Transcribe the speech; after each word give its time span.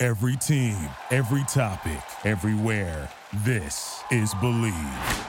Every 0.00 0.36
team, 0.36 0.76
every 1.10 1.42
topic, 1.48 1.98
everywhere. 2.24 3.10
This 3.44 4.00
is 4.12 4.32
Believe. 4.34 5.26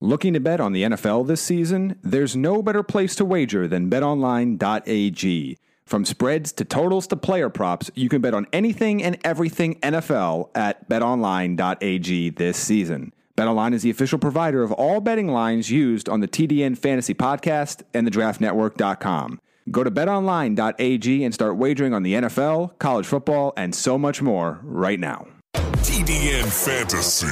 Looking 0.00 0.32
to 0.34 0.40
bet 0.40 0.60
on 0.60 0.72
the 0.72 0.82
NFL 0.82 1.28
this 1.28 1.40
season? 1.40 1.96
There's 2.02 2.34
no 2.34 2.60
better 2.60 2.82
place 2.82 3.14
to 3.14 3.24
wager 3.24 3.68
than 3.68 3.88
betonline.ag. 3.88 5.58
From 5.86 6.04
spreads 6.04 6.50
to 6.54 6.64
totals 6.64 7.06
to 7.06 7.16
player 7.16 7.48
props, 7.48 7.88
you 7.94 8.08
can 8.08 8.20
bet 8.20 8.34
on 8.34 8.48
anything 8.52 9.00
and 9.00 9.16
everything 9.22 9.76
NFL 9.76 10.48
at 10.56 10.88
betonline.ag 10.88 12.30
this 12.30 12.56
season. 12.56 13.12
BetOnline 13.36 13.74
is 13.74 13.82
the 13.82 13.90
official 13.90 14.18
provider 14.18 14.64
of 14.64 14.72
all 14.72 15.00
betting 15.00 15.28
lines 15.28 15.70
used 15.70 16.08
on 16.08 16.18
the 16.18 16.26
TDN 16.26 16.76
Fantasy 16.76 17.14
Podcast 17.14 17.82
and 17.94 18.04
the 18.08 18.10
DraftNetwork.com. 18.10 19.40
Go 19.70 19.84
to 19.84 19.90
betonline.ag 19.90 21.24
and 21.24 21.32
start 21.32 21.56
wagering 21.56 21.94
on 21.94 22.02
the 22.02 22.14
NFL, 22.14 22.78
college 22.78 23.06
football, 23.06 23.52
and 23.56 23.74
so 23.74 23.96
much 23.96 24.20
more 24.20 24.58
right 24.62 24.98
now. 24.98 25.28
TDN 25.54 26.44
Fantasy. 26.66 27.26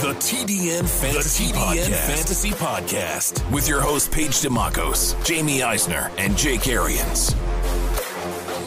The 0.00 0.14
TDN 0.14 0.88
Fantasy, 0.88 1.46
The 1.46 1.52
TDN 1.52 1.88
Podcast. 1.88 2.16
Fantasy 2.16 2.50
Podcast 2.50 3.52
with 3.52 3.68
your 3.68 3.80
hosts 3.80 4.08
Paige 4.08 4.30
DeMacos, 4.42 5.24
Jamie 5.24 5.62
Eisner, 5.62 6.10
and 6.18 6.36
Jake 6.36 6.68
Arians. 6.68 7.32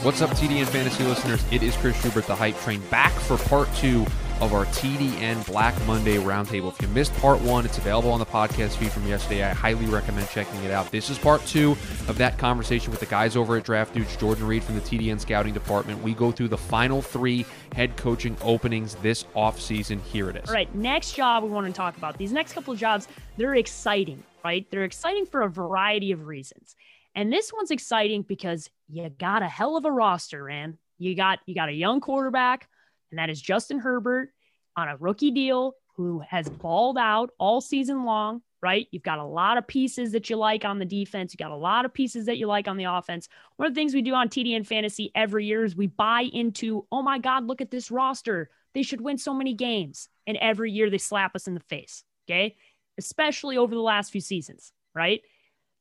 What's 0.04 0.22
up, 0.22 0.30
TDN 0.32 0.66
fantasy 0.68 1.04
listeners? 1.04 1.44
It 1.52 1.64
is 1.64 1.76
Chris 1.78 2.00
Schubert, 2.02 2.28
the 2.28 2.36
hype 2.36 2.58
train, 2.60 2.82
back 2.92 3.12
for 3.12 3.38
part 3.38 3.68
two 3.76 4.06
of 4.42 4.54
our 4.54 4.66
TDN 4.66 5.46
Black 5.46 5.74
Monday 5.88 6.18
roundtable. 6.18 6.72
If 6.72 6.82
you 6.82 6.88
missed 6.90 7.14
part 7.16 7.40
one, 7.42 7.66
it's 7.66 7.78
available 7.78 8.12
on 8.12 8.20
the 8.20 8.26
podcast 8.26 8.76
feed 8.76 8.92
from 8.92 9.08
yesterday. 9.08 9.44
I 9.44 9.54
highly 9.54 9.86
recommend 9.86 10.30
checking 10.30 10.62
it 10.64 10.72
out. 10.72 10.92
This 10.92 11.10
is 11.10 11.18
part 11.18 11.46
two 11.46 11.72
of 12.08 12.18
that 12.18 12.38
conversation 12.38 12.92
with 12.92 13.00
the 13.00 13.06
guys 13.06 13.36
over 13.36 13.56
at 13.58 13.64
Draft 13.64 13.94
Dudes, 13.94 14.16
Jordan 14.18 14.46
Reid 14.46 14.64
from 14.64 14.76
the 14.76 14.82
TDN 14.82 15.20
scouting 15.20 15.54
department. 15.54 16.02
We 16.04 16.14
go 16.14 16.32
through 16.32 16.50
the 16.50 16.58
final 16.58 17.02
three 17.02 17.46
head 17.74 17.96
coaching 17.98 18.36
openings 18.42 18.96
this 18.96 19.24
offseason. 19.36 20.02
Here 20.02 20.30
it 20.30 20.36
is. 20.36 20.50
All 20.50 20.56
right, 20.56 20.74
next 20.76 21.14
job 21.14 21.44
we 21.44 21.50
want 21.50 21.68
to 21.68 21.74
talk 21.74 21.96
about. 21.98 22.18
These 22.18 22.34
next 22.34 22.54
couple 22.54 22.74
of 22.74 22.80
jobs, 22.80 23.08
they're 23.38 23.56
exciting, 23.56 24.24
right? 24.44 24.70
They're 24.70 24.84
exciting 24.84 25.26
for 25.26 25.44
a 25.44 25.50
variety 25.50 26.12
of 26.12 26.28
reasons. 26.28 26.76
And 27.16 27.32
this 27.32 27.54
one's 27.54 27.72
exciting 27.72 28.24
because 28.24 28.70
you 28.90 29.10
got 29.10 29.42
a 29.42 29.48
hell 29.48 29.78
of 29.78 29.86
a 29.86 29.92
roster, 29.92 30.44
man. 30.44 30.78
You 30.98 31.16
got 31.16 31.40
you 31.46 31.56
got 31.56 31.70
a 31.70 31.74
young 31.74 32.02
quarterback, 32.02 32.68
and 33.16 33.20
that 33.20 33.32
is 33.32 33.42
Justin 33.42 33.80
Herbert 33.80 34.34
on 34.76 34.90
a 34.90 34.98
rookie 34.98 35.32
deal 35.32 35.76
who 35.96 36.20
has 36.30 36.50
balled 36.50 36.98
out 36.98 37.30
all 37.40 37.62
season 37.62 38.04
long, 38.04 38.42
right? 38.62 38.88
You've 38.92 39.04
got 39.04 39.20
a 39.20 39.26
lot 39.26 39.58
of 39.58 39.66
pieces 39.66 40.12
that 40.12 40.30
you 40.30 40.36
like 40.36 40.66
on 40.66 40.80
the 40.80 40.86
defense. 40.86 41.34
You 41.34 41.38
got 41.38 41.52
a 41.52 41.56
lot 41.56 41.86
of 41.86 41.94
pieces 41.94 42.26
that 42.26 42.38
you 42.38 42.48
like 42.48 42.68
on 42.68 42.76
the 42.76 42.84
offense. 42.84 43.30
One 43.56 43.68
of 43.68 43.74
the 43.74 43.80
things 43.80 43.94
we 43.94 44.02
do 44.02 44.14
on 44.14 44.28
TDN 44.28 44.68
Fantasy 44.68 45.14
every 45.16 45.46
year 45.46 45.64
is 45.64 45.78
we 45.78 45.88
buy 45.88 46.24
into, 46.24 46.86
oh 46.92 47.02
my 47.02 47.18
God, 47.18 47.48
look 47.48 47.62
at 47.62 47.72
this 47.72 47.90
roster. 47.90 48.50
They 48.74 48.84
should 48.84 49.00
win 49.00 49.18
so 49.18 49.34
many 49.34 49.54
games. 49.54 50.10
And 50.28 50.36
every 50.36 50.74
year 50.74 50.90
they 50.90 50.98
slap 50.98 51.38
us 51.38 51.48
in 51.48 51.54
the 51.54 51.62
face. 51.62 52.04
Okay. 52.28 52.58
Especially 52.98 53.56
over 53.56 53.74
the 53.74 53.80
last 53.80 54.12
few 54.12 54.20
seasons, 54.20 54.74
right? 54.94 55.22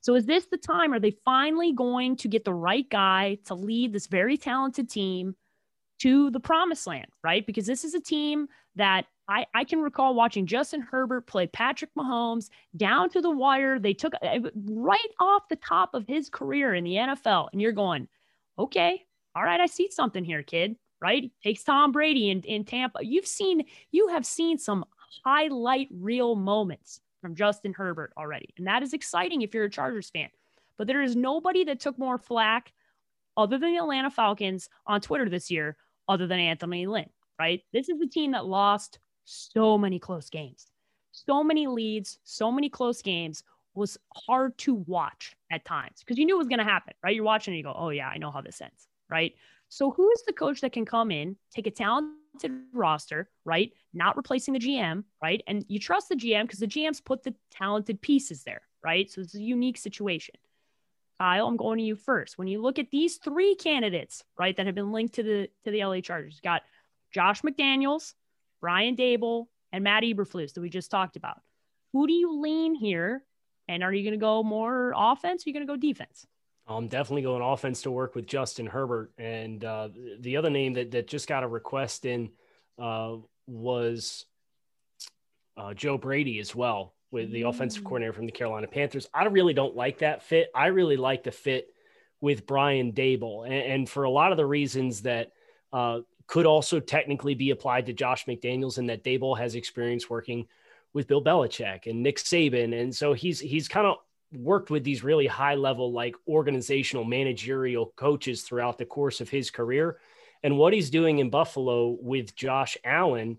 So 0.03 0.15
is 0.15 0.27
this 0.27 0.45
the 0.45 0.57
time? 0.57 0.93
Are 0.93 1.01
they 1.01 1.17
finally 1.25 1.73
going 1.73 2.15
to 2.19 2.29
get 2.29 2.45
the 2.45 2.55
right 2.55 2.89
guy 2.89 3.39
to 3.47 3.57
lead 3.57 3.93
this 3.93 4.07
very 4.07 4.37
talented 4.37 4.89
team 4.89 5.35
to 6.05 6.31
the 6.31 6.41
promised 6.41 6.87
land, 6.87 7.07
right? 7.23 7.47
Because 7.47 7.65
this 7.65 7.83
is 7.83 7.95
a 7.95 8.01
team 8.01 8.47
that 8.77 9.07
I, 9.27 9.47
I 9.55 9.65
can 9.65 9.81
recall 9.81 10.15
watching 10.15 10.45
Justin 10.45 10.83
Herbert 10.83 11.27
play 11.27 11.47
Patrick 11.47 11.93
Mahomes 11.97 12.51
down 12.77 13.09
to 13.09 13.23
the 13.23 13.31
wire. 13.31 13.79
They 13.79 13.95
took 13.95 14.13
uh, 14.21 14.41
right 14.67 15.11
off 15.19 15.49
the 15.49 15.57
top 15.57 15.95
of 15.95 16.07
his 16.07 16.29
career 16.29 16.75
in 16.75 16.85
the 16.85 16.97
NFL. 16.97 17.49
And 17.53 17.63
you're 17.63 17.73
going, 17.73 18.07
okay, 18.59 19.03
all 19.35 19.43
right, 19.43 19.59
I 19.59 19.65
see 19.65 19.91
something 19.91 20.23
here, 20.23 20.43
kid, 20.43 20.77
right? 21.01 21.33
Takes 21.43 21.65
Tom 21.65 21.91
Brady 21.91 22.29
in, 22.29 22.43
in 22.43 22.65
Tampa. 22.65 22.99
You've 23.03 23.27
seen, 23.27 23.65
you 23.91 24.09
have 24.09 24.27
seen 24.27 24.59
some 24.59 24.85
highlight 25.25 25.89
reel 25.91 26.37
moments 26.37 27.01
from 27.23 27.35
Justin 27.35 27.73
Herbert 27.73 28.13
already. 28.19 28.51
And 28.59 28.67
that 28.67 28.83
is 28.83 28.93
exciting 28.93 29.41
if 29.41 29.55
you're 29.55 29.65
a 29.65 29.71
Chargers 29.71 30.11
fan. 30.11 30.29
But 30.77 30.87
there 30.87 31.01
is 31.01 31.17
nobody 31.17 31.65
that 31.65 31.81
took 31.81 31.99
more 31.99 32.19
flack 32.19 32.75
other 33.37 33.59
than 33.59 33.73
the 33.73 33.79
Atlanta 33.79 34.11
Falcons 34.11 34.69
on 34.87 35.01
Twitter 35.01 35.31
this 35.31 35.51
year, 35.51 35.79
other 36.09 36.27
than 36.27 36.39
Anthony 36.39 36.87
Lynn, 36.87 37.09
right? 37.39 37.63
This 37.73 37.89
is 37.89 38.01
a 38.01 38.07
team 38.07 38.33
that 38.33 38.47
lost 38.47 38.99
so 39.25 39.79
many 39.79 39.99
close 39.99 40.31
games, 40.31 40.67
so 41.13 41.43
many 41.43 41.67
leads, 41.67 42.19
so 42.25 42.53
many 42.53 42.69
close 42.69 43.03
games 43.03 43.43
was 43.75 43.99
hard 44.15 44.57
to 44.59 44.75
watch 44.75 45.35
at 45.51 45.65
times 45.65 45.99
because 46.01 46.19
you 46.19 46.25
knew 46.25 46.37
it 46.37 46.39
was 46.39 46.49
going 46.49 46.59
to 46.59 46.65
happen, 46.65 46.95
right? 47.03 47.15
You're 47.15 47.25
watching 47.25 47.53
and 47.53 47.59
you 47.59 47.65
go, 47.65 47.75
oh, 47.77 47.91
yeah, 47.91 48.09
I 48.09 48.19
know 48.19 48.31
how 48.31 48.41
this 48.41 48.61
ends, 48.61 48.89
right? 49.11 49.35
So, 49.69 49.91
who 49.91 50.11
is 50.13 50.23
the 50.25 50.33
coach 50.33 50.61
that 50.61 50.73
can 50.73 50.85
come 50.85 51.11
in, 51.11 51.37
take 51.53 51.67
a 51.67 51.71
talented 51.71 52.53
roster, 52.73 53.29
right? 53.45 53.73
Not 53.93 54.17
replacing 54.17 54.55
the 54.55 54.61
GM, 54.61 55.05
right? 55.23 55.43
And 55.47 55.65
you 55.69 55.79
trust 55.79 56.09
the 56.09 56.15
GM 56.15 56.43
because 56.43 56.61
the 56.61 56.69
GM's 56.69 57.01
put 57.01 57.23
the 57.23 57.35
talented 57.51 58.01
pieces 58.01 58.45
there, 58.45 58.63
right? 58.85 59.11
So, 59.11 59.23
it's 59.23 59.35
a 59.35 59.43
unique 59.43 59.79
situation. 59.79 60.37
Kyle, 61.25 61.47
I'm 61.47 61.57
going 61.57 61.79
to 61.79 61.85
you 61.85 61.97
first. 61.97 62.37
When 62.37 62.49
you 62.49 62.61
look 62.61 62.79
at 62.79 62.91
these 62.91 63.17
three 63.17 63.55
candidates, 63.55 64.23
right, 64.39 64.55
that 64.55 64.67
have 64.67 64.75
been 64.75 64.93
linked 64.93 65.15
to 65.15 65.23
the 65.23 65.49
to 65.65 65.71
the 65.71 65.83
LA 65.83 66.01
Chargers, 66.01 66.39
got 66.45 66.61
Josh 67.13 67.41
McDaniels, 67.41 68.13
Brian 68.61 68.95
Daboll, 68.95 69.47
and 69.73 69.83
Matt 69.83 70.03
Eberflus 70.03 70.53
that 70.53 70.61
we 70.61 70.69
just 70.69 70.91
talked 70.91 71.17
about. 71.17 71.41
Who 71.95 72.07
do 72.07 72.13
you 72.13 72.43
lean 72.43 72.75
here? 72.75 73.25
And 73.69 73.83
are 73.83 73.91
you 73.91 74.03
going 74.03 74.21
to 74.21 74.23
go 74.23 74.43
more 74.43 74.93
offense? 74.95 75.43
Or 75.43 75.45
are 75.47 75.49
you 75.49 75.55
going 75.55 75.67
to 75.67 75.73
go 75.73 75.77
defense? 75.79 76.27
I'm 76.67 76.89
definitely 76.89 77.23
going 77.23 77.43
offense 77.43 77.81
to 77.83 77.91
work 77.91 78.15
with 78.15 78.27
Justin 78.27 78.67
Herbert. 78.67 79.13
And 79.17 79.65
uh, 79.65 79.89
the 80.21 80.37
other 80.37 80.51
name 80.51 80.75
that, 80.75 80.91
that 80.91 81.09
just 81.09 81.27
got 81.27 81.43
a 81.43 81.49
request 81.49 82.05
in 82.05 82.33
uh, 82.79 83.17
was 83.47 84.27
uh, 85.57 85.73
Joe 85.73 85.97
Brady 85.97 86.39
as 86.39 86.55
well, 86.55 86.94
with 87.15 87.31
the 87.31 87.43
offensive 87.43 87.85
coordinator 87.85 88.13
from 88.13 88.27
the 88.27 88.33
Carolina 88.33 88.67
Panthers. 88.67 89.09
I 89.15 89.25
really 89.27 89.55
don't 89.55 89.77
like 89.77 89.99
that 89.99 90.23
fit. 90.23 90.51
I 90.55 90.67
really 90.67 90.99
like 90.99 91.23
the 91.23 91.31
fit 91.31 91.69
with 92.21 92.47
Brian 92.47 92.93
Daboll. 92.93 93.45
And, 93.45 93.55
and 93.55 93.89
for 93.89 94.05
a 94.05 94.11
lot 94.11 94.33
of 94.33 94.37
the 94.37 94.45
reasons 94.45 95.03
that 95.03 95.33
uh, 95.73 96.01
could 96.27 96.45
also 96.45 96.81
technically 96.81 97.35
be 97.35 97.51
applied 97.51 97.87
to 97.87 97.93
Josh 97.93 98.27
McDaniels 98.27 98.79
and 98.79 98.89
that 98.89 99.05
Daboll 99.05 99.39
has 99.39 99.55
experience 99.55 100.11
working 100.11 100.47
with 100.93 101.07
Bill 101.07 101.23
Belichick 101.23 101.87
and 101.87 102.03
Nick 102.03 102.19
Saban. 102.19 102.79
And 102.79 102.95
so 102.95 103.13
he's 103.13 103.41
he's 103.41 103.69
kind 103.69 103.87
of 103.87 103.97
worked 104.33 104.71
with 104.71 104.83
these 104.83 105.05
really 105.05 105.27
high 105.27 105.55
level 105.55 105.93
like 105.93 106.17
organizational 106.27 107.05
managerial 107.05 107.93
coaches 107.97 108.43
throughout 108.43 108.79
the 108.79 108.85
course 108.85 109.21
of 109.21 109.29
his 109.29 109.51
career. 109.51 109.99
And 110.43 110.59
what 110.59 110.73
he's 110.73 110.91
doing 110.91 111.21
in 111.21 111.31
Buffalo 111.31 111.97
with 112.01 112.35
Josh 112.35 112.77
Allen, 112.85 113.39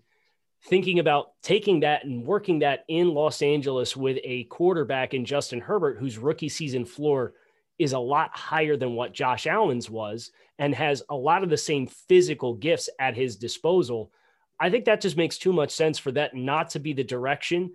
thinking 0.68 0.98
about 0.98 1.32
taking 1.42 1.80
that 1.80 2.04
and 2.04 2.24
working 2.24 2.58
that 2.60 2.84
in 2.88 3.14
Los 3.14 3.40
Angeles 3.40 3.96
with 3.96 4.18
a 4.24 4.44
quarterback 4.44 5.14
in 5.14 5.24
Justin 5.24 5.60
Herbert, 5.60 5.98
whose 5.98 6.18
rookie 6.18 6.48
season 6.48 6.84
floor 6.84 7.34
is 7.78 7.92
a 7.92 7.98
lot 7.98 8.30
higher 8.36 8.76
than 8.76 8.94
what 8.94 9.12
Josh 9.12 9.46
Allen's 9.46 9.88
was 9.88 10.32
and 10.58 10.74
has 10.74 11.02
a 11.08 11.14
lot 11.14 11.44
of 11.44 11.50
the 11.50 11.56
same 11.56 11.86
physical 11.86 12.54
gifts 12.54 12.88
at 12.98 13.14
his 13.14 13.36
disposal. 13.36 14.10
I 14.58 14.70
think 14.70 14.86
that 14.86 15.00
just 15.00 15.16
makes 15.16 15.38
too 15.38 15.52
much 15.52 15.70
sense 15.70 15.98
for 15.98 16.10
that 16.12 16.34
not 16.34 16.70
to 16.70 16.78
be 16.78 16.92
the 16.92 17.04
direction 17.04 17.72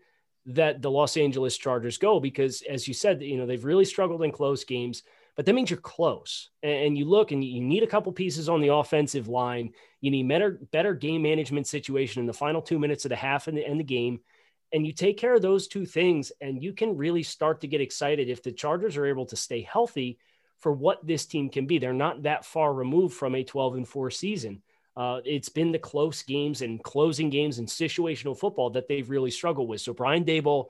that 0.48 0.82
the 0.82 0.92
Los 0.92 1.18
Angeles 1.18 1.58
Chargers 1.58 1.98
go 1.98 2.20
because 2.20 2.64
as 2.64 2.88
you 2.88 2.94
said, 2.94 3.22
you 3.22 3.38
know, 3.38 3.46
they've 3.46 3.64
really 3.64 3.86
struggled 3.86 4.24
in 4.24 4.32
close 4.32 4.64
games, 4.64 5.04
but 5.36 5.46
that 5.46 5.54
means 5.54 5.70
you're 5.70 5.80
close. 5.80 6.50
And 6.62 6.98
you 6.98 7.06
look 7.06 7.32
and 7.32 7.44
you 7.44 7.62
need 7.62 7.84
a 7.84 7.88
couple 7.88 8.12
pieces 8.12 8.50
on 8.50 8.62
the 8.62 8.74
offensive 8.74 9.28
line. 9.28 9.74
You 10.02 10.12
need 10.12 10.28
better 10.28 10.60
better 10.72 10.94
game 10.94 11.22
management 11.22 11.68
situation 11.68 12.20
in 12.20 12.26
the 12.26 12.34
final 12.34 12.62
2 12.62 12.80
minutes 12.80 13.06
of 13.06 13.10
the 13.10 13.16
half 13.16 13.48
and 13.48 13.58
the, 13.58 13.66
and 13.66 13.80
the 13.80 13.84
game. 13.84 14.20
And 14.74 14.86
you 14.86 14.94
take 14.94 15.18
care 15.18 15.36
of 15.36 15.42
those 15.42 15.68
two 15.68 15.86
things 15.86 16.32
and 16.42 16.64
you 16.64 16.74
can 16.74 16.96
really 16.96 17.24
start 17.24 17.62
to 17.62 17.68
get 17.68 17.82
excited 17.82 18.30
if 18.30 18.42
the 18.42 18.52
Chargers 18.52 18.98
are 18.98 19.06
able 19.06 19.26
to 19.28 19.36
stay 19.36 19.62
healthy 19.62 20.18
for 20.60 20.72
what 20.72 21.06
this 21.06 21.26
team 21.26 21.50
can 21.50 21.66
be. 21.66 21.78
They're 21.78 21.94
not 21.94 22.24
that 22.24 22.46
far 22.46 22.74
removed 22.74 23.16
from 23.16 23.36
a 23.36 23.44
12 23.44 23.76
and 23.76 23.88
4 23.88 24.12
season. 24.12 24.62
Uh, 24.96 25.22
it's 25.26 25.50
been 25.50 25.72
the 25.72 25.80
close 25.80 26.22
games 26.22 26.62
and 26.62 26.84
closing 26.84 27.30
games 27.30 27.60
and 27.60 27.68
situational 27.68 28.38
football 28.38 28.70
that 28.70 28.88
they've 28.88 29.10
really 29.10 29.32
struggled 29.32 29.68
with. 29.68 29.82
So 29.82 29.94
Brian 29.94 30.26
Daboll, 30.26 30.68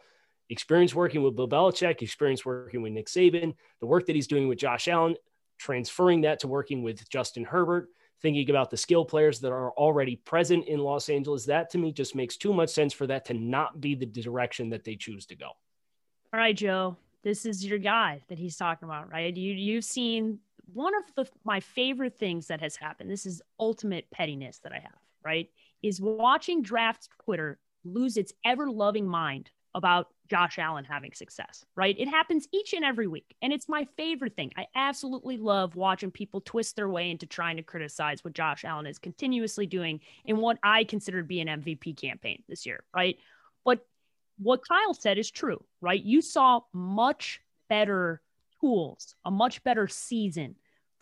experience 0.51 0.93
working 0.93 1.23
with 1.23 1.35
Bill 1.35 1.47
Belichick, 1.47 2.01
experience 2.01 2.45
working 2.45 2.81
with 2.81 2.91
Nick 2.91 3.07
Saban, 3.07 3.55
the 3.79 3.85
work 3.85 4.05
that 4.05 4.15
he's 4.15 4.27
doing 4.27 4.49
with 4.49 4.59
Josh 4.59 4.89
Allen, 4.89 5.15
transferring 5.57 6.21
that 6.21 6.41
to 6.41 6.47
working 6.47 6.83
with 6.83 7.09
Justin 7.09 7.45
Herbert, 7.45 7.87
thinking 8.21 8.49
about 8.49 8.69
the 8.69 8.75
skill 8.75 9.05
players 9.05 9.39
that 9.39 9.51
are 9.51 9.71
already 9.71 10.17
present 10.17 10.67
in 10.67 10.79
Los 10.79 11.07
Angeles, 11.07 11.45
that 11.45 11.69
to 11.71 11.77
me 11.77 11.93
just 11.93 12.15
makes 12.15 12.35
too 12.35 12.53
much 12.53 12.69
sense 12.69 12.91
for 12.91 13.07
that 13.07 13.25
to 13.25 13.33
not 13.33 13.79
be 13.79 13.95
the 13.95 14.05
direction 14.05 14.69
that 14.71 14.83
they 14.83 14.97
choose 14.97 15.25
to 15.27 15.35
go. 15.35 15.47
All 16.33 16.39
right, 16.39 16.55
Joe, 16.55 16.97
this 17.23 17.45
is 17.45 17.65
your 17.65 17.79
guy 17.79 18.21
that 18.27 18.37
he's 18.37 18.57
talking 18.57 18.89
about, 18.89 19.09
right? 19.09 19.35
You 19.35 19.53
you've 19.53 19.85
seen 19.85 20.39
one 20.73 20.93
of 20.95 21.03
the 21.15 21.31
my 21.45 21.61
favorite 21.61 22.19
things 22.19 22.47
that 22.47 22.59
has 22.59 22.75
happened. 22.75 23.09
This 23.09 23.25
is 23.25 23.41
ultimate 23.57 24.11
pettiness 24.11 24.59
that 24.59 24.73
I 24.73 24.79
have, 24.79 24.99
right? 25.23 25.49
Is 25.81 26.01
watching 26.01 26.61
draft 26.61 27.07
Twitter 27.23 27.57
lose 27.85 28.17
its 28.17 28.33
ever 28.43 28.69
loving 28.69 29.07
mind 29.07 29.49
about 29.73 30.07
Josh 30.31 30.57
Allen 30.59 30.85
having 30.85 31.11
success, 31.11 31.65
right? 31.75 31.93
It 31.99 32.07
happens 32.07 32.47
each 32.53 32.71
and 32.71 32.85
every 32.85 33.05
week. 33.05 33.35
And 33.41 33.51
it's 33.51 33.67
my 33.67 33.85
favorite 33.97 34.33
thing. 34.37 34.53
I 34.55 34.67
absolutely 34.75 35.35
love 35.35 35.75
watching 35.75 36.09
people 36.09 36.39
twist 36.39 36.77
their 36.77 36.87
way 36.87 37.11
into 37.11 37.25
trying 37.25 37.57
to 37.57 37.63
criticize 37.63 38.23
what 38.23 38.31
Josh 38.31 38.63
Allen 38.63 38.87
is 38.87 38.97
continuously 38.97 39.65
doing 39.65 39.99
in 40.23 40.37
what 40.37 40.57
I 40.63 40.85
consider 40.85 41.19
to 41.19 41.27
be 41.27 41.41
an 41.41 41.49
MVP 41.49 41.99
campaign 41.99 42.43
this 42.47 42.65
year, 42.65 42.85
right? 42.95 43.17
But 43.65 43.85
what 44.37 44.65
Kyle 44.65 44.93
said 44.93 45.17
is 45.17 45.29
true, 45.29 45.61
right? 45.81 46.01
You 46.01 46.21
saw 46.21 46.61
much 46.71 47.41
better 47.67 48.21
tools, 48.61 49.15
a 49.25 49.31
much 49.31 49.61
better 49.65 49.89
season 49.89 50.55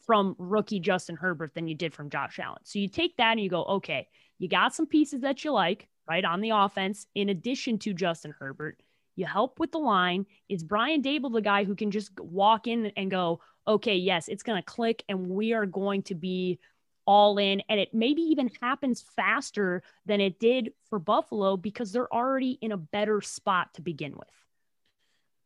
from 0.08 0.36
rookie 0.40 0.80
Justin 0.80 1.18
Herbert 1.18 1.54
than 1.54 1.68
you 1.68 1.75
did 1.75 1.94
from 1.94 2.10
Josh 2.10 2.40
Allen. 2.40 2.62
So 2.64 2.80
you 2.80 2.88
take 2.88 3.16
that 3.18 3.34
and 3.34 3.40
you 3.40 3.48
go, 3.48 3.64
okay, 3.64 4.08
you 4.40 4.50
got 4.50 4.74
some 4.74 4.88
pieces 4.88 5.22
that 5.22 5.44
you 5.44 5.52
like, 5.52 5.88
right, 6.10 6.25
on 6.25 6.42
the 6.42 6.50
offense, 6.50 7.06
in 7.14 7.30
addition 7.30 7.78
to 7.78 7.94
Justin 7.94 8.34
Herbert. 8.40 8.82
You 9.19 9.25
help 9.25 9.60
with 9.60 9.74
the 9.74 9.80
line. 9.80 10.25
Is 10.48 10.63
Brian 10.63 11.01
Daboll 11.01 11.33
the 11.33 11.42
guy 11.42 11.66
who 11.66 11.75
can 11.75 11.92
just 11.92 12.18
walk 12.21 12.68
in 12.68 12.94
and 12.95 13.12
go, 13.12 13.42
okay, 13.68 13.98
yes, 13.98 14.30
it's 14.30 14.44
going 14.44 14.57
to 14.57 14.66
click 14.66 15.04
and 15.10 15.27
we 15.27 15.51
are 15.51 15.66
going 15.66 16.04
to 16.04 16.16
be 16.16 16.57
all 17.06 17.38
in. 17.38 17.62
And 17.68 17.81
it 17.81 17.94
maybe 17.94 18.21
even 18.21 18.50
happens 18.62 19.04
faster 19.18 19.83
than 20.06 20.21
it 20.21 20.39
did 20.39 20.71
for 20.89 21.00
Buffalo 21.00 21.57
because 21.57 21.92
they're 21.92 22.12
already 22.13 22.57
in 22.62 22.71
a 22.71 22.77
better 22.77 23.19
spot 23.19 23.74
to 23.74 23.81
begin 23.81 24.13
with. 24.13 24.30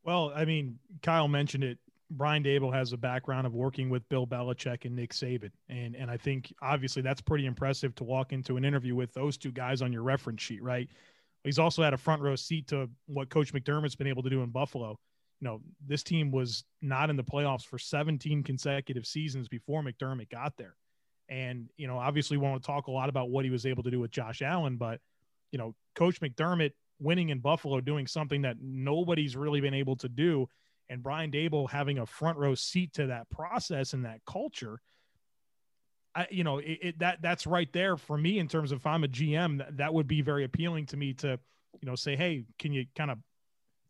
Well, 0.04 0.32
I 0.32 0.44
mean, 0.44 0.78
Kyle 1.02 1.26
mentioned 1.26 1.64
it 1.64 1.78
Brian 2.10 2.44
Daboll 2.44 2.72
has 2.72 2.92
a 2.92 2.96
background 2.96 3.44
of 3.44 3.54
working 3.54 3.90
with 3.90 4.08
Bill 4.08 4.26
Belichick 4.26 4.84
and 4.84 4.94
Nick 4.94 5.12
Saban, 5.12 5.50
and 5.68 5.96
and 5.96 6.10
I 6.10 6.16
think 6.16 6.54
obviously 6.62 7.02
that's 7.02 7.20
pretty 7.22 7.46
impressive 7.46 7.94
to 7.96 8.04
walk 8.04 8.32
into 8.32 8.56
an 8.56 8.64
interview 8.64 8.94
with 8.94 9.12
those 9.14 9.36
two 9.36 9.50
guys 9.50 9.82
on 9.82 9.92
your 9.92 10.02
reference 10.02 10.42
sheet, 10.42 10.62
right? 10.62 10.88
He's 11.44 11.58
also 11.58 11.82
had 11.82 11.94
a 11.94 11.98
front 11.98 12.22
row 12.22 12.36
seat 12.36 12.68
to 12.68 12.88
what 13.06 13.28
Coach 13.28 13.52
McDermott's 13.52 13.94
been 13.94 14.06
able 14.06 14.22
to 14.22 14.30
do 14.30 14.42
in 14.42 14.50
Buffalo. 14.50 14.98
You 15.40 15.48
know, 15.48 15.60
this 15.86 16.02
team 16.02 16.30
was 16.30 16.64
not 16.80 17.10
in 17.10 17.16
the 17.16 17.24
playoffs 17.24 17.64
for 17.64 17.78
17 17.78 18.42
consecutive 18.42 19.06
seasons 19.06 19.48
before 19.48 19.82
McDermott 19.82 20.30
got 20.30 20.56
there, 20.56 20.74
and 21.28 21.68
you 21.76 21.86
know, 21.86 21.98
obviously, 21.98 22.36
we 22.36 22.44
want 22.46 22.62
to 22.62 22.66
talk 22.66 22.86
a 22.86 22.90
lot 22.90 23.08
about 23.08 23.30
what 23.30 23.44
he 23.44 23.50
was 23.50 23.66
able 23.66 23.82
to 23.82 23.90
do 23.90 24.00
with 24.00 24.10
Josh 24.10 24.42
Allen, 24.42 24.76
but 24.76 25.00
you 25.52 25.58
know, 25.58 25.74
Coach 25.94 26.20
McDermott 26.20 26.72
winning 26.98 27.28
in 27.28 27.40
Buffalo, 27.40 27.80
doing 27.80 28.06
something 28.06 28.42
that 28.42 28.56
nobody's 28.60 29.36
really 29.36 29.60
been 29.60 29.74
able 29.74 29.96
to 29.96 30.08
do 30.08 30.48
and 30.88 31.02
Brian 31.02 31.30
Daboll 31.30 31.70
having 31.70 31.98
a 31.98 32.06
front 32.06 32.38
row 32.38 32.54
seat 32.54 32.92
to 32.94 33.06
that 33.06 33.30
process 33.30 33.92
and 33.92 34.04
that 34.04 34.20
culture. 34.26 34.80
I, 36.14 36.26
you 36.30 36.44
know, 36.44 36.58
it, 36.58 36.78
it, 36.82 36.98
that 37.00 37.22
that's 37.22 37.46
right 37.46 37.72
there 37.72 37.96
for 37.96 38.16
me 38.16 38.38
in 38.38 38.48
terms 38.48 38.72
of 38.72 38.78
if 38.78 38.86
I'm 38.86 39.04
a 39.04 39.08
GM, 39.08 39.58
that, 39.58 39.76
that 39.78 39.94
would 39.94 40.06
be 40.06 40.22
very 40.22 40.44
appealing 40.44 40.86
to 40.86 40.96
me 40.96 41.14
to, 41.14 41.38
you 41.80 41.86
know, 41.86 41.96
say, 41.96 42.16
hey, 42.16 42.44
can 42.58 42.72
you 42.72 42.86
kind 42.96 43.10
of 43.10 43.18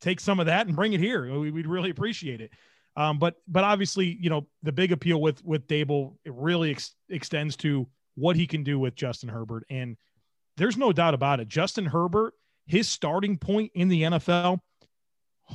take 0.00 0.20
some 0.20 0.40
of 0.40 0.46
that 0.46 0.66
and 0.66 0.76
bring 0.76 0.92
it 0.92 1.00
here? 1.00 1.38
We, 1.38 1.50
would 1.50 1.66
really 1.66 1.90
appreciate 1.90 2.40
it. 2.40 2.50
Um, 2.96 3.18
but 3.18 3.36
but 3.48 3.64
obviously, 3.64 4.16
you 4.20 4.30
know, 4.30 4.46
the 4.62 4.72
big 4.72 4.92
appeal 4.92 5.20
with 5.20 5.44
with 5.44 5.66
Daboll 5.66 6.14
it 6.24 6.32
really 6.34 6.70
ex- 6.70 6.94
extends 7.08 7.56
to 7.56 7.88
what 8.14 8.36
he 8.36 8.46
can 8.46 8.62
do 8.62 8.78
with 8.78 8.94
Justin 8.94 9.28
Herbert, 9.28 9.64
and 9.68 9.96
there's 10.56 10.76
no 10.76 10.92
doubt 10.92 11.14
about 11.14 11.40
it. 11.40 11.48
Justin 11.48 11.86
Herbert, 11.86 12.34
his 12.66 12.88
starting 12.88 13.36
point 13.36 13.72
in 13.74 13.88
the 13.88 14.02
NFL 14.02 14.60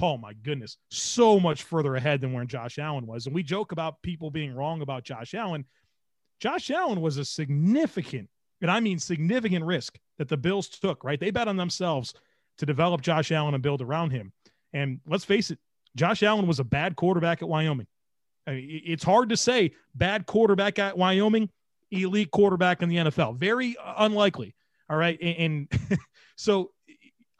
oh 0.02 0.18
my 0.18 0.34
goodness, 0.34 0.78
so 0.90 1.40
much 1.40 1.64
further 1.64 1.96
ahead 1.96 2.22
than 2.22 2.34
where 2.34 2.46
Josh 2.46 2.78
Allen 2.80 3.08
was. 3.08 3.26
And 3.26 3.36
we 3.36 3.44
joke 3.44 3.72
about 3.72 4.02
people 4.02 4.30
being 4.30 4.54
wrong 4.54 4.82
about 4.82 5.04
Josh 5.04 5.34
Allen. 5.34 5.66
Josh 6.40 6.72
Allen 6.72 7.02
was 7.02 7.18
a 7.18 7.26
significant, 7.26 8.30
and 8.62 8.72
I 8.72 8.80
mean 8.80 9.00
significant 9.00 9.66
risk 9.66 9.98
that 10.18 10.30
the 10.30 10.38
Bills 10.38 10.70
took, 10.70 11.04
right? 11.04 11.20
They 11.20 11.32
bet 11.32 11.48
on 11.48 11.58
themselves 11.58 12.14
to 12.58 12.66
develop 12.66 13.02
Josh 13.02 13.32
Allen 13.32 13.54
and 13.54 13.64
build 13.64 13.82
around 13.82 14.12
him. 14.12 14.32
And 14.74 15.00
let's 15.08 15.26
face 15.26 15.52
it, 15.52 15.60
Josh 15.96 16.24
Allen 16.24 16.48
was 16.48 16.60
a 16.60 16.64
bad 16.64 16.96
quarterback 16.96 17.42
at 17.42 17.48
Wyoming. 17.48 17.88
I 18.46 18.52
mean, 18.52 18.82
it's 18.86 19.04
hard 19.04 19.30
to 19.30 19.38
say 19.38 19.72
bad 19.96 20.26
quarterback 20.26 20.80
at 20.80 20.98
Wyoming, 20.98 21.50
elite 21.92 22.32
quarterback 22.32 22.82
in 22.82 22.90
the 22.90 22.98
NFL. 22.98 23.38
Very 23.38 23.76
unlikely. 23.80 24.56
All 24.90 24.98
right. 24.98 25.18
And, 25.22 25.68
and 25.72 26.00
so 26.36 26.72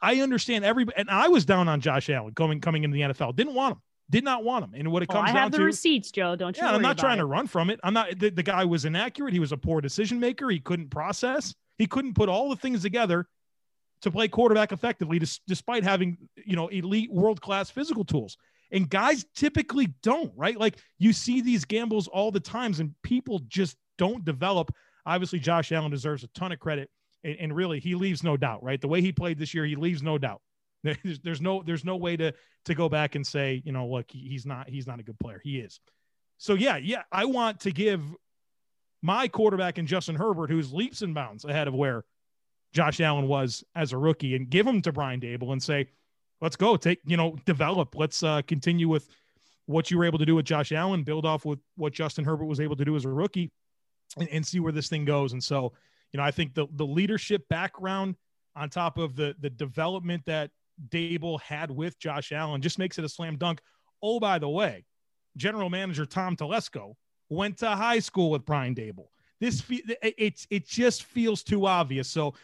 I 0.00 0.20
understand 0.20 0.64
everybody, 0.64 0.96
and 0.98 1.10
I 1.10 1.28
was 1.28 1.44
down 1.44 1.68
on 1.68 1.80
Josh 1.80 2.08
Allen 2.10 2.34
coming 2.34 2.60
coming 2.60 2.84
into 2.84 2.94
the 2.94 3.02
NFL. 3.02 3.36
Didn't 3.36 3.54
want 3.54 3.76
him. 3.76 3.82
Did 4.10 4.24
not 4.24 4.42
want 4.42 4.64
him. 4.64 4.72
And 4.74 4.90
what 4.90 5.04
it 5.04 5.08
oh, 5.10 5.14
comes 5.14 5.30
oh, 5.30 5.36
I 5.36 5.38
have 5.38 5.52
the 5.52 5.58
to, 5.58 5.64
receipts, 5.64 6.10
Joe. 6.10 6.34
Don't 6.34 6.56
you? 6.56 6.64
Yeah, 6.64 6.72
I'm 6.72 6.82
not 6.82 6.98
trying 6.98 7.18
it. 7.18 7.20
to 7.20 7.26
run 7.26 7.46
from 7.46 7.70
it. 7.70 7.78
I'm 7.84 7.94
not. 7.94 8.18
The, 8.18 8.30
the 8.30 8.42
guy 8.42 8.64
was 8.64 8.84
inaccurate. 8.84 9.32
He 9.32 9.38
was 9.38 9.52
a 9.52 9.56
poor 9.56 9.80
decision 9.80 10.18
maker. 10.18 10.50
He 10.50 10.58
couldn't 10.58 10.90
process. 10.90 11.54
He 11.78 11.86
couldn't 11.86 12.14
put 12.14 12.28
all 12.28 12.50
the 12.50 12.56
things 12.56 12.82
together 12.82 13.26
to 14.02 14.10
play 14.10 14.26
quarterback 14.28 14.72
effectively, 14.72 15.20
despite 15.46 15.84
having 15.84 16.18
you 16.44 16.56
know 16.56 16.68
elite 16.68 17.12
world 17.12 17.40
class 17.40 17.70
physical 17.70 18.04
tools. 18.04 18.36
And 18.72 18.88
guys 18.88 19.24
typically 19.34 19.88
don't, 20.02 20.32
right? 20.36 20.58
Like 20.58 20.78
you 20.98 21.12
see 21.12 21.40
these 21.40 21.64
gambles 21.64 22.08
all 22.08 22.32
the 22.32 22.40
times, 22.40 22.80
and 22.80 22.94
people 23.02 23.40
just 23.46 23.76
don't 23.96 24.24
develop. 24.24 24.74
Obviously, 25.06 25.38
Josh 25.38 25.70
Allen 25.70 25.90
deserves 25.90 26.24
a 26.24 26.28
ton 26.28 26.50
of 26.50 26.58
credit, 26.58 26.90
and, 27.22 27.36
and 27.38 27.56
really, 27.56 27.78
he 27.78 27.94
leaves 27.94 28.24
no 28.24 28.36
doubt, 28.36 28.62
right? 28.64 28.80
The 28.80 28.88
way 28.88 29.00
he 29.00 29.12
played 29.12 29.38
this 29.38 29.54
year, 29.54 29.64
he 29.64 29.76
leaves 29.76 30.02
no 30.02 30.18
doubt. 30.18 30.40
There's, 31.04 31.20
there's 31.22 31.40
no 31.42 31.62
there's 31.62 31.84
no 31.84 31.96
way 31.96 32.16
to 32.16 32.32
to 32.64 32.74
go 32.74 32.88
back 32.88 33.14
and 33.14 33.26
say 33.26 33.60
you 33.66 33.72
know 33.72 33.86
look 33.86 34.06
he's 34.08 34.46
not 34.46 34.66
he's 34.66 34.86
not 34.86 34.98
a 34.98 35.02
good 35.02 35.18
player. 35.18 35.38
He 35.44 35.58
is. 35.58 35.78
So 36.38 36.54
yeah 36.54 36.78
yeah 36.78 37.02
I 37.12 37.26
want 37.26 37.60
to 37.60 37.70
give 37.70 38.00
my 39.02 39.28
quarterback 39.28 39.78
and 39.78 39.86
Justin 39.86 40.16
Herbert, 40.16 40.50
who's 40.50 40.72
leaps 40.72 41.02
and 41.02 41.14
bounds 41.14 41.44
ahead 41.44 41.68
of 41.68 41.74
where 41.74 42.04
Josh 42.72 43.00
Allen 43.00 43.28
was 43.28 43.64
as 43.74 43.92
a 43.92 43.98
rookie, 43.98 44.36
and 44.36 44.48
give 44.48 44.66
him 44.66 44.80
to 44.82 44.92
Brian 44.92 45.20
Daboll 45.20 45.52
and 45.52 45.62
say, 45.62 45.88
let's 46.40 46.56
go 46.56 46.76
take 46.76 47.00
you 47.04 47.16
know 47.16 47.36
develop. 47.44 47.94
Let's 47.94 48.22
uh, 48.22 48.42
continue 48.42 48.88
with 48.88 49.08
what 49.66 49.90
you 49.90 49.98
were 49.98 50.04
able 50.04 50.18
to 50.18 50.26
do 50.26 50.34
with 50.34 50.46
Josh 50.46 50.72
Allen, 50.72 51.04
build 51.04 51.24
off 51.26 51.44
with 51.44 51.60
what 51.76 51.92
Justin 51.92 52.24
Herbert 52.24 52.46
was 52.46 52.60
able 52.60 52.76
to 52.76 52.84
do 52.84 52.96
as 52.96 53.04
a 53.04 53.08
rookie, 53.08 53.50
and, 54.16 54.28
and 54.28 54.46
see 54.46 54.60
where 54.60 54.72
this 54.72 54.88
thing 54.88 55.04
goes. 55.04 55.32
And 55.32 55.42
so 55.42 55.72
you 56.12 56.18
know 56.18 56.24
I 56.24 56.30
think 56.30 56.54
the 56.54 56.66
the 56.72 56.86
leadership 56.86 57.48
background 57.48 58.16
on 58.56 58.70
top 58.70 58.98
of 58.98 59.16
the 59.16 59.34
the 59.40 59.50
development 59.50 60.24
that 60.26 60.50
Daboll 60.88 61.40
had 61.40 61.70
with 61.70 61.98
Josh 61.98 62.32
Allen 62.32 62.62
just 62.62 62.78
makes 62.78 62.98
it 62.98 63.04
a 63.04 63.08
slam 63.08 63.36
dunk. 63.36 63.60
Oh, 64.02 64.18
by 64.18 64.38
the 64.38 64.48
way, 64.48 64.84
general 65.36 65.70
manager 65.70 66.06
Tom 66.06 66.36
Telesco 66.36 66.94
went 67.28 67.58
to 67.58 67.68
high 67.68 67.98
school 67.98 68.30
with 68.30 68.44
Brian 68.44 68.74
Daboll. 68.74 69.08
This 69.40 69.62
it's 69.70 70.46
it 70.50 70.66
just 70.66 71.04
feels 71.04 71.42
too 71.42 71.66
obvious. 71.66 72.08
So, 72.08 72.34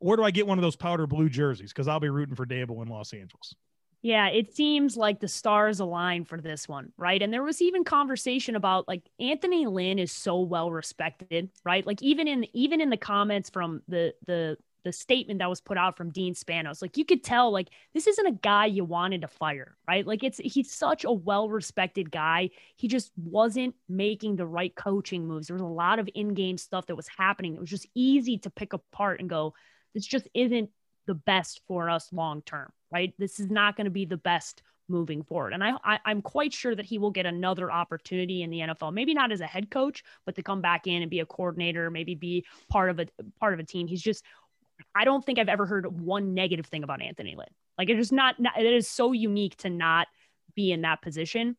where 0.00 0.16
do 0.16 0.24
I 0.24 0.30
get 0.30 0.46
one 0.46 0.58
of 0.58 0.62
those 0.62 0.76
powder 0.76 1.06
blue 1.06 1.28
jerseys? 1.28 1.72
Because 1.72 1.88
I'll 1.88 2.00
be 2.00 2.08
rooting 2.08 2.34
for 2.34 2.46
Daboll 2.46 2.82
in 2.82 2.88
Los 2.88 3.12
Angeles. 3.12 3.54
Yeah, 4.02 4.28
it 4.28 4.54
seems 4.54 4.96
like 4.96 5.18
the 5.18 5.26
stars 5.26 5.80
align 5.80 6.24
for 6.24 6.40
this 6.40 6.68
one, 6.68 6.92
right? 6.96 7.20
And 7.20 7.32
there 7.32 7.42
was 7.42 7.60
even 7.60 7.82
conversation 7.82 8.54
about 8.54 8.86
like 8.86 9.02
Anthony 9.18 9.66
Lynn 9.66 9.98
is 9.98 10.12
so 10.12 10.40
well 10.40 10.70
respected, 10.70 11.50
right? 11.64 11.84
Like 11.86 12.00
even 12.02 12.28
in 12.28 12.46
even 12.54 12.80
in 12.80 12.88
the 12.88 12.96
comments 12.96 13.50
from 13.50 13.82
the 13.88 14.14
the 14.26 14.58
the 14.86 14.92
statement 14.92 15.40
that 15.40 15.50
was 15.50 15.60
put 15.60 15.76
out 15.76 15.96
from 15.96 16.10
Dean 16.10 16.32
Spanos. 16.32 16.80
Like 16.80 16.96
you 16.96 17.04
could 17.04 17.24
tell, 17.24 17.50
like 17.50 17.70
this 17.92 18.06
isn't 18.06 18.26
a 18.26 18.38
guy 18.40 18.66
you 18.66 18.84
wanted 18.84 19.22
to 19.22 19.28
fire, 19.28 19.76
right? 19.88 20.06
Like 20.06 20.22
it's 20.22 20.38
he's 20.38 20.72
such 20.72 21.02
a 21.02 21.10
well-respected 21.10 22.12
guy. 22.12 22.50
He 22.76 22.86
just 22.86 23.10
wasn't 23.16 23.74
making 23.88 24.36
the 24.36 24.46
right 24.46 24.72
coaching 24.76 25.26
moves. 25.26 25.48
There 25.48 25.56
was 25.56 25.62
a 25.62 25.66
lot 25.66 25.98
of 25.98 26.08
in-game 26.14 26.56
stuff 26.56 26.86
that 26.86 26.94
was 26.94 27.08
happening. 27.08 27.56
It 27.56 27.60
was 27.60 27.68
just 27.68 27.88
easy 27.96 28.38
to 28.38 28.50
pick 28.50 28.74
apart 28.74 29.18
and 29.18 29.28
go, 29.28 29.54
this 29.92 30.06
just 30.06 30.28
isn't 30.34 30.70
the 31.08 31.14
best 31.14 31.62
for 31.66 31.90
us 31.90 32.12
long 32.12 32.42
term, 32.42 32.70
right? 32.92 33.12
This 33.18 33.40
is 33.40 33.50
not 33.50 33.76
going 33.76 33.86
to 33.86 33.90
be 33.90 34.04
the 34.04 34.16
best 34.16 34.62
moving 34.88 35.22
forward. 35.22 35.52
And 35.52 35.64
I, 35.64 35.72
I 35.84 36.10
am 36.10 36.22
quite 36.22 36.52
sure 36.52 36.74
that 36.74 36.86
he 36.86 36.98
will 36.98 37.10
get 37.10 37.26
another 37.26 37.70
opportunity 37.70 38.42
in 38.42 38.50
the 38.50 38.60
NFL. 38.60 38.92
Maybe 38.92 39.14
not 39.14 39.32
as 39.32 39.40
a 39.40 39.46
head 39.46 39.70
coach, 39.70 40.02
but 40.24 40.34
to 40.36 40.42
come 40.42 40.60
back 40.60 40.86
in 40.86 41.02
and 41.02 41.10
be 41.10 41.20
a 41.20 41.26
coordinator, 41.26 41.90
maybe 41.90 42.14
be 42.14 42.44
part 42.68 42.90
of 42.90 43.00
a 43.00 43.06
part 43.40 43.54
of 43.54 43.60
a 43.60 43.64
team. 43.64 43.86
He's 43.86 44.02
just 44.02 44.24
I 44.94 45.04
don't 45.04 45.24
think 45.24 45.38
I've 45.38 45.48
ever 45.48 45.66
heard 45.66 45.86
one 46.00 46.34
negative 46.34 46.66
thing 46.66 46.82
about 46.82 47.02
Anthony 47.02 47.34
Lynn. 47.36 47.46
Like 47.78 47.90
it 47.90 47.98
is 47.98 48.12
not, 48.12 48.40
not 48.40 48.58
it 48.58 48.72
is 48.72 48.88
so 48.88 49.12
unique 49.12 49.56
to 49.58 49.70
not 49.70 50.08
be 50.54 50.72
in 50.72 50.82
that 50.82 51.02
position. 51.02 51.56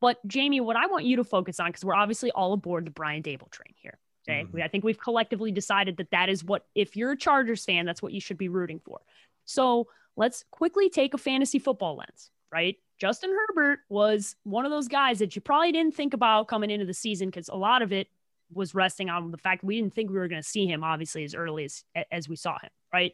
But 0.00 0.18
Jamie, 0.26 0.60
what 0.60 0.76
I 0.76 0.86
want 0.86 1.04
you 1.04 1.16
to 1.16 1.24
focus 1.24 1.58
on, 1.58 1.68
because 1.68 1.84
we're 1.84 1.94
obviously 1.94 2.30
all 2.30 2.52
aboard 2.52 2.86
the 2.86 2.90
Brian 2.90 3.22
Daboll 3.22 3.50
train 3.50 3.74
here. 3.76 3.98
Okay. 4.28 4.44
Mm-hmm. 4.44 4.62
I 4.62 4.68
think 4.68 4.84
we've 4.84 5.00
collectively 5.00 5.50
decided 5.50 5.96
that 5.96 6.10
that 6.10 6.28
is 6.28 6.44
what, 6.44 6.66
if 6.74 6.96
you're 6.96 7.12
a 7.12 7.16
Chargers 7.16 7.64
fan, 7.64 7.86
that's 7.86 8.02
what 8.02 8.12
you 8.12 8.20
should 8.20 8.38
be 8.38 8.48
rooting 8.48 8.80
for. 8.84 9.00
So 9.44 9.88
let's 10.16 10.44
quickly 10.50 10.90
take 10.90 11.14
a 11.14 11.18
fantasy 11.18 11.58
football 11.58 11.96
lens, 11.96 12.30
right? 12.52 12.76
Justin 13.00 13.30
Herbert 13.30 13.80
was 13.88 14.36
one 14.42 14.64
of 14.64 14.70
those 14.70 14.88
guys 14.88 15.20
that 15.20 15.34
you 15.34 15.42
probably 15.42 15.72
didn't 15.72 15.94
think 15.94 16.14
about 16.14 16.48
coming 16.48 16.70
into 16.70 16.84
the 16.84 16.94
season 16.94 17.28
because 17.28 17.48
a 17.48 17.56
lot 17.56 17.80
of 17.80 17.92
it 17.92 18.08
was 18.52 18.74
resting 18.74 19.10
on 19.10 19.30
the 19.30 19.38
fact 19.38 19.64
we 19.64 19.76
didn't 19.76 19.94
think 19.94 20.10
we 20.10 20.18
were 20.18 20.28
going 20.28 20.42
to 20.42 20.48
see 20.48 20.66
him 20.66 20.84
obviously 20.84 21.24
as 21.24 21.34
early 21.34 21.64
as 21.64 21.84
as 22.10 22.28
we 22.28 22.36
saw 22.36 22.58
him, 22.60 22.70
right? 22.92 23.12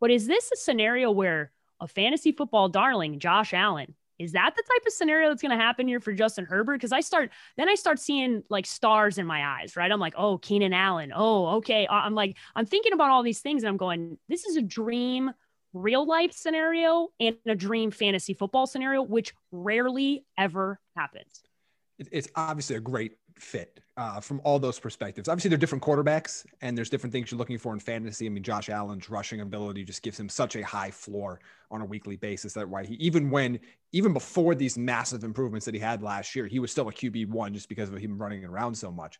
But 0.00 0.10
is 0.10 0.26
this 0.26 0.50
a 0.52 0.56
scenario 0.56 1.10
where 1.10 1.52
a 1.80 1.88
fantasy 1.88 2.32
football 2.32 2.68
darling, 2.68 3.18
Josh 3.18 3.54
Allen, 3.54 3.94
is 4.18 4.32
that 4.32 4.54
the 4.56 4.62
type 4.62 4.86
of 4.86 4.92
scenario 4.92 5.28
that's 5.28 5.42
going 5.42 5.56
to 5.56 5.62
happen 5.62 5.86
here 5.86 6.00
for 6.00 6.12
Justin 6.12 6.46
Herbert? 6.46 6.74
Because 6.74 6.92
I 6.92 7.00
start, 7.00 7.30
then 7.56 7.68
I 7.68 7.74
start 7.74 7.98
seeing 7.98 8.42
like 8.48 8.64
stars 8.64 9.18
in 9.18 9.26
my 9.26 9.44
eyes, 9.44 9.76
right? 9.76 9.90
I'm 9.90 10.00
like, 10.00 10.14
oh, 10.16 10.38
Keenan 10.38 10.72
Allen. 10.72 11.12
Oh, 11.14 11.56
okay. 11.56 11.86
I'm 11.88 12.14
like, 12.14 12.36
I'm 12.54 12.66
thinking 12.66 12.92
about 12.92 13.10
all 13.10 13.22
these 13.22 13.40
things 13.40 13.62
and 13.62 13.68
I'm 13.68 13.76
going, 13.76 14.16
this 14.28 14.46
is 14.46 14.56
a 14.56 14.62
dream 14.62 15.32
real 15.74 16.06
life 16.06 16.32
scenario 16.32 17.08
and 17.20 17.36
a 17.46 17.54
dream 17.54 17.90
fantasy 17.90 18.32
football 18.32 18.66
scenario, 18.66 19.02
which 19.02 19.34
rarely 19.52 20.24
ever 20.38 20.80
happens. 20.96 21.42
It's 21.98 22.28
obviously 22.34 22.76
a 22.76 22.80
great 22.80 23.18
fit 23.38 23.80
uh, 23.96 24.20
from 24.20 24.40
all 24.44 24.58
those 24.58 24.78
perspectives. 24.78 25.28
Obviously, 25.28 25.48
they're 25.48 25.58
different 25.58 25.82
quarterbacks, 25.82 26.44
and 26.60 26.76
there's 26.76 26.90
different 26.90 27.12
things 27.12 27.30
you're 27.30 27.38
looking 27.38 27.58
for 27.58 27.72
in 27.72 27.78
fantasy. 27.78 28.26
I 28.26 28.28
mean, 28.28 28.42
Josh 28.42 28.68
Allen's 28.68 29.08
rushing 29.08 29.40
ability 29.40 29.84
just 29.84 30.02
gives 30.02 30.18
him 30.18 30.28
such 30.28 30.56
a 30.56 30.62
high 30.62 30.90
floor 30.90 31.40
on 31.70 31.80
a 31.80 31.84
weekly 31.84 32.16
basis 32.16 32.52
that 32.54 32.68
why 32.68 32.84
he 32.84 32.94
even 32.94 33.30
when 33.30 33.58
even 33.92 34.12
before 34.12 34.54
these 34.54 34.76
massive 34.76 35.24
improvements 35.24 35.64
that 35.66 35.74
he 35.74 35.80
had 35.80 36.02
last 36.02 36.34
year, 36.34 36.46
he 36.46 36.58
was 36.58 36.70
still 36.70 36.88
a 36.88 36.92
QB 36.92 37.28
one 37.28 37.54
just 37.54 37.68
because 37.68 37.88
of 37.88 37.98
him 37.98 38.18
running 38.18 38.44
around 38.44 38.74
so 38.74 38.90
much. 38.90 39.18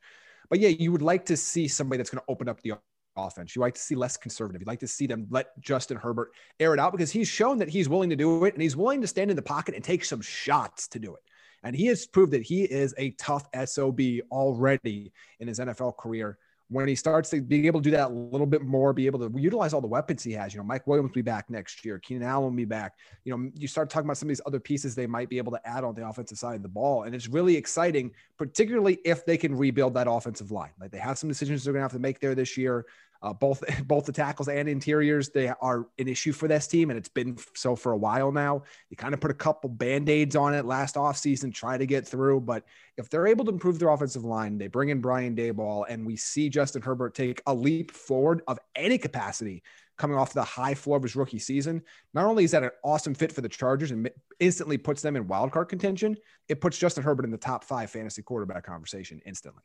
But 0.48 0.60
yeah, 0.60 0.68
you 0.68 0.92
would 0.92 1.02
like 1.02 1.26
to 1.26 1.36
see 1.36 1.68
somebody 1.68 1.98
that's 1.98 2.10
going 2.10 2.20
to 2.20 2.30
open 2.32 2.48
up 2.48 2.60
the 2.60 2.74
offense. 3.16 3.56
You 3.56 3.60
like 3.60 3.74
to 3.74 3.80
see 3.80 3.94
less 3.94 4.16
conservative. 4.16 4.62
You 4.62 4.66
like 4.66 4.80
to 4.80 4.88
see 4.88 5.06
them 5.06 5.26
let 5.30 5.58
Justin 5.60 5.96
Herbert 5.96 6.32
air 6.60 6.74
it 6.74 6.80
out 6.80 6.92
because 6.92 7.10
he's 7.10 7.28
shown 7.28 7.58
that 7.58 7.68
he's 7.68 7.88
willing 7.88 8.10
to 8.10 8.16
do 8.16 8.44
it 8.44 8.54
and 8.54 8.62
he's 8.62 8.76
willing 8.76 9.00
to 9.00 9.06
stand 9.06 9.30
in 9.30 9.36
the 9.36 9.42
pocket 9.42 9.74
and 9.74 9.82
take 9.82 10.04
some 10.04 10.20
shots 10.20 10.88
to 10.88 10.98
do 10.98 11.14
it. 11.14 11.22
And 11.66 11.74
he 11.74 11.86
has 11.86 12.06
proved 12.06 12.32
that 12.32 12.42
he 12.42 12.62
is 12.62 12.94
a 12.96 13.10
tough 13.12 13.48
SOB 13.64 14.00
already 14.30 15.12
in 15.40 15.48
his 15.48 15.58
NFL 15.58 15.96
career. 15.96 16.38
When 16.68 16.86
he 16.86 16.94
starts 16.94 17.30
to 17.30 17.40
be 17.40 17.66
able 17.66 17.80
to 17.80 17.84
do 17.84 17.90
that 17.90 18.08
a 18.08 18.12
little 18.12 18.46
bit 18.46 18.62
more, 18.62 18.92
be 18.92 19.06
able 19.06 19.28
to 19.28 19.40
utilize 19.40 19.72
all 19.72 19.80
the 19.80 19.88
weapons 19.88 20.22
he 20.22 20.32
has, 20.32 20.54
you 20.54 20.58
know, 20.58 20.64
Mike 20.64 20.86
Williams 20.86 21.10
will 21.10 21.14
be 21.14 21.22
back 21.22 21.50
next 21.50 21.84
year, 21.84 21.98
Keenan 21.98 22.22
Allen 22.22 22.44
will 22.44 22.56
be 22.56 22.64
back. 22.64 22.94
You 23.24 23.36
know, 23.36 23.50
you 23.54 23.66
start 23.66 23.90
talking 23.90 24.06
about 24.06 24.16
some 24.16 24.28
of 24.28 24.30
these 24.30 24.40
other 24.46 24.60
pieces 24.60 24.94
they 24.94 25.08
might 25.08 25.28
be 25.28 25.38
able 25.38 25.52
to 25.52 25.60
add 25.64 25.82
on 25.82 25.94
the 25.94 26.06
offensive 26.06 26.38
side 26.38 26.54
of 26.54 26.62
the 26.62 26.68
ball. 26.68 27.02
And 27.02 27.14
it's 27.14 27.28
really 27.28 27.56
exciting, 27.56 28.12
particularly 28.38 28.98
if 29.04 29.26
they 29.26 29.36
can 29.36 29.56
rebuild 29.56 29.94
that 29.94 30.08
offensive 30.08 30.52
line. 30.52 30.70
Like 30.80 30.92
they 30.92 30.98
have 30.98 31.18
some 31.18 31.28
decisions 31.28 31.64
they're 31.64 31.72
going 31.72 31.80
to 31.80 31.84
have 31.84 31.92
to 31.92 31.98
make 31.98 32.20
there 32.20 32.36
this 32.36 32.56
year. 32.56 32.86
Uh, 33.22 33.32
both 33.32 33.62
both 33.86 34.04
the 34.04 34.12
tackles 34.12 34.48
and 34.48 34.68
interiors 34.68 35.30
they 35.30 35.48
are 35.60 35.86
an 35.98 36.08
issue 36.08 36.32
for 36.32 36.48
this 36.48 36.66
team, 36.66 36.90
and 36.90 36.98
it's 36.98 37.08
been 37.08 37.36
so 37.54 37.76
for 37.76 37.92
a 37.92 37.96
while 37.96 38.32
now. 38.32 38.62
They 38.90 38.96
kind 38.96 39.14
of 39.14 39.20
put 39.20 39.30
a 39.30 39.34
couple 39.34 39.70
band 39.70 40.08
aids 40.08 40.36
on 40.36 40.54
it 40.54 40.64
last 40.64 40.96
offseason, 40.96 41.54
try 41.54 41.78
to 41.78 41.86
get 41.86 42.06
through. 42.06 42.40
But 42.40 42.64
if 42.96 43.08
they're 43.08 43.26
able 43.26 43.44
to 43.46 43.52
improve 43.52 43.78
their 43.78 43.90
offensive 43.90 44.24
line, 44.24 44.58
they 44.58 44.68
bring 44.68 44.88
in 44.88 45.00
Brian 45.00 45.34
Daboll, 45.36 45.84
and 45.88 46.06
we 46.06 46.16
see 46.16 46.48
Justin 46.48 46.82
Herbert 46.82 47.14
take 47.14 47.42
a 47.46 47.54
leap 47.54 47.90
forward 47.90 48.42
of 48.46 48.58
any 48.74 48.98
capacity 48.98 49.62
coming 49.96 50.16
off 50.16 50.32
the 50.32 50.44
high 50.44 50.74
floor 50.74 50.96
of 50.96 51.02
his 51.02 51.16
rookie 51.16 51.38
season. 51.38 51.82
Not 52.14 52.26
only 52.26 52.44
is 52.44 52.50
that 52.50 52.62
an 52.62 52.70
awesome 52.84 53.14
fit 53.14 53.32
for 53.32 53.40
the 53.40 53.48
Chargers 53.48 53.90
and 53.90 54.10
instantly 54.40 54.78
puts 54.78 55.02
them 55.02 55.16
in 55.16 55.24
wildcard 55.24 55.68
contention, 55.68 56.16
it 56.48 56.60
puts 56.60 56.78
Justin 56.78 57.02
Herbert 57.02 57.24
in 57.24 57.30
the 57.30 57.38
top 57.38 57.64
five 57.64 57.90
fantasy 57.90 58.22
quarterback 58.22 58.64
conversation 58.64 59.20
instantly. 59.24 59.62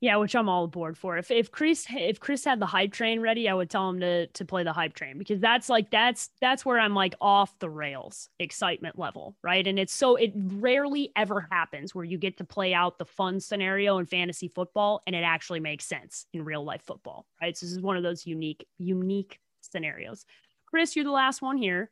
Yeah, 0.00 0.16
which 0.16 0.36
I'm 0.36 0.48
all 0.48 0.64
aboard 0.64 0.96
for. 0.96 1.18
If 1.18 1.30
if 1.32 1.50
Chris 1.50 1.84
if 1.90 2.20
Chris 2.20 2.44
had 2.44 2.60
the 2.60 2.66
hype 2.66 2.92
train 2.92 3.20
ready, 3.20 3.48
I 3.48 3.54
would 3.54 3.68
tell 3.68 3.88
him 3.88 3.98
to 3.98 4.28
to 4.28 4.44
play 4.44 4.62
the 4.62 4.72
hype 4.72 4.94
train 4.94 5.18
because 5.18 5.40
that's 5.40 5.68
like 5.68 5.90
that's 5.90 6.30
that's 6.40 6.64
where 6.64 6.78
I'm 6.78 6.94
like 6.94 7.16
off 7.20 7.58
the 7.58 7.68
rails 7.68 8.28
excitement 8.38 8.96
level, 8.96 9.36
right? 9.42 9.66
And 9.66 9.76
it's 9.76 9.92
so 9.92 10.14
it 10.14 10.32
rarely 10.36 11.10
ever 11.16 11.48
happens 11.50 11.96
where 11.96 12.04
you 12.04 12.16
get 12.16 12.36
to 12.38 12.44
play 12.44 12.74
out 12.74 12.98
the 12.98 13.04
fun 13.06 13.40
scenario 13.40 13.98
in 13.98 14.06
fantasy 14.06 14.46
football 14.46 15.02
and 15.08 15.16
it 15.16 15.24
actually 15.24 15.60
makes 15.60 15.84
sense 15.84 16.26
in 16.32 16.44
real 16.44 16.62
life 16.62 16.82
football, 16.82 17.26
right? 17.42 17.56
So 17.56 17.66
this 17.66 17.72
is 17.72 17.80
one 17.80 17.96
of 17.96 18.04
those 18.04 18.24
unique 18.24 18.68
unique 18.78 19.40
scenarios. 19.62 20.24
Chris, 20.66 20.94
you're 20.94 21.04
the 21.04 21.10
last 21.10 21.42
one 21.42 21.56
here 21.56 21.90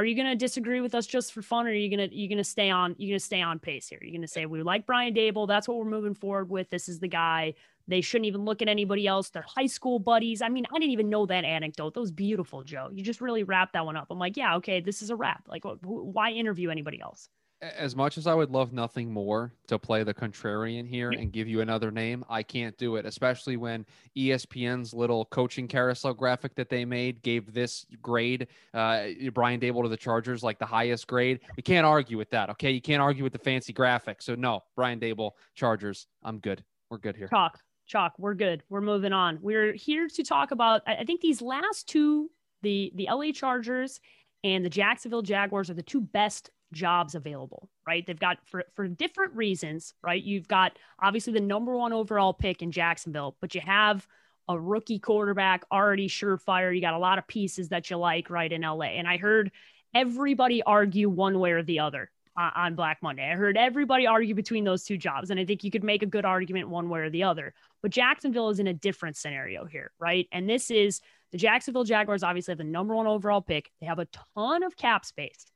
are 0.00 0.04
you 0.06 0.14
going 0.14 0.28
to 0.28 0.34
disagree 0.34 0.80
with 0.80 0.94
us 0.94 1.06
just 1.06 1.30
for 1.30 1.42
fun 1.42 1.66
or 1.66 1.70
are 1.70 1.74
you 1.74 1.94
going 1.94 2.08
to 2.08 2.16
you 2.16 2.26
going 2.26 2.38
to 2.38 2.44
stay 2.44 2.70
on 2.70 2.96
you 2.96 3.08
going 3.08 3.18
to 3.18 3.24
stay 3.24 3.42
on 3.42 3.58
pace 3.58 3.86
here? 3.86 3.98
You're 4.00 4.12
going 4.12 4.22
to 4.22 4.28
say 4.28 4.46
we 4.46 4.62
like 4.62 4.86
brian 4.86 5.12
Daboll. 5.12 5.46
that's 5.46 5.68
what 5.68 5.76
we're 5.76 5.84
moving 5.84 6.14
forward 6.14 6.48
with. 6.48 6.70
This 6.70 6.88
is 6.88 7.00
the 7.00 7.08
guy. 7.08 7.52
They 7.86 8.00
shouldn't 8.00 8.26
even 8.26 8.46
look 8.46 8.62
at 8.62 8.68
anybody 8.68 9.06
else. 9.06 9.28
They're 9.28 9.44
high 9.46 9.66
school 9.66 9.98
buddies. 9.98 10.40
I 10.40 10.48
mean 10.48 10.64
i 10.74 10.78
didn't 10.78 10.92
even 10.92 11.10
know 11.10 11.26
that 11.26 11.44
anecdote. 11.44 11.92
That 11.92 12.00
was 12.00 12.12
beautiful 12.12 12.62
joe. 12.62 12.88
You 12.90 13.04
just 13.04 13.20
really 13.20 13.42
wrapped 13.42 13.74
that 13.74 13.84
one 13.84 13.96
up. 13.96 14.06
I'm 14.10 14.18
like 14.18 14.38
yeah 14.38 14.56
okay 14.56 14.80
this 14.80 15.02
is 15.02 15.10
a 15.10 15.16
wrap. 15.16 15.44
Like 15.46 15.64
why 15.82 16.30
interview 16.30 16.70
anybody 16.70 17.02
else 17.02 17.28
as 17.62 17.94
much 17.94 18.16
as 18.16 18.26
I 18.26 18.32
would 18.32 18.50
love 18.50 18.72
nothing 18.72 19.12
more 19.12 19.52
to 19.66 19.78
play 19.78 20.02
the 20.02 20.14
contrarian 20.14 20.88
here 20.88 21.10
and 21.10 21.30
give 21.30 21.46
you 21.46 21.60
another 21.60 21.90
name, 21.90 22.24
I 22.28 22.42
can't 22.42 22.76
do 22.78 22.96
it, 22.96 23.04
especially 23.04 23.56
when 23.56 23.84
ESPN's 24.16 24.94
little 24.94 25.26
coaching 25.26 25.68
carousel 25.68 26.14
graphic 26.14 26.54
that 26.54 26.70
they 26.70 26.84
made 26.84 27.20
gave 27.22 27.52
this 27.52 27.84
grade, 28.00 28.48
uh, 28.72 29.08
Brian 29.34 29.60
Daboll 29.60 29.82
to 29.82 29.88
the 29.88 29.96
Chargers, 29.96 30.42
like 30.42 30.58
the 30.58 30.66
highest 30.66 31.06
grade. 31.06 31.40
We 31.56 31.62
can't 31.62 31.84
argue 31.84 32.16
with 32.16 32.30
that. 32.30 32.48
Okay. 32.50 32.70
You 32.70 32.80
can't 32.80 33.02
argue 33.02 33.24
with 33.24 33.34
the 33.34 33.38
fancy 33.38 33.72
graphic. 33.72 34.22
So, 34.22 34.34
no, 34.34 34.62
Brian 34.74 34.98
Daboll, 34.98 35.32
Chargers. 35.54 36.06
I'm 36.22 36.38
good. 36.38 36.64
We're 36.90 36.98
good 36.98 37.16
here. 37.16 37.28
Chalk, 37.28 37.58
chalk. 37.86 38.14
We're 38.18 38.34
good. 38.34 38.62
We're 38.70 38.80
moving 38.80 39.12
on. 39.12 39.38
We're 39.42 39.74
here 39.74 40.08
to 40.08 40.22
talk 40.24 40.50
about, 40.50 40.80
I 40.86 41.04
think 41.04 41.20
these 41.20 41.42
last 41.42 41.88
two, 41.88 42.30
the, 42.62 42.90
the 42.94 43.08
LA 43.10 43.32
Chargers 43.32 44.00
and 44.44 44.64
the 44.64 44.70
Jacksonville 44.70 45.22
Jaguars 45.22 45.68
are 45.68 45.74
the 45.74 45.82
two 45.82 46.00
best 46.00 46.50
jobs 46.72 47.14
available, 47.14 47.68
right? 47.86 48.06
They've 48.06 48.18
got 48.18 48.38
for, 48.44 48.64
for 48.74 48.88
different 48.88 49.34
reasons, 49.34 49.94
right? 50.02 50.22
You've 50.22 50.48
got 50.48 50.78
obviously 51.00 51.32
the 51.32 51.40
number 51.40 51.76
one 51.76 51.92
overall 51.92 52.32
pick 52.32 52.62
in 52.62 52.72
Jacksonville, 52.72 53.36
but 53.40 53.54
you 53.54 53.60
have 53.60 54.06
a 54.48 54.58
rookie 54.58 54.98
quarterback 54.98 55.64
already 55.70 56.08
surefire. 56.08 56.74
You 56.74 56.80
got 56.80 56.94
a 56.94 56.98
lot 56.98 57.18
of 57.18 57.26
pieces 57.26 57.68
that 57.68 57.90
you 57.90 57.96
like 57.96 58.30
right 58.30 58.52
in 58.52 58.62
LA. 58.62 58.86
And 58.86 59.06
I 59.06 59.16
heard 59.16 59.50
everybody 59.94 60.62
argue 60.62 61.08
one 61.08 61.38
way 61.38 61.52
or 61.52 61.62
the 61.62 61.80
other 61.80 62.10
uh, 62.36 62.50
on 62.54 62.74
Black 62.74 62.98
Monday. 63.02 63.30
I 63.30 63.36
heard 63.36 63.56
everybody 63.56 64.06
argue 64.06 64.34
between 64.34 64.64
those 64.64 64.84
two 64.84 64.96
jobs. 64.96 65.30
And 65.30 65.38
I 65.38 65.44
think 65.44 65.62
you 65.62 65.70
could 65.70 65.84
make 65.84 66.02
a 66.02 66.06
good 66.06 66.24
argument 66.24 66.68
one 66.68 66.88
way 66.88 67.00
or 67.00 67.10
the 67.10 67.24
other. 67.24 67.54
But 67.82 67.92
Jacksonville 67.92 68.50
is 68.50 68.58
in 68.58 68.66
a 68.66 68.74
different 68.74 69.16
scenario 69.16 69.64
here, 69.64 69.92
right? 69.98 70.26
And 70.32 70.48
this 70.48 70.70
is 70.70 71.00
the 71.32 71.38
Jacksonville 71.38 71.84
Jaguars 71.84 72.22
obviously 72.22 72.52
have 72.52 72.58
the 72.58 72.64
number 72.64 72.94
one 72.94 73.06
overall 73.06 73.40
pick. 73.40 73.70
They 73.80 73.86
have 73.86 73.98
a 73.98 74.08
ton 74.36 74.62
of 74.62 74.76
cap 74.76 75.04
space. 75.04 75.46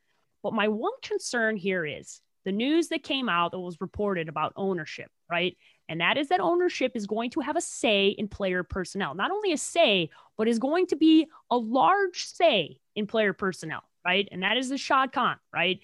But 0.45 0.53
my 0.53 0.69
one 0.69 0.93
concern 1.03 1.57
here 1.57 1.87
is 1.87 2.21
the 2.45 2.53
news 2.53 2.89
that 2.89 3.03
came 3.03 3.31
out 3.31 3.53
that 3.53 3.59
was 3.59 3.81
reported 3.81 4.29
about 4.29 4.53
ownership, 4.57 5.11
right? 5.29 5.57
And 5.89 6.03
that 6.03 6.19
is 6.19 6.29
that 6.29 6.39
ownership 6.39 6.93
is 6.95 7.07
going 7.07 7.31
to 7.31 7.41
have 7.41 7.57
a 7.57 7.63
say 7.63 8.09
in 8.09 8.29
player 8.29 8.63
personnel. 8.63 9.15
Not 9.15 9.31
only 9.31 9.53
a 9.53 9.57
say, 9.57 10.11
but 10.37 10.47
is 10.47 10.59
going 10.59 10.87
to 10.89 10.97
be 10.97 11.27
a 11.51 11.57
large 11.57 12.27
say 12.27 12.77
in 12.95 13.07
player 13.07 13.33
personnel, 13.33 13.83
right? 14.05 14.29
And 14.31 14.43
that 14.43 14.59
is 14.59 14.69
the 14.69 14.77
Shad 14.77 15.13
Khan, 15.13 15.37
right? 15.51 15.81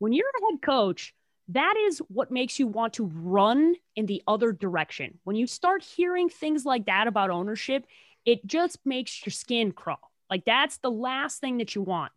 When 0.00 0.12
you're 0.12 0.26
a 0.26 0.52
head 0.52 0.60
coach, 0.60 1.14
that 1.48 1.76
is 1.78 2.02
what 2.08 2.30
makes 2.30 2.58
you 2.58 2.66
want 2.66 2.92
to 2.94 3.06
run 3.06 3.74
in 3.94 4.04
the 4.04 4.22
other 4.28 4.52
direction. 4.52 5.18
When 5.24 5.36
you 5.36 5.46
start 5.46 5.82
hearing 5.82 6.28
things 6.28 6.66
like 6.66 6.84
that 6.86 7.06
about 7.06 7.30
ownership, 7.30 7.86
it 8.26 8.46
just 8.46 8.78
makes 8.84 9.24
your 9.24 9.30
skin 9.30 9.72
crawl. 9.72 10.10
Like 10.28 10.44
that's 10.44 10.76
the 10.78 10.90
last 10.90 11.40
thing 11.40 11.56
that 11.58 11.74
you 11.74 11.80
want 11.80 12.12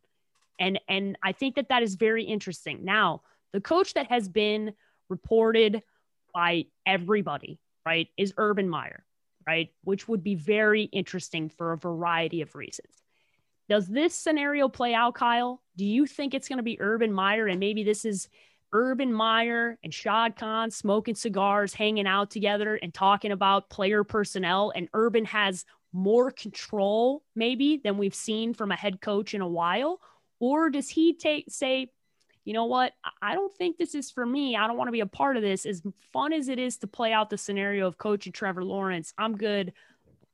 and 0.60 0.80
and 0.88 1.18
I 1.24 1.32
think 1.32 1.56
that 1.56 1.70
that 1.70 1.84
is 1.84 1.96
very 1.96 2.24
interesting. 2.24 2.84
Now, 2.84 3.22
the 3.54 3.62
coach 3.62 3.94
that 3.94 4.08
has 4.08 4.28
been 4.28 4.74
reported 5.10 5.82
by 6.34 6.66
everybody, 6.86 7.60
right, 7.86 8.08
is 8.18 8.34
Urban 8.38 8.70
Meyer, 8.70 9.04
right, 9.48 9.70
which 9.84 10.08
would 10.08 10.24
be 10.24 10.36
very 10.36 10.84
interesting 10.84 11.50
for 11.50 11.72
a 11.72 11.78
variety 11.78 12.42
of 12.42 12.56
reasons. 12.56 12.94
Does 13.68 13.88
this 13.88 14.16
scenario 14.16 14.68
play 14.68 14.94
out, 14.94 15.16
Kyle? 15.16 15.62
Do 15.78 15.86
you 15.86 16.06
think 16.06 16.34
it's 16.34 16.48
going 16.48 16.58
to 16.58 16.64
be 16.64 16.82
Urban 16.82 17.14
Meyer 17.14 17.48
and 17.48 17.60
maybe 17.60 17.84
this 17.84 18.04
is 18.04 18.28
Urban 18.74 19.12
Meyer 19.12 19.78
and 19.84 19.94
Shad 19.94 20.36
Khan 20.36 20.72
smoking 20.72 21.16
cigars, 21.16 21.74
hanging 21.74 22.08
out 22.08 22.30
together 22.30 22.76
and 22.76 22.94
talking 22.94 23.32
about 23.32 23.70
player 23.70 24.04
personnel 24.04 24.72
and 24.76 24.90
Urban 24.94 25.26
has 25.26 25.66
more 25.92 26.30
control 26.30 27.24
maybe 27.36 27.78
than 27.84 27.98
we've 27.98 28.14
seen 28.14 28.54
from 28.54 28.72
a 28.72 28.76
head 28.76 29.02
coach 29.02 29.34
in 29.34 29.42
a 29.42 29.48
while? 29.48 30.00
Or 30.40 30.70
does 30.70 30.90
he 30.90 31.14
take 31.14 31.46
say, 31.50 31.92
you 32.46 32.54
know 32.54 32.66
what? 32.66 32.94
I 33.22 33.36
don't 33.36 33.54
think 33.56 33.78
this 33.78 33.94
is 33.94 34.10
for 34.10 34.26
me. 34.26 34.56
I 34.56 34.66
don't 34.68 34.78
want 34.78 34.88
to 34.88 34.94
be 34.94 35.02
a 35.02 35.06
part 35.06 35.36
of 35.38 35.44
this. 35.44 35.66
As 35.66 35.84
fun 36.14 36.34
as 36.34 36.48
it 36.48 36.58
is 36.58 36.78
to 36.78 36.88
play 36.88 37.14
out 37.14 37.30
the 37.30 37.38
scenario 37.38 37.86
of 37.86 37.98
coaching 37.98 38.34
Trevor 38.34 38.64
Lawrence, 38.64 39.14
I'm 39.18 39.38
good. 39.38 39.74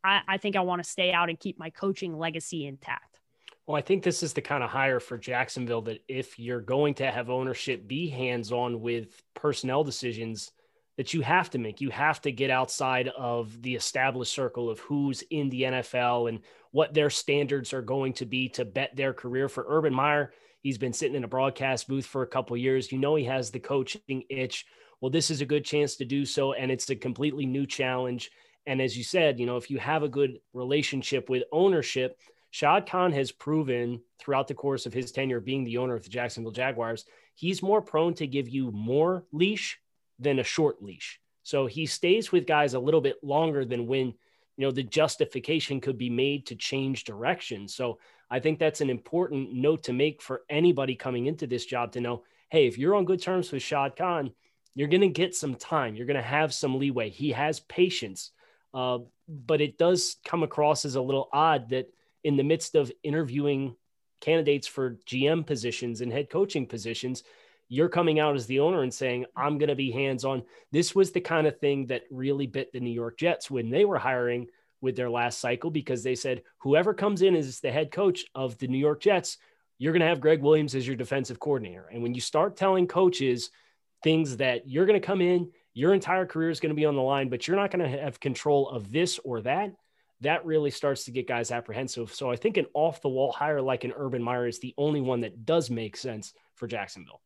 I, 0.03 0.21
I 0.27 0.38
think 0.38 0.55
I 0.55 0.62
want 0.62 0.83
to 0.83 0.89
stay 0.89 1.12
out 1.12 1.29
and 1.29 1.39
keep 1.39 1.59
my 1.59 1.71
coaching 1.71 2.17
legacy 2.17 2.67
intact. 2.67 3.19
Well, 3.67 3.75
I 3.75 3.81
think 3.81 4.03
this 4.03 4.21
is 4.21 4.33
the 4.33 4.41
kind 4.41 4.63
of 4.63 4.69
hire 4.69 5.00
for 5.00 5.17
Jacksonville 5.17 5.81
that 5.83 6.03
if 6.07 6.38
you're 6.38 6.62
going 6.62 6.93
to 6.95 7.09
have 7.09 7.31
ownership 7.31 7.88
be 7.88 8.07
hands 8.07 8.51
on 8.51 8.79
with 8.79 9.21
personnel 9.33 9.83
decisions 9.83 10.51
that 10.98 11.14
you 11.14 11.22
have 11.22 11.50
to 11.50 11.58
make, 11.58 11.82
you 11.82 11.90
have 11.90 12.22
to 12.22 12.32
get 12.32 12.50
outside 12.50 13.10
of 13.10 13.62
the 13.62 13.75
established 13.75 14.34
circle 14.34 14.70
of 14.70 14.80
who's 14.80 15.24
in 15.30 15.50
the 15.50 15.64
NFL 15.64 16.30
and 16.30 16.40
what 16.72 16.94
their 16.94 17.10
standards 17.10 17.74
are 17.74 17.82
going 17.82 18.14
to 18.14 18.25
be 18.25 18.50
to 18.50 18.66
bet 18.66 18.96
their 18.96 19.14
career 19.14 19.50
for 19.50 19.66
Urban 19.68 19.94
Meyer. 19.94 20.32
He's 20.62 20.78
been 20.78 20.94
sitting 20.94 21.16
in 21.16 21.24
a 21.24 21.28
broadcast 21.28 21.88
booth 21.88 22.06
for 22.06 22.22
a 22.22 22.28
couple 22.28 22.56
years. 22.58 22.92
You 22.92 22.98
know 22.98 23.16
he 23.16 23.25
has 23.25 23.52
the 23.52 23.60
coaching 23.60 24.24
itch. 24.30 24.66
Well, 25.02 25.12
this 25.12 25.30
is 25.30 25.42
a 25.42 25.46
good 25.46 25.66
chance 25.66 25.98
to 25.98 26.06
do 26.06 26.25
so, 26.25 26.54
and 26.54 26.72
it's 26.72 26.90
a 26.90 26.96
completely 26.96 27.46
new 27.46 27.68
challenge. 27.68 28.32
And 28.66 28.82
as 28.82 28.98
you 28.98 29.04
said, 29.04 29.40
you 29.40 29.46
know, 29.46 29.58
if 29.58 29.70
you 29.70 29.78
have 29.78 30.04
a 30.04 30.10
good 30.10 30.40
relationship 30.54 31.30
with 31.30 31.44
ownership, 31.52 32.18
Shad 32.52 32.88
Khan 32.90 33.12
has 33.12 33.34
proven 33.34 34.02
throughout 34.18 34.48
the 34.48 34.54
course 34.54 34.86
of 34.86 34.94
his 34.94 35.12
tenure 35.12 35.42
being 35.42 35.66
the 35.66 35.78
owner 35.78 35.94
of 35.94 36.04
the 36.04 36.10
Jacksonville 36.10 36.54
Jaguars, 36.54 37.06
he's 37.36 37.62
more 37.62 37.82
prone 37.82 38.14
to 38.16 38.25
give 38.25 38.48
you 38.48 38.72
more 38.72 39.25
leash 39.34 39.78
than 40.19 40.39
a 40.39 40.43
short 40.43 40.81
leash. 40.81 41.19
So 41.43 41.67
he 41.67 41.86
stays 41.86 42.31
with 42.31 42.48
guys 42.48 42.74
a 42.74 42.79
little 42.79 43.01
bit 43.01 43.17
longer 43.24 43.65
than 43.65 43.88
when, 43.88 44.07
you 44.07 44.65
know, 44.65 44.72
the 44.72 44.84
justification 44.84 45.79
could 45.79 45.98
be 45.98 46.10
made 46.10 46.48
to 46.48 46.55
change 46.55 47.03
direction. 47.03 47.67
So 47.67 48.00
I 48.29 48.39
think 48.39 48.57
that's 48.57 48.81
an 48.81 48.89
important 48.89 49.53
note 49.53 49.84
to 49.84 49.93
make 49.93 50.22
for 50.22 50.41
anybody 50.50 50.95
coming 50.95 51.27
into 51.27 51.45
this 51.45 51.65
job 51.65 51.91
to 51.91 52.01
know, 52.01 52.24
hey, 52.50 52.67
if 52.67 52.77
you're 52.77 52.95
on 52.95 53.05
good 53.05 53.22
terms 53.22 53.51
with 53.51 53.62
Shad 53.62 53.95
Khan, 53.95 54.31
you're 54.74 54.88
going 54.88 55.01
to 55.01 55.07
get 55.07 55.36
some 55.36 55.55
time. 55.55 55.95
You're 55.95 56.07
going 56.07 56.15
to 56.15 56.24
have 56.24 56.53
some 56.53 56.79
leeway. 56.79 57.10
He 57.10 57.31
has 57.31 57.60
patience. 57.62 58.31
Uh, 58.74 59.00
but 59.27 59.62
it 59.62 59.77
does 59.77 60.17
come 60.25 60.43
across 60.43 60.84
as 60.84 60.95
a 60.95 61.01
little 61.01 61.29
odd 61.31 61.69
that 61.69 61.88
in 62.24 62.38
the 62.38 62.43
midst 62.43 62.75
of 62.75 62.91
interviewing 63.03 63.75
candidates 64.19 64.67
for 64.67 64.98
GM 65.07 65.45
positions 65.45 66.01
and 66.01 66.12
head 66.12 66.29
coaching 66.29 66.65
positions, 66.65 67.24
you're 67.67 67.89
coming 67.89 68.19
out 68.19 68.36
as 68.36 68.45
the 68.45 68.60
owner 68.60 68.84
and 68.84 68.93
saying, 68.93 69.25
I'm 69.36 69.57
going 69.57 69.69
to 69.69 69.75
be 69.75 69.91
hands 69.91 70.24
on. 70.25 70.43
This 70.72 70.93
was 70.93 71.12
the 71.12 71.22
kind 71.22 71.48
of 71.48 71.60
thing 71.60 71.88
that 71.88 72.03
really 72.12 72.48
bit 72.48 72.72
the 72.72 72.79
New 72.79 72.91
York 72.91 73.17
Jets 73.17 73.50
when 73.50 73.69
they 73.69 73.86
were 73.86 73.98
hiring 73.98 74.48
with 74.81 74.95
their 74.95 75.10
last 75.10 75.39
cycle 75.39 75.72
because 75.72 76.03
they 76.03 76.15
said, 76.15 76.43
whoever 76.60 76.93
comes 76.93 77.22
in 77.22 77.36
as 77.36 77.60
the 77.60 77.72
head 77.72 77.91
coach 77.91 78.25
of 78.36 78.57
the 78.60 78.67
New 78.67 78.77
York 78.77 79.01
Jets, 79.01 79.38
you're 79.77 79.93
going 79.93 80.01
to 80.01 80.07
have 80.07 80.22
Gregg 80.22 80.41
Williams 80.41 80.75
as 80.75 80.86
your 80.86 80.95
defensive 80.95 81.39
coordinator. 81.39 81.89
And 81.91 82.03
when 82.03 82.13
you 82.13 82.22
start 82.22 82.55
telling 82.55 82.88
coaches 82.88 83.50
things 84.03 84.38
that 84.38 84.69
you're 84.69 84.86
going 84.86 85.00
to 85.00 85.05
come 85.05 85.22
in, 85.22 85.51
your 85.74 85.93
entire 85.93 86.25
career 86.25 86.50
is 86.50 86.60
going 86.60 86.69
to 86.69 86.75
be 86.75 86.86
on 86.86 86.95
the 86.95 87.01
line, 87.01 87.29
but 87.29 87.48
you're 87.48 87.57
not 87.57 87.72
going 87.72 87.91
to 87.91 88.00
have 88.00 88.19
control 88.19 88.69
of 88.69 88.91
this 88.91 89.19
or 89.24 89.41
that 89.41 89.72
that 90.22 90.45
really 90.45 90.72
starts 90.72 91.05
to 91.05 91.12
get 91.12 91.27
guys 91.27 91.51
apprehensive. 91.51 92.13
So 92.13 92.31
I 92.31 92.36
think 92.36 92.57
an 92.57 92.67
off 92.74 93.01
the 93.01 93.10
wall 93.10 93.31
hire 93.31 93.62
like 93.62 93.84
an 93.84 93.93
Urban 93.95 94.24
Meyer 94.24 94.48
is 94.48 94.60
the 94.60 94.74
only 94.77 95.01
one 95.01 95.22
that 95.22 95.45
does 95.45 95.69
make 95.69 95.98
sense 95.98 96.34
for 96.55 96.67
Jacksonville. 96.67 97.22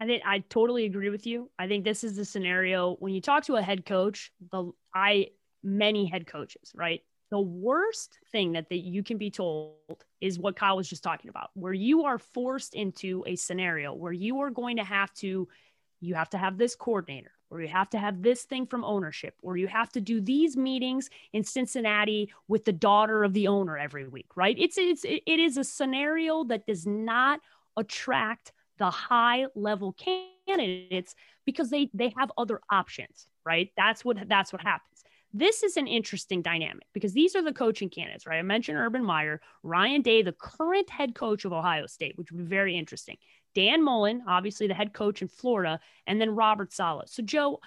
I 0.00 0.06
think 0.06 0.22
I 0.24 0.38
totally 0.48 0.86
agree 0.86 1.10
with 1.10 1.26
you. 1.26 1.50
I 1.58 1.68
think 1.68 1.84
this 1.84 2.04
is 2.04 2.16
the 2.16 2.24
scenario 2.24 2.94
when 2.96 3.12
you 3.12 3.20
talk 3.20 3.44
to 3.44 3.56
a 3.56 3.62
head 3.62 3.84
coach, 3.84 4.32
the 4.50 4.72
I 4.94 5.28
many 5.62 6.06
head 6.06 6.26
coaches, 6.26 6.72
right? 6.74 7.02
The 7.30 7.40
worst 7.40 8.18
thing 8.32 8.52
that, 8.52 8.70
that 8.70 8.78
you 8.78 9.02
can 9.02 9.18
be 9.18 9.30
told 9.30 9.76
is 10.20 10.38
what 10.38 10.56
Kyle 10.56 10.76
was 10.76 10.88
just 10.88 11.04
talking 11.04 11.28
about, 11.28 11.50
where 11.54 11.74
you 11.74 12.04
are 12.04 12.18
forced 12.18 12.74
into 12.74 13.22
a 13.26 13.36
scenario 13.36 13.92
where 13.92 14.12
you 14.12 14.40
are 14.40 14.50
going 14.50 14.78
to 14.78 14.84
have 14.84 15.12
to 15.14 15.48
you 16.00 16.14
have 16.14 16.30
to 16.30 16.38
have 16.38 16.56
this 16.56 16.74
coordinator 16.74 17.32
or 17.50 17.60
you 17.60 17.68
have 17.68 17.90
to 17.90 17.98
have 17.98 18.22
this 18.22 18.44
thing 18.44 18.64
from 18.64 18.84
ownership, 18.84 19.34
or 19.42 19.56
you 19.56 19.66
have 19.66 19.90
to 19.90 20.00
do 20.00 20.20
these 20.20 20.56
meetings 20.56 21.10
in 21.32 21.42
Cincinnati 21.42 22.32
with 22.48 22.64
the 22.64 22.72
daughter 22.72 23.24
of 23.24 23.32
the 23.32 23.48
owner 23.48 23.76
every 23.76 24.06
week, 24.06 24.28
right? 24.36 24.56
It's 24.58 24.78
it's 24.78 25.04
it 25.04 25.22
is 25.26 25.56
a 25.56 25.64
scenario 25.64 26.44
that 26.44 26.66
does 26.66 26.86
not 26.86 27.40
attract 27.76 28.52
the 28.80 28.90
high 28.90 29.46
level 29.54 29.94
candidates 29.94 31.14
because 31.46 31.70
they 31.70 31.88
they 31.94 32.12
have 32.16 32.32
other 32.36 32.60
options, 32.70 33.28
right? 33.44 33.70
That's 33.76 34.04
what 34.04 34.28
that's 34.28 34.52
what 34.52 34.62
happens. 34.62 35.04
This 35.32 35.62
is 35.62 35.76
an 35.76 35.86
interesting 35.86 36.42
dynamic 36.42 36.88
because 36.92 37.12
these 37.12 37.36
are 37.36 37.42
the 37.42 37.52
coaching 37.52 37.88
candidates, 37.88 38.26
right? 38.26 38.38
I 38.38 38.42
mentioned 38.42 38.78
Urban 38.78 39.04
Meyer, 39.04 39.40
Ryan 39.62 40.02
Day, 40.02 40.22
the 40.22 40.32
current 40.32 40.90
head 40.90 41.14
coach 41.14 41.44
of 41.44 41.52
Ohio 41.52 41.86
State, 41.86 42.18
which 42.18 42.32
would 42.32 42.38
be 42.38 42.48
very 42.48 42.76
interesting. 42.76 43.16
Dan 43.54 43.84
Mullen, 43.84 44.22
obviously 44.26 44.66
the 44.66 44.74
head 44.74 44.92
coach 44.92 45.22
in 45.22 45.28
Florida, 45.28 45.78
and 46.06 46.20
then 46.20 46.34
Robert 46.34 46.72
Saleh. 46.72 47.08
So, 47.08 47.22
Joe, 47.22 47.60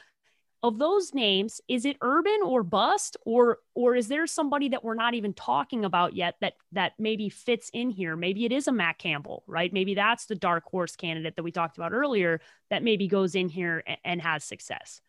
of 0.63 0.79
those 0.79 1.13
names, 1.13 1.59
is 1.67 1.83
it 1.83 1.97
Urban 2.01 2.39
or 2.41 2.63
Bust, 2.63 3.17
or 3.25 3.59
or 3.75 3.95
is 3.95 4.07
there 4.07 4.25
somebody 4.25 4.69
that 4.69 4.83
we're 4.83 4.95
not 4.95 5.13
even 5.13 5.33
talking 5.33 5.83
about 5.83 6.15
yet 6.15 6.35
that 6.39 6.53
that 6.71 6.93
maybe 6.97 7.27
fits 7.27 7.69
in 7.73 7.89
here? 7.89 8.15
Maybe 8.15 8.45
it 8.45 8.53
is 8.53 8.69
a 8.69 8.71
Matt 8.71 8.97
Campbell, 8.97 9.43
right? 9.45 9.71
Maybe 9.71 9.93
that's 9.93 10.25
the 10.25 10.35
dark 10.35 10.63
horse 10.63 10.95
candidate 10.95 11.35
that 11.35 11.43
we 11.43 11.51
talked 11.51 11.77
about 11.77 11.91
earlier 11.91 12.39
that 12.69 12.81
maybe 12.81 13.07
goes 13.07 13.35
in 13.35 13.49
here 13.49 13.83
and, 13.85 13.97
and 14.05 14.21
has 14.21 14.45
success. 14.45 15.01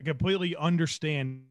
I 0.00 0.04
completely 0.04 0.54
understand 0.54 1.44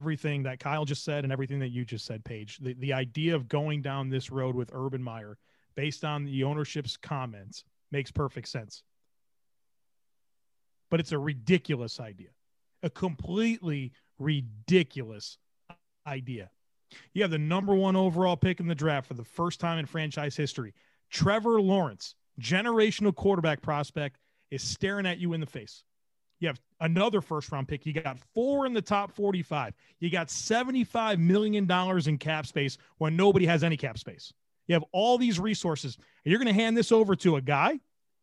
everything 0.00 0.44
that 0.44 0.60
Kyle 0.60 0.86
just 0.86 1.04
said 1.04 1.24
and 1.24 1.32
everything 1.32 1.58
that 1.58 1.68
you 1.68 1.84
just 1.84 2.06
said, 2.06 2.24
Paige. 2.24 2.58
The 2.58 2.72
the 2.72 2.94
idea 2.94 3.34
of 3.34 3.48
going 3.48 3.82
down 3.82 4.08
this 4.08 4.30
road 4.30 4.54
with 4.54 4.70
Urban 4.72 5.02
Meyer 5.02 5.36
based 5.74 6.04
on 6.06 6.24
the 6.24 6.44
ownership's 6.44 6.96
comments 6.96 7.64
makes 7.92 8.10
perfect 8.10 8.48
sense. 8.48 8.82
But 10.90 11.00
it's 11.00 11.12
a 11.12 11.18
ridiculous 11.18 12.00
idea, 12.00 12.30
a 12.82 12.90
completely 12.90 13.92
ridiculous 14.18 15.38
idea. 16.06 16.50
You 17.14 17.22
have 17.22 17.30
the 17.30 17.38
number 17.38 17.74
one 17.74 17.96
overall 17.96 18.36
pick 18.36 18.60
in 18.60 18.66
the 18.66 18.74
draft 18.74 19.06
for 19.06 19.14
the 19.14 19.24
first 19.24 19.60
time 19.60 19.78
in 19.78 19.86
franchise 19.86 20.36
history. 20.36 20.74
Trevor 21.10 21.60
Lawrence, 21.60 22.14
generational 22.40 23.14
quarterback 23.14 23.62
prospect, 23.62 24.18
is 24.50 24.62
staring 24.62 25.06
at 25.06 25.18
you 25.18 25.32
in 25.32 25.40
the 25.40 25.46
face. 25.46 25.84
You 26.40 26.48
have 26.48 26.60
another 26.80 27.20
first 27.20 27.52
round 27.52 27.68
pick. 27.68 27.84
You 27.84 27.92
got 27.92 28.18
four 28.34 28.66
in 28.66 28.72
the 28.72 28.82
top 28.82 29.12
45. 29.12 29.74
You 30.00 30.10
got 30.10 30.28
$75 30.28 31.18
million 31.18 31.70
in 32.08 32.18
cap 32.18 32.46
space 32.46 32.78
when 32.98 33.14
nobody 33.14 33.46
has 33.46 33.62
any 33.62 33.76
cap 33.76 33.98
space. 33.98 34.32
You 34.66 34.74
have 34.74 34.84
all 34.92 35.18
these 35.18 35.38
resources, 35.38 35.96
and 35.96 36.30
you're 36.30 36.42
going 36.42 36.54
to 36.54 36.60
hand 36.60 36.76
this 36.76 36.92
over 36.92 37.14
to 37.16 37.36
a 37.36 37.40
guy 37.40 37.78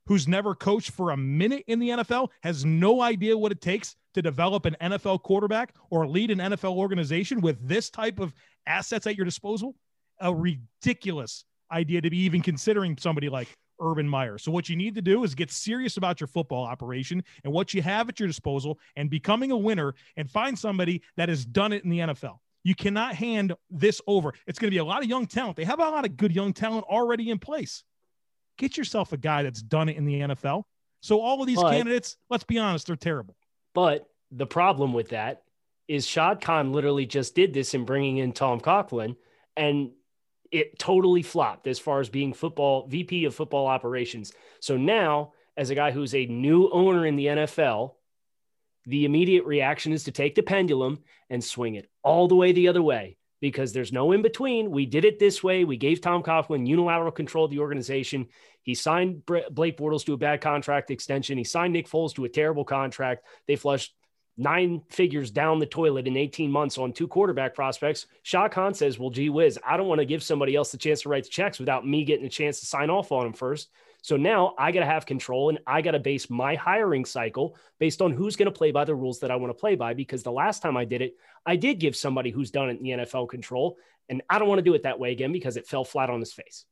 who's 0.08 0.28
never 0.28 0.56
coached 0.56 0.92
for 0.92 1.12
a 1.12 1.18
minute 1.18 1.64
in 1.68 1.80
the 1.80 1.90
NFL, 1.90 2.30
has 2.44 2.66
no 2.66 3.02
idea 3.02 3.38
what 3.38 3.52
it 3.52 3.62
takes 3.62 3.96
to 4.14 4.22
develop 4.22 4.66
an 4.66 4.76
NFL 4.82 5.24
quarterback 5.24 5.76
or 5.90 6.08
lead 6.08 6.32
an 6.32 6.40
NFL 6.40 6.76
organization 6.76 7.42
with 7.42 7.58
this 7.68 7.90
type 7.90 8.20
of 8.20 8.34
assets 8.66 9.06
at 9.06 9.16
your 9.16 9.26
disposal. 9.26 9.76
A 10.20 10.34
ridiculous 10.34 11.46
idea 11.72 12.02
to 12.02 12.10
be 12.10 12.18
even 12.20 12.42
considering 12.42 12.98
somebody 12.98 13.30
like 13.30 13.48
Urban 13.80 14.08
Meyer. 14.08 14.38
So, 14.38 14.52
what 14.52 14.70
you 14.70 14.76
need 14.76 14.96
to 14.96 15.02
do 15.02 15.24
is 15.24 15.36
get 15.36 15.52
serious 15.52 15.98
about 15.98 16.20
your 16.20 16.28
football 16.28 16.64
operation 16.64 17.24
and 17.44 17.54
what 17.54 17.74
you 17.74 17.82
have 17.82 18.10
at 18.10 18.20
your 18.20 18.28
disposal 18.28 18.80
and 18.96 19.10
becoming 19.10 19.52
a 19.52 19.58
winner 19.58 19.94
and 20.16 20.30
find 20.30 20.58
somebody 20.58 21.04
that 21.18 21.30
has 21.30 21.46
done 21.46 21.74
it 21.74 21.84
in 21.84 21.90
the 21.90 22.00
NFL. 22.00 22.40
You 22.64 22.76
cannot 22.76 23.16
hand 23.16 23.54
this 23.70 24.02
over. 24.08 24.34
It's 24.48 24.60
going 24.60 24.68
to 24.68 24.76
be 24.76 24.80
a 24.80 24.86
lot 24.86 25.04
of 25.04 25.10
young 25.10 25.26
talent. 25.26 25.58
They 25.58 25.64
have 25.64 25.80
a 25.80 25.84
lot 25.84 26.06
of 26.06 26.18
good 26.18 26.34
young 26.34 26.54
talent 26.54 26.86
already 26.90 27.30
in 27.30 27.40
place. 27.40 27.84
Get 28.58 28.78
yourself 28.78 29.14
a 29.14 29.18
guy 29.18 29.44
that's 29.44 29.62
done 29.62 29.90
it 29.90 29.98
in 29.98 30.06
the 30.06 30.22
NFL. 30.22 30.64
So 31.02 31.22
all 31.22 31.42
of 31.42 31.48
these 31.48 31.62
but, 31.62 31.72
candidates, 31.72 32.18
let's 32.30 32.44
be 32.44 32.58
honest, 32.58 32.88
they're 32.88 32.96
terrible. 32.96 33.36
But 33.74 34.10
the 34.32 34.48
problem 34.48 34.94
with 34.94 35.10
that 35.10 35.44
is 35.88 36.06
Shad 36.06 36.42
Khan 36.42 36.74
literally 36.74 37.06
just 37.06 37.36
did 37.36 37.54
this 37.54 37.74
in 37.74 37.86
bringing 37.86 38.18
in 38.18 38.34
Tom 38.34 38.60
Coughlin, 38.60 39.16
and 39.56 39.92
it 40.52 40.80
totally 40.80 41.22
flopped 41.22 41.68
as 41.68 41.80
far 41.80 42.00
as 42.00 42.10
being 42.10 42.34
football 42.34 42.88
VP 42.88 43.26
of 43.26 43.36
football 43.36 43.68
operations. 43.68 44.34
So 44.60 44.78
now, 44.78 45.34
as 45.56 45.70
a 45.70 45.76
guy 45.76 45.92
who's 45.92 46.14
a 46.14 46.26
new 46.26 46.70
owner 46.70 47.06
in 47.06 47.16
the 47.16 47.26
NFL, 47.26 47.94
the 48.86 49.06
immediate 49.06 49.46
reaction 49.46 49.92
is 49.92 50.06
to 50.06 50.12
take 50.12 50.36
the 50.36 50.44
pendulum 50.44 51.00
and 51.30 51.44
swing 51.44 51.76
it 51.76 51.90
all 52.04 52.28
the 52.28 52.36
way 52.36 52.54
the 52.54 52.70
other 52.70 52.82
way 52.82 53.18
because 53.40 53.74
there's 53.74 53.94
no 53.94 54.12
in 54.12 54.22
between. 54.22 54.72
We 54.72 54.86
did 54.86 55.06
it 55.06 55.20
this 55.20 55.44
way. 55.44 55.64
We 55.64 55.78
gave 55.78 56.02
Tom 56.02 56.24
Coughlin 56.24 56.68
unilateral 56.68 57.12
control 57.12 57.46
of 57.46 57.52
the 57.52 57.60
organization. 57.60 58.28
He 58.64 58.76
signed 58.76 59.26
Blake 59.26 59.78
Bortles 59.78 60.06
to 60.06 60.14
a 60.14 60.18
bad 60.18 60.42
contract 60.42 60.92
extension. 60.92 61.38
He 61.38 61.44
signed 61.44 61.74
Nick 61.74 61.88
Foles 61.88 62.16
to 62.16 62.26
a 62.26 62.30
terrible 62.30 62.66
contract. 62.66 63.26
They 63.48 63.56
flushed 63.56 63.94
nine 64.38 64.82
figures 64.90 65.32
down 65.32 65.60
the 65.60 65.66
toilet 65.66 66.08
in 66.08 66.16
18 66.16 66.52
months 66.52 66.78
on 66.78 66.94
two 66.94 67.08
quarterback 67.08 67.56
prospects. 67.56 68.06
Shad 68.24 68.52
Khan 68.52 68.74
says, 68.74 69.00
Well, 69.00 69.10
gee 69.10 69.30
whiz, 69.30 69.60
I 69.66 69.78
don't 69.78 69.88
want 69.88 70.00
to 70.00 70.06
give 70.06 70.22
somebody 70.22 70.56
else 70.56 70.72
the 70.72 70.78
chance 70.78 71.02
to 71.02 71.10
write 71.10 71.24
the 71.24 71.30
checks 71.30 71.60
without 71.60 71.88
me 71.88 72.04
getting 72.04 72.26
a 72.26 72.30
chance 72.30 72.60
to 72.60 72.66
sign 72.66 72.90
off 72.90 73.12
on 73.12 73.24
them 73.24 73.34
first. 73.34 73.70
So 74.08 74.16
now 74.16 74.56
I 74.58 74.72
got 74.72 74.80
to 74.80 74.86
have 74.86 75.06
control 75.06 75.50
and 75.50 75.60
I 75.68 75.82
got 75.82 75.92
to 75.92 76.00
base 76.00 76.30
my 76.30 76.56
hiring 76.56 77.04
cycle 77.04 77.58
based 77.78 78.02
on 78.02 78.14
who's 78.14 78.38
going 78.38 78.46
to 78.46 78.58
play 78.58 78.72
by 78.72 78.86
the 78.86 78.96
rules 78.96 79.20
that 79.20 79.32
I 79.32 79.36
want 79.36 79.50
to 79.50 79.60
play 79.60 79.76
by. 79.76 79.94
Because 79.94 80.24
the 80.24 80.32
last 80.32 80.62
time 80.62 80.78
I 80.78 80.86
did 80.86 81.02
it, 81.02 81.18
I 81.46 81.58
did 81.58 81.78
give 81.78 81.94
somebody 81.94 82.32
who's 82.32 82.50
done 82.50 82.70
it 82.70 82.78
in 82.78 82.84
the 82.84 83.04
NFL 83.04 83.28
control. 83.28 83.76
And 84.08 84.22
I 84.30 84.40
don't 84.40 84.48
want 84.48 84.60
to 84.60 84.64
do 84.64 84.76
it 84.76 84.84
that 84.84 84.98
way 84.98 85.12
again 85.12 85.34
because 85.34 85.58
it 85.58 85.68
fell 85.68 85.84
flat 85.84 86.10
on 86.10 86.22
his 86.22 86.32
face. 86.32 86.64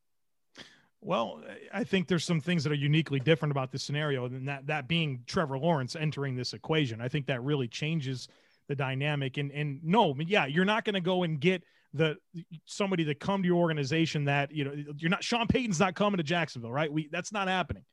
Well, 1.01 1.41
I 1.73 1.83
think 1.83 2.07
there's 2.07 2.23
some 2.23 2.39
things 2.39 2.63
that 2.63 2.71
are 2.71 2.75
uniquely 2.75 3.19
different 3.19 3.51
about 3.51 3.69
this 3.69 3.83
scenario 3.83 4.29
than 4.29 4.45
that, 4.45 4.67
that 4.67 4.87
being 4.87 5.23
Trevor 5.27 5.57
Lawrence 5.57 5.97
entering 5.97 6.37
this 6.37 6.53
equation. 6.53 7.01
I 7.01 7.09
think 7.09 7.25
that 7.25 7.43
really 7.43 7.67
changes 7.67 8.29
the 8.69 8.75
dynamic. 8.75 9.35
And, 9.35 9.51
and 9.51 9.83
no, 9.83 10.15
yeah, 10.25 10.45
you're 10.45 10.63
not 10.63 10.85
going 10.85 10.93
to 10.93 11.01
go 11.01 11.23
and 11.23 11.37
get 11.37 11.65
the 11.95 12.17
somebody 12.65 13.05
to 13.05 13.15
come 13.15 13.41
to 13.41 13.47
your 13.47 13.57
organization 13.57 14.25
that 14.25 14.51
you 14.51 14.65
know 14.65 14.73
you're 14.97 15.09
not 15.09 15.23
Sean 15.23 15.47
Payton's 15.47 15.79
not 15.79 15.95
coming 15.95 16.17
to 16.17 16.23
Jacksonville, 16.23 16.71
right? 16.71 16.91
We 16.91 17.09
that's 17.11 17.31
not 17.31 17.47
happening. 17.47 17.83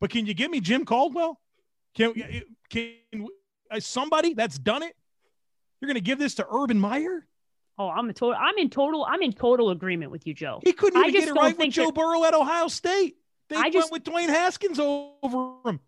But 0.00 0.10
can 0.10 0.26
you 0.26 0.34
give 0.34 0.50
me 0.50 0.60
Jim 0.60 0.84
Caldwell? 0.84 1.40
Can 1.94 2.12
can 2.68 3.28
uh, 3.70 3.80
somebody 3.80 4.34
that's 4.34 4.58
done 4.58 4.82
it? 4.82 4.94
You're 5.80 5.86
going 5.86 5.94
to 5.96 6.00
give 6.00 6.18
this 6.18 6.36
to 6.36 6.46
Urban 6.50 6.78
Meyer? 6.78 7.26
Oh, 7.78 7.88
I'm 7.88 8.08
a 8.08 8.12
total. 8.12 8.38
I'm 8.40 8.56
in 8.58 8.70
total. 8.70 9.04
I'm 9.08 9.22
in 9.22 9.32
total 9.32 9.70
agreement 9.70 10.10
with 10.10 10.26
you, 10.26 10.34
Joe. 10.34 10.60
He 10.64 10.72
couldn't 10.72 11.00
even 11.00 11.12
get 11.12 11.28
it 11.28 11.32
right 11.32 11.56
with 11.56 11.70
Joe 11.70 11.86
that, 11.86 11.94
Burrow 11.94 12.24
at 12.24 12.34
Ohio 12.34 12.68
State. 12.68 13.16
They 13.48 13.56
I 13.56 13.62
went 13.62 13.72
just- 13.72 13.92
with 13.92 14.04
Dwayne 14.04 14.28
Haskins 14.28 14.78
over 14.78 15.56
him. 15.64 15.80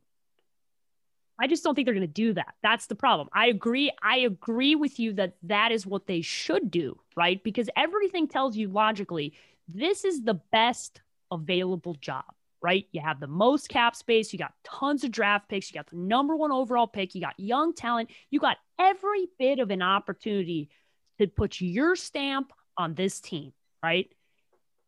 I 1.38 1.46
just 1.46 1.62
don't 1.62 1.74
think 1.74 1.86
they're 1.86 1.94
going 1.94 2.06
to 2.06 2.12
do 2.12 2.32
that. 2.34 2.54
That's 2.62 2.86
the 2.86 2.94
problem. 2.94 3.28
I 3.32 3.48
agree. 3.48 3.90
I 4.02 4.18
agree 4.18 4.74
with 4.74 4.98
you 4.98 5.12
that 5.14 5.34
that 5.44 5.70
is 5.70 5.86
what 5.86 6.06
they 6.06 6.22
should 6.22 6.70
do, 6.70 6.98
right? 7.16 7.42
Because 7.42 7.68
everything 7.76 8.26
tells 8.26 8.56
you 8.56 8.68
logically 8.68 9.34
this 9.68 10.04
is 10.04 10.22
the 10.22 10.40
best 10.52 11.00
available 11.30 11.94
job, 11.94 12.24
right? 12.62 12.86
You 12.92 13.00
have 13.02 13.20
the 13.20 13.26
most 13.26 13.68
cap 13.68 13.96
space, 13.96 14.32
you 14.32 14.38
got 14.38 14.54
tons 14.64 15.04
of 15.04 15.10
draft 15.10 15.48
picks, 15.48 15.70
you 15.70 15.74
got 15.74 15.90
the 15.90 15.96
number 15.96 16.36
one 16.36 16.52
overall 16.52 16.86
pick, 16.86 17.14
you 17.14 17.20
got 17.20 17.38
young 17.38 17.74
talent, 17.74 18.10
you 18.30 18.40
got 18.40 18.56
every 18.78 19.26
bit 19.38 19.58
of 19.58 19.70
an 19.70 19.82
opportunity 19.82 20.70
to 21.18 21.26
put 21.26 21.60
your 21.60 21.96
stamp 21.96 22.52
on 22.78 22.94
this 22.94 23.20
team, 23.20 23.52
right? 23.82 24.08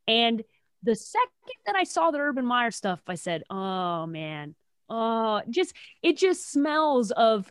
And 0.06 0.42
the 0.82 0.94
second 0.94 1.28
that 1.66 1.76
I 1.76 1.84
saw 1.84 2.10
the 2.10 2.18
Urban 2.18 2.46
Meyer 2.46 2.70
stuff, 2.70 3.00
I 3.06 3.16
said, 3.16 3.42
"Oh 3.50 4.06
man, 4.06 4.54
oh, 4.88 5.42
just 5.48 5.74
it 6.02 6.16
just 6.16 6.50
smells 6.50 7.10
of 7.10 7.50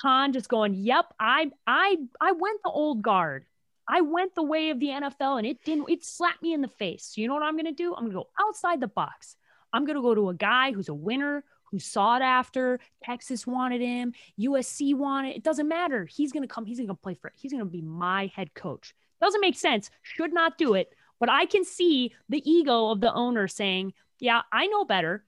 Khan 0.00 0.32
just 0.32 0.48
going, 0.48 0.74
"Yep, 0.74 1.14
I 1.18 1.50
I 1.66 1.96
I 2.20 2.32
went 2.32 2.60
the 2.62 2.70
old 2.70 3.02
guard. 3.02 3.46
I 3.88 4.00
went 4.00 4.34
the 4.34 4.42
way 4.42 4.70
of 4.70 4.80
the 4.80 4.88
NFL, 4.88 5.38
and 5.38 5.46
it 5.46 5.64
didn't. 5.64 5.88
It 5.88 6.04
slapped 6.04 6.42
me 6.42 6.52
in 6.52 6.60
the 6.60 6.68
face. 6.68 7.14
You 7.16 7.28
know 7.28 7.34
what 7.34 7.42
I'm 7.42 7.54
going 7.54 7.66
to 7.66 7.72
do? 7.72 7.94
I'm 7.94 8.04
going 8.04 8.12
to 8.12 8.18
go 8.18 8.28
outside 8.40 8.80
the 8.80 8.88
box. 8.88 9.36
I'm 9.72 9.84
going 9.84 9.96
to 9.96 10.02
go 10.02 10.14
to 10.14 10.28
a 10.28 10.34
guy 10.34 10.72
who's 10.72 10.88
a 10.88 10.94
winner." 10.94 11.44
Who 11.70 11.78
sought 11.78 12.20
after 12.20 12.80
Texas 13.02 13.46
wanted 13.46 13.80
him, 13.80 14.12
USC 14.38 14.94
wanted 14.94 15.36
it 15.36 15.42
doesn't 15.42 15.66
matter. 15.66 16.04
He's 16.04 16.30
gonna 16.30 16.46
come, 16.46 16.66
he's 16.66 16.78
gonna 16.78 16.94
play 16.94 17.14
for 17.14 17.28
it. 17.28 17.34
He's 17.34 17.50
gonna 17.50 17.64
be 17.64 17.80
my 17.80 18.30
head 18.36 18.52
coach. 18.52 18.94
Doesn't 19.22 19.40
make 19.40 19.56
sense, 19.56 19.90
should 20.02 20.34
not 20.34 20.58
do 20.58 20.74
it. 20.74 20.92
But 21.18 21.30
I 21.30 21.46
can 21.46 21.64
see 21.64 22.12
the 22.28 22.42
ego 22.50 22.90
of 22.90 23.00
the 23.00 23.14
owner 23.14 23.46
saying, 23.46 23.94
Yeah, 24.18 24.42
I 24.52 24.66
know 24.66 24.84
better. 24.84 25.24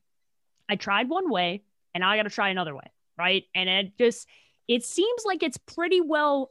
I 0.69 0.77
tried 0.77 1.09
one 1.09 1.31
way 1.31 1.63
and 1.95 2.05
I 2.05 2.17
got 2.17 2.25
to 2.25 2.31
try 2.31 2.49
another 2.49 2.75
way. 2.75 2.91
Right. 3.17 3.45
And 3.55 3.69
it 3.69 3.97
just, 3.99 4.27
it 4.67 4.85
seems 4.85 5.23
like 5.25 5.43
it's 5.43 5.59
pretty 5.59 6.01
well 6.01 6.51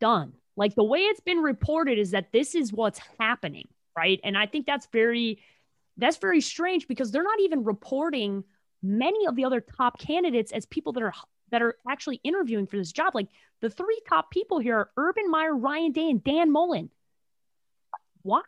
done. 0.00 0.32
Like 0.56 0.74
the 0.74 0.84
way 0.84 1.00
it's 1.00 1.20
been 1.20 1.38
reported 1.38 1.98
is 1.98 2.12
that 2.12 2.32
this 2.32 2.54
is 2.54 2.72
what's 2.72 3.00
happening. 3.18 3.68
Right. 3.96 4.20
And 4.24 4.36
I 4.36 4.46
think 4.46 4.66
that's 4.66 4.86
very, 4.92 5.42
that's 5.96 6.16
very 6.16 6.40
strange 6.40 6.88
because 6.88 7.10
they're 7.10 7.22
not 7.22 7.40
even 7.40 7.64
reporting 7.64 8.44
many 8.82 9.26
of 9.26 9.36
the 9.36 9.44
other 9.44 9.60
top 9.60 9.98
candidates 9.98 10.52
as 10.52 10.64
people 10.66 10.92
that 10.94 11.02
are 11.02 11.12
that 11.50 11.62
are 11.62 11.76
actually 11.88 12.20
interviewing 12.22 12.66
for 12.66 12.76
this 12.76 12.92
job. 12.92 13.14
Like 13.14 13.28
the 13.60 13.70
three 13.70 14.00
top 14.08 14.30
people 14.30 14.58
here 14.58 14.76
are 14.76 14.90
Urban 14.96 15.30
Meyer, 15.30 15.54
Ryan 15.54 15.92
Day, 15.92 16.08
and 16.08 16.22
Dan 16.22 16.50
Mullen. 16.50 16.90
Why? 18.22 18.42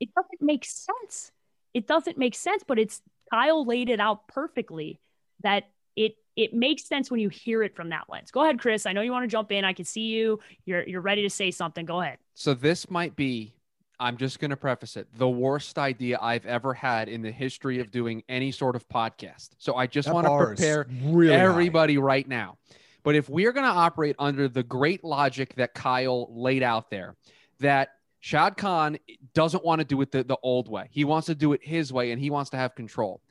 It 0.00 0.10
doesn't 0.14 0.40
make 0.40 0.64
sense. 0.64 1.32
It 1.74 1.86
doesn't 1.86 2.18
make 2.18 2.34
sense, 2.34 2.64
but 2.66 2.78
it's 2.78 3.02
Kyle 3.30 3.64
laid 3.64 3.88
it 3.90 4.00
out 4.00 4.28
perfectly 4.28 5.00
that 5.42 5.64
it 5.96 6.16
it 6.36 6.54
makes 6.54 6.86
sense 6.86 7.10
when 7.10 7.20
you 7.20 7.28
hear 7.28 7.62
it 7.62 7.74
from 7.74 7.88
that 7.90 8.04
lens. 8.08 8.30
Go 8.30 8.42
ahead, 8.42 8.60
Chris. 8.60 8.86
I 8.86 8.92
know 8.92 9.00
you 9.00 9.10
want 9.12 9.24
to 9.24 9.28
jump 9.28 9.50
in. 9.52 9.64
I 9.64 9.72
can 9.72 9.84
see 9.84 10.02
you. 10.06 10.38
You're 10.64 10.86
you're 10.86 11.00
ready 11.00 11.22
to 11.22 11.30
say 11.30 11.50
something. 11.50 11.84
Go 11.84 12.00
ahead. 12.00 12.18
So 12.34 12.54
this 12.54 12.88
might 12.88 13.16
be, 13.16 13.54
I'm 13.98 14.16
just 14.16 14.38
going 14.38 14.50
to 14.50 14.56
preface 14.56 14.96
it, 14.96 15.08
the 15.16 15.28
worst 15.28 15.76
idea 15.78 16.18
I've 16.22 16.46
ever 16.46 16.72
had 16.72 17.08
in 17.08 17.22
the 17.22 17.32
history 17.32 17.80
of 17.80 17.90
doing 17.90 18.22
any 18.28 18.52
sort 18.52 18.76
of 18.76 18.88
podcast. 18.88 19.50
So 19.58 19.74
I 19.74 19.88
just 19.88 20.06
That 20.06 20.14
want 20.14 20.26
to 20.28 20.36
prepare 20.46 20.86
really 21.02 21.34
high. 21.34 21.40
everybody 21.40 21.98
right 21.98 22.26
now. 22.28 22.58
But 23.02 23.16
if 23.16 23.28
we're 23.28 23.52
going 23.52 23.66
to 23.66 23.72
operate 23.72 24.14
under 24.18 24.48
the 24.48 24.62
great 24.62 25.02
logic 25.02 25.54
that 25.56 25.74
Kyle 25.74 26.28
laid 26.30 26.62
out 26.62 26.90
there, 26.90 27.16
that 27.60 27.88
Shad 28.28 28.58
Khan 28.58 28.98
doesn't 29.32 29.64
want 29.64 29.78
to 29.78 29.86
do 29.86 29.98
it 30.02 30.12
the, 30.12 30.22
the 30.22 30.36
old 30.42 30.68
way. 30.68 30.88
He 30.90 31.06
wants 31.06 31.28
to 31.28 31.34
do 31.34 31.54
it 31.54 31.64
his 31.64 31.94
way 31.94 32.12
and 32.12 32.20
he 32.20 32.28
wants 32.28 32.50
to 32.50 32.58
have 32.58 32.74
control. 32.74 33.22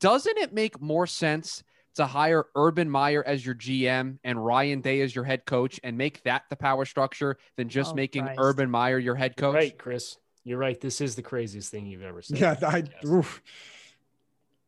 Doesn't 0.00 0.36
it 0.36 0.52
make 0.52 0.82
more 0.82 1.06
sense 1.06 1.64
to 1.94 2.04
hire 2.04 2.44
Urban 2.54 2.90
Meyer 2.90 3.24
as 3.26 3.46
your 3.46 3.54
GM 3.54 4.18
and 4.22 4.44
Ryan 4.44 4.82
Day 4.82 5.00
as 5.00 5.14
your 5.14 5.24
head 5.24 5.46
coach 5.46 5.80
and 5.82 5.96
make 5.96 6.22
that 6.24 6.42
the 6.50 6.56
power 6.56 6.84
structure 6.84 7.38
than 7.56 7.70
just 7.70 7.92
Oh, 7.92 7.94
making 7.94 8.24
Christ. 8.24 8.38
Urban 8.38 8.70
Meyer 8.70 8.98
your 8.98 9.14
head 9.14 9.34
coach? 9.34 9.54
Right, 9.54 9.78
Chris. 9.78 10.18
You're 10.44 10.58
right. 10.58 10.78
This 10.78 11.00
is 11.00 11.14
the 11.14 11.22
craziest 11.22 11.70
thing 11.70 11.86
you've 11.86 12.02
ever 12.02 12.20
seen. 12.20 12.36
Yeah, 12.36 12.54
I, 12.60 12.84
Yes. 13.02 13.04
oof. 13.06 13.42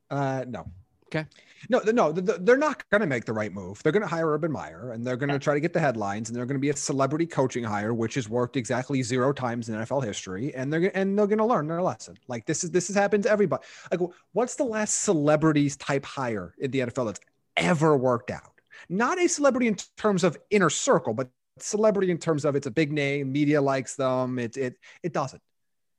Uh, 0.08 0.46
no. 0.48 0.70
Okay. 1.08 1.26
No, 1.68 1.80
no, 1.80 2.12
th- 2.12 2.26
th- 2.26 2.38
they're 2.42 2.56
not 2.56 2.88
going 2.90 3.00
to 3.00 3.06
make 3.06 3.24
the 3.24 3.32
right 3.32 3.52
move. 3.52 3.82
They're 3.82 3.92
going 3.92 4.02
to 4.02 4.08
hire 4.08 4.28
Urban 4.28 4.52
Meyer, 4.52 4.92
and 4.92 5.06
they're 5.06 5.16
going 5.16 5.30
to 5.30 5.38
try 5.38 5.54
to 5.54 5.60
get 5.60 5.72
the 5.72 5.80
headlines, 5.80 6.28
and 6.28 6.36
they're 6.36 6.46
going 6.46 6.56
to 6.56 6.60
be 6.60 6.70
a 6.70 6.76
celebrity 6.76 7.26
coaching 7.26 7.64
hire, 7.64 7.94
which 7.94 8.14
has 8.14 8.28
worked 8.28 8.56
exactly 8.56 9.02
zero 9.02 9.32
times 9.32 9.68
in 9.68 9.76
NFL 9.76 10.04
history, 10.04 10.54
and 10.54 10.72
they're 10.72 10.96
and 10.96 11.18
they're 11.18 11.26
going 11.26 11.38
to 11.38 11.44
learn 11.44 11.66
their 11.66 11.82
lesson. 11.82 12.16
Like 12.28 12.46
this 12.46 12.64
is 12.64 12.70
this 12.70 12.88
has 12.88 12.96
happened 12.96 13.24
to 13.24 13.30
everybody. 13.30 13.64
Like, 13.90 14.00
what's 14.32 14.56
the 14.56 14.64
last 14.64 15.02
celebrities 15.02 15.76
type 15.76 16.04
hire 16.04 16.54
in 16.58 16.70
the 16.70 16.80
NFL 16.80 17.06
that's 17.06 17.20
ever 17.56 17.96
worked 17.96 18.30
out? 18.30 18.52
Not 18.88 19.18
a 19.20 19.28
celebrity 19.28 19.68
in 19.68 19.76
terms 19.96 20.24
of 20.24 20.36
inner 20.50 20.70
circle, 20.70 21.14
but 21.14 21.30
celebrity 21.58 22.10
in 22.10 22.18
terms 22.18 22.44
of 22.44 22.54
it's 22.56 22.66
a 22.66 22.70
big 22.70 22.92
name, 22.92 23.32
media 23.32 23.62
likes 23.62 23.96
them. 23.96 24.38
It 24.38 24.56
it 24.56 24.76
it 25.02 25.12
doesn't. 25.12 25.42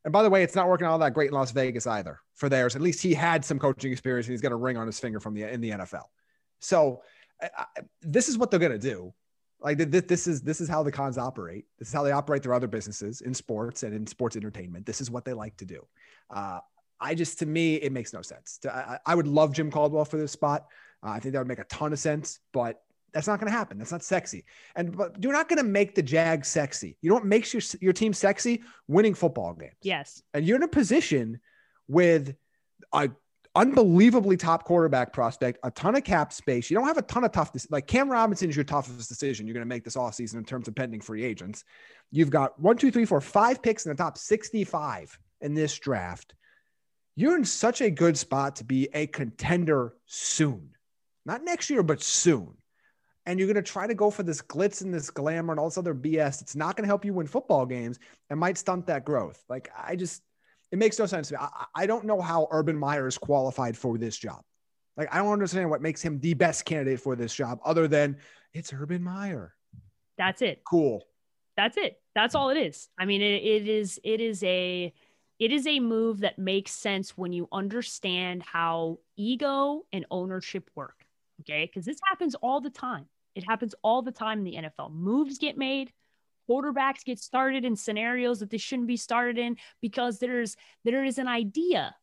And 0.04 0.14
by 0.14 0.24
the 0.24 0.30
way, 0.30 0.44
it's 0.44 0.56
not 0.56 0.70
working 0.70 0.88
all 0.88 1.00
that 1.00 1.14
great 1.14 1.30
in 1.30 1.34
Las 1.34 1.52
Vegas 1.52 1.88
either 1.88 2.20
for 2.38 2.48
theirs. 2.50 2.76
At 2.76 2.82
least 2.82 3.02
he 3.04 3.14
had 3.14 3.44
some 3.44 3.60
coaching 3.60 3.92
experience 3.92 4.28
and 4.28 4.32
he's 4.34 4.42
got 4.42 4.54
a 4.54 4.56
ring 4.56 4.78
on 4.78 4.88
his 4.88 5.00
finger 5.00 5.20
from 5.20 5.34
the 5.34 5.44
in 5.52 5.60
the 5.60 5.72
NFL. 5.72 6.06
So 6.60 7.02
I, 7.42 7.66
this 8.02 8.30
is 8.30 8.38
what 8.38 8.50
they're 8.50 8.60
going 8.60 8.72
to 8.72 8.78
do. 8.80 9.14
Like 9.60 9.78
th- 9.78 9.92
th- 9.92 10.08
this 10.08 10.28
is 10.28 10.42
this 10.42 10.62
is 10.62 10.70
how 10.70 10.84
the 10.84 10.92
Khans 10.92 11.18
operate. 11.18 11.66
This 11.80 11.90
is 11.90 11.94
how 11.94 12.04
they 12.04 12.12
operate 12.12 12.44
their 12.44 12.54
other 12.54 12.68
businesses 12.68 13.22
in 13.22 13.34
sports 13.34 13.84
and 13.84 13.94
in 13.94 14.08
sports 14.08 14.36
entertainment. 14.36 14.86
This 14.86 15.02
is 15.02 15.12
what 15.12 15.26
they 15.26 15.34
like 15.34 15.58
to 15.58 15.66
do. 15.66 15.86
Uh, 16.30 16.60
I 17.00 17.14
just 17.16 17.40
to 17.40 17.46
me 17.46 17.76
it 17.76 17.92
makes 17.92 18.14
no 18.14 18.22
sense. 18.22 18.60
I, 18.66 19.00
I 19.06 19.16
would 19.16 19.28
love 19.28 19.54
Jim 19.54 19.70
Caldwell 19.72 20.06
for 20.06 20.18
this 20.18 20.32
spot. 20.32 20.68
Uh, 21.04 21.10
I 21.10 21.20
think 21.20 21.34
that 21.34 21.40
would 21.40 21.48
make 21.48 21.60
a 21.60 21.64
ton 21.66 21.92
of 21.94 22.00
sense, 22.00 22.40
but 22.54 22.82
that's 23.14 23.28
not 23.28 23.40
going 23.40 23.52
to 23.52 23.58
happen. 23.58 23.78
That's 23.80 23.92
not 23.92 24.04
sexy. 24.04 24.46
And 24.76 24.96
but 24.96 25.16
you're 25.24 25.34
not 25.34 25.48
going 25.50 25.58
to 25.58 25.64
make 25.64 25.96
the 25.96 26.04
Jag 26.04 26.46
sexy. 26.46 26.98
You 27.02 27.10
know 27.10 27.16
what 27.16 27.26
makes 27.26 27.52
your 27.54 27.62
your 27.82 27.94
team 27.94 28.14
sexy? 28.14 28.62
Winning 28.88 29.16
football 29.16 29.54
games 29.54 29.74
Yes. 29.82 30.22
and 30.36 30.46
you're 30.46 30.58
in 30.58 30.64
a 30.64 30.68
position 30.68 31.40
with 31.88 32.36
a 32.94 33.10
unbelievably 33.58 34.38
top 34.38 34.66
quarterback 34.66 35.12
prospect, 35.12 35.60
a 35.64 35.72
ton 35.72 35.96
of 35.96 36.04
cap 36.04 36.32
space. 36.32 36.70
You 36.70 36.78
don't 36.78 36.88
have 36.88 36.98
a 36.98 37.02
ton 37.02 37.24
of 37.24 37.32
tough, 37.32 37.52
like 37.72 37.88
Cam 37.88 38.10
Robinson 38.10 38.50
is 38.50 38.56
your 38.56 38.64
toughest 38.64 39.10
decision 39.10 39.48
you're 39.48 39.56
going 39.56 39.66
to 39.66 39.68
make 39.68 39.84
this 39.84 39.96
offseason 39.96 40.36
in 40.36 40.46
terms 40.46 40.68
of 40.68 40.76
pending 40.76 41.02
free 41.02 41.24
agents. 41.24 41.64
You've 42.12 42.30
got 42.30 42.60
one, 42.60 42.78
two, 42.78 42.92
three, 42.92 43.06
four, 43.06 43.20
five 43.20 43.62
picks 43.62 43.86
in 43.86 43.90
the 43.90 43.96
top 43.96 44.18
65 44.18 45.18
in 45.42 45.56
this 45.56 45.78
draft. 45.80 46.36
You're 47.16 47.36
in 47.36 47.46
such 47.46 47.82
a 47.82 47.90
good 47.90 48.16
spot 48.16 48.58
to 48.58 48.64
be 48.64 48.90
a 48.94 49.08
contender 49.08 49.96
soon, 50.06 50.70
not 51.26 51.44
next 51.44 51.72
year, 51.72 51.82
but 51.82 52.02
soon. 52.04 52.54
And 53.26 53.40
you're 53.40 53.48
going 53.52 53.56
to 53.56 53.72
try 53.72 53.88
to 53.88 53.96
go 53.96 54.12
for 54.12 54.24
this 54.24 54.42
glitz 54.42 54.84
and 54.84 54.94
this 54.94 55.10
glamour 55.10 55.52
and 55.52 55.60
all 55.60 55.68
this 55.68 55.80
other 55.80 55.96
BS. 55.96 56.42
It's 56.42 56.56
not 56.56 56.78
going 56.78 56.84
to 56.84 56.88
help 56.88 57.04
you 57.04 57.14
win 57.14 57.28
football 57.28 57.66
games 57.66 57.98
and 58.30 58.40
might 58.40 58.58
stunt 58.58 58.86
that 58.86 59.04
growth. 59.04 59.44
Like, 59.50 59.70
I 59.76 59.96
just, 59.96 60.22
it 60.72 60.78
makes 60.78 61.00
no 61.00 61.06
sense 61.06 61.30
to 61.30 61.36
me. 61.36 61.40
I, 61.42 61.66
I 61.76 61.86
don't 61.86 62.06
know 62.06 62.22
how 62.22 62.48
Urban 62.52 62.78
Meyer 62.78 63.08
is 63.08 63.18
qualified 63.18 63.78
for 63.78 63.98
this 63.98 64.18
job. 64.18 64.42
Like, 64.96 65.14
I 65.14 65.20
don't 65.20 65.32
understand 65.32 65.70
what 65.70 65.82
makes 65.82 66.02
him 66.02 66.20
the 66.20 66.34
best 66.34 66.66
candidate 66.66 67.00
for 67.00 67.16
this 67.16 67.34
job 67.34 67.60
other 67.64 67.88
than 67.88 68.18
it's 68.54 68.74
Urban 68.74 69.04
Meyer. 69.04 69.54
That's 70.18 70.42
it. 70.42 70.64
Cool. 70.68 71.04
That's 71.56 71.78
it. 71.78 72.00
That's 72.16 72.36
all 72.36 72.50
it 72.50 72.58
is. 72.58 72.90
I 72.98 73.06
mean, 73.06 73.22
it, 73.22 73.44
it 73.44 73.68
is 73.68 74.00
it 74.04 74.22
is 74.22 74.44
a 74.44 74.94
it 75.40 75.52
is 75.52 75.68
a 75.68 75.80
move 75.80 76.22
that 76.22 76.40
makes 76.40 76.72
sense 76.72 77.16
when 77.18 77.32
you 77.32 77.48
understand 77.52 78.44
how 78.44 79.00
ego 79.16 79.86
and 79.92 80.06
ownership 80.10 80.70
work. 80.76 81.06
Okay, 81.42 81.66
because 81.66 81.86
this 81.86 82.00
happens 82.10 82.34
all 82.36 82.62
the 82.62 82.72
time. 82.72 83.06
It 83.36 83.44
happens 83.44 83.76
all 83.84 84.02
the 84.02 84.12
time 84.12 84.40
in 84.40 84.44
the 84.46 84.56
NFL. 84.56 84.92
Moves 84.92 85.38
get 85.38 85.58
made, 85.58 85.94
quarterbacks 86.50 87.04
get 87.04 87.20
started 87.20 87.66
in 87.66 87.76
scenarios 87.76 88.40
that 88.40 88.50
they 88.50 88.58
shouldn't 88.58 88.88
be 88.88 88.98
started 88.98 89.38
in 89.38 89.58
because 89.82 90.20
there's 90.20 90.56
there 90.84 91.04
is 91.04 91.18
an 91.18 91.28
idea 91.28 91.96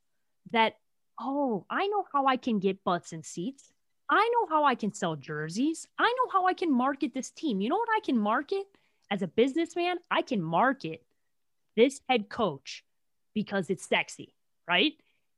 that 0.52 0.74
oh, 1.20 1.64
I 1.70 1.86
know 1.86 2.04
how 2.12 2.26
I 2.26 2.36
can 2.36 2.58
get 2.58 2.82
butts 2.84 3.12
and 3.12 3.24
seats. 3.24 3.72
I 4.10 4.30
know 4.34 4.48
how 4.48 4.64
I 4.64 4.74
can 4.74 4.92
sell 4.92 5.16
jerseys. 5.16 5.86
I 5.98 6.04
know 6.04 6.30
how 6.32 6.46
I 6.46 6.54
can 6.54 6.72
market 6.72 7.14
this 7.14 7.30
team. 7.30 7.60
You 7.60 7.68
know 7.68 7.76
what 7.76 7.88
I 7.96 8.00
can 8.00 8.18
market? 8.18 8.66
as 9.10 9.22
a 9.22 9.28
businessman, 9.28 9.98
I 10.10 10.22
can 10.22 10.42
market 10.42 11.02
this 11.76 12.00
head 12.08 12.28
coach 12.28 12.84
because 13.34 13.70
it's 13.70 13.86
sexy, 13.86 14.34
right? 14.68 14.94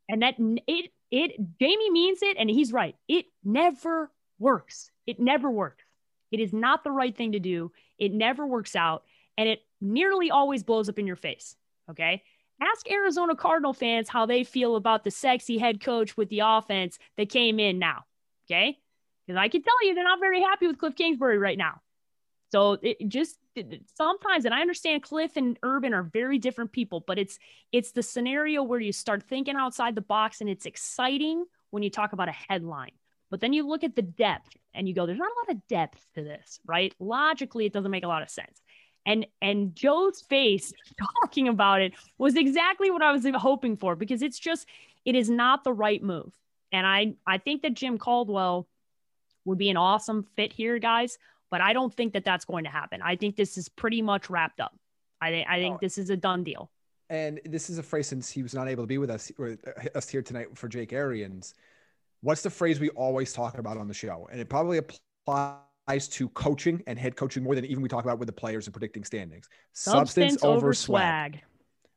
And 0.09 0.23
that 0.23 0.37
it 0.39 0.93
it 1.11 1.59
Jamie 1.61 1.91
means 1.91 2.21
it 2.23 2.37
and 2.39 2.49
he's 2.49 2.73
right. 2.73 2.97
It 3.09 3.27
never 3.45 4.11
works. 4.39 4.91
It 5.07 5.21
never 5.21 5.51
works. 5.51 5.85
It 6.33 6.41
is 6.41 6.53
not 6.53 6.85
the 6.85 6.91
right 6.91 7.17
thing 7.17 7.33
to 7.33 7.39
do. 7.39 7.73
It 7.99 8.13
never 8.13 8.47
works 8.47 8.77
out 8.77 9.05
and 9.39 9.49
it 9.49 9.61
nearly 9.81 10.31
always 10.31 10.63
blows 10.63 10.89
up 10.89 10.99
in 10.99 11.07
your 11.07 11.17
face, 11.17 11.57
okay? 11.91 12.23
Ask 12.61 12.91
Arizona 12.91 13.37
Cardinal 13.37 13.75
fans 13.75 14.09
how 14.09 14.27
they 14.27 14.45
feel 14.45 14.77
about 14.77 15.05
the 15.05 15.11
sexy 15.11 15.59
head 15.59 15.81
coach 15.81 16.17
with 16.17 16.29
the 16.31 16.41
offense 16.43 16.99
that 17.17 17.29
came 17.29 17.61
in 17.61 17.79
now, 17.79 18.05
okay? 18.47 18.79
Because 19.27 19.39
I 19.39 19.49
can 19.49 19.63
tell 19.63 19.87
you 19.87 19.95
they're 19.95 20.05
not 20.05 20.21
very 20.21 20.41
happy 20.41 20.67
with 20.67 20.79
Cliff 20.79 20.97
Kingsbury 20.97 21.39
right 21.39 21.59
now. 21.59 21.81
So 22.53 22.79
it 22.81 23.09
just 23.09 23.39
sometimes, 23.97 24.45
and 24.45 24.55
I 24.55 24.61
understand 24.61 25.03
Cliff 25.03 25.37
and 25.37 25.59
Urban 25.63 25.93
are 25.93 26.05
very 26.05 26.39
different 26.39 26.73
people, 26.73 27.03
but 27.07 27.19
it's 27.19 27.39
it's 27.73 27.93
the 27.93 28.03
scenario 28.03 28.63
where 28.63 28.81
you 28.81 28.93
start 28.93 29.25
thinking 29.25 29.57
outside 29.57 29.95
the 29.95 30.01
box, 30.01 30.41
and 30.41 30.49
it's 30.49 30.65
exciting 30.65 31.45
when 31.71 31.83
you 31.83 31.91
talk 31.91 32.13
about 32.13 32.29
a 32.29 32.35
headline. 32.49 32.93
But 33.31 33.41
then 33.41 33.53
you 33.53 33.67
look 33.67 33.85
at 33.85 33.97
the 33.97 34.03
depth, 34.03 34.57
and 34.75 34.89
you 34.89 34.95
go, 34.95 35.07
"There's 35.07 35.19
not 35.19 35.31
a 35.31 35.41
lot 35.41 35.57
of 35.57 35.67
depth 35.69 36.05
to 36.15 36.23
this, 36.23 36.61
right?" 36.67 36.95
Logically, 36.99 37.67
it 37.67 37.73
doesn't 37.73 37.91
make 37.91 38.05
a 38.05 38.09
lot 38.09 38.23
of 38.23 38.31
sense. 38.31 38.61
And 39.05 39.27
and 39.41 39.75
Joe's 39.75 40.23
face 40.23 40.73
talking 41.23 41.49
about 41.49 41.81
it 41.81 41.95
was 42.19 42.37
exactly 42.37 42.91
what 42.91 43.03
I 43.03 43.13
was 43.13 43.27
hoping 43.37 43.77
for 43.77 43.97
because 43.97 44.23
it's 44.23 44.39
just 44.39 44.67
it 45.05 45.15
is 45.15 45.31
not 45.31 45.65
the 45.65 45.73
right 45.73 46.03
move. 46.03 46.33
And 46.73 46.87
I 46.87 47.15
I 47.27 47.39
think 47.39 47.63
that 47.63 47.75
Jim 47.75 47.99
Caldwell 47.99 48.67
would 49.45 49.59
be 49.59 49.71
an 49.71 49.77
awesome 49.77 50.27
fit 50.37 50.53
here, 50.53 50.79
guys. 50.79 51.19
But 51.51 51.61
I 51.61 51.73
don't 51.73 51.95
think 51.95 52.13
that 52.15 52.25
that's 52.25 52.45
going 52.45 52.65
to 52.65 52.71
happen. 52.71 53.01
I 53.03 53.15
think 53.17 53.37
this 53.37 53.57
is 53.57 53.69
pretty 53.69 54.03
much 54.03 54.29
wrapped 54.29 54.61
up. 54.61 54.77
I, 55.21 55.31
th- 55.31 55.47
I 55.49 55.59
think 55.59 55.77
oh. 55.77 55.79
this 55.81 55.97
is 55.97 56.11
a 56.11 56.17
done 56.17 56.43
deal. 56.43 56.71
And 57.09 57.41
this 57.45 57.71
is 57.71 57.79
a 57.79 57.85
phrase 57.85 58.09
since 58.09 58.29
he 58.29 58.43
was 58.43 58.53
not 58.53 58.69
able 58.69 58.83
to 58.83 58.89
be 58.89 58.99
with 58.99 59.11
us, 59.11 59.31
with 59.39 59.67
uh, 59.67 59.97
us 59.97 60.09
here 60.09 60.23
tonight 60.23 60.49
for 60.55 60.69
Jake 60.69 60.93
Arians. 60.93 61.55
What's 62.27 62.43
the 62.43 62.51
phrase 62.51 62.81
we 62.81 62.89
always 62.91 63.33
talk 63.33 63.57
about 63.57 63.77
on 63.77 63.87
the 63.87 63.95
show? 63.95 64.29
And 64.33 64.41
it 64.41 64.49
probably 64.49 64.79
applies 64.79 66.09
to 66.09 66.29
coaching 66.31 66.83
and 66.89 66.99
head 66.99 67.15
coaching 67.15 67.45
more 67.45 67.55
than 67.55 67.65
even 67.67 67.85
we 67.85 67.89
talk 67.89 68.03
about 68.03 68.19
with 68.19 68.27
the 68.27 68.33
players 68.33 68.67
and 68.67 68.75
predicting 68.75 69.05
standings. 69.05 69.49
Substance, 69.75 70.33
substance 70.33 70.45
over, 70.45 70.75
swag. 70.75 71.35
swag. 71.35 71.43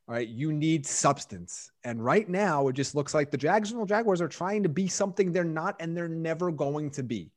All 0.08 0.14
right, 0.14 0.28
you 0.28 0.54
need 0.54 0.86
substance. 0.86 1.72
And 1.84 2.06
right 2.06 2.30
now, 2.30 2.68
it 2.68 2.74
just 2.74 2.94
looks 2.94 3.16
like 3.16 3.32
the 3.32 3.38
Jacksonville 3.38 3.88
Jaguars 3.88 4.22
are 4.22 4.28
trying 4.28 4.62
to 4.62 4.70
be 4.70 4.88
something 4.88 5.32
they're 5.32 5.44
not 5.44 5.78
and 5.80 5.98
they're 5.98 6.08
never 6.08 6.52
going 6.52 6.92
to 6.92 7.02
be. 7.02 7.32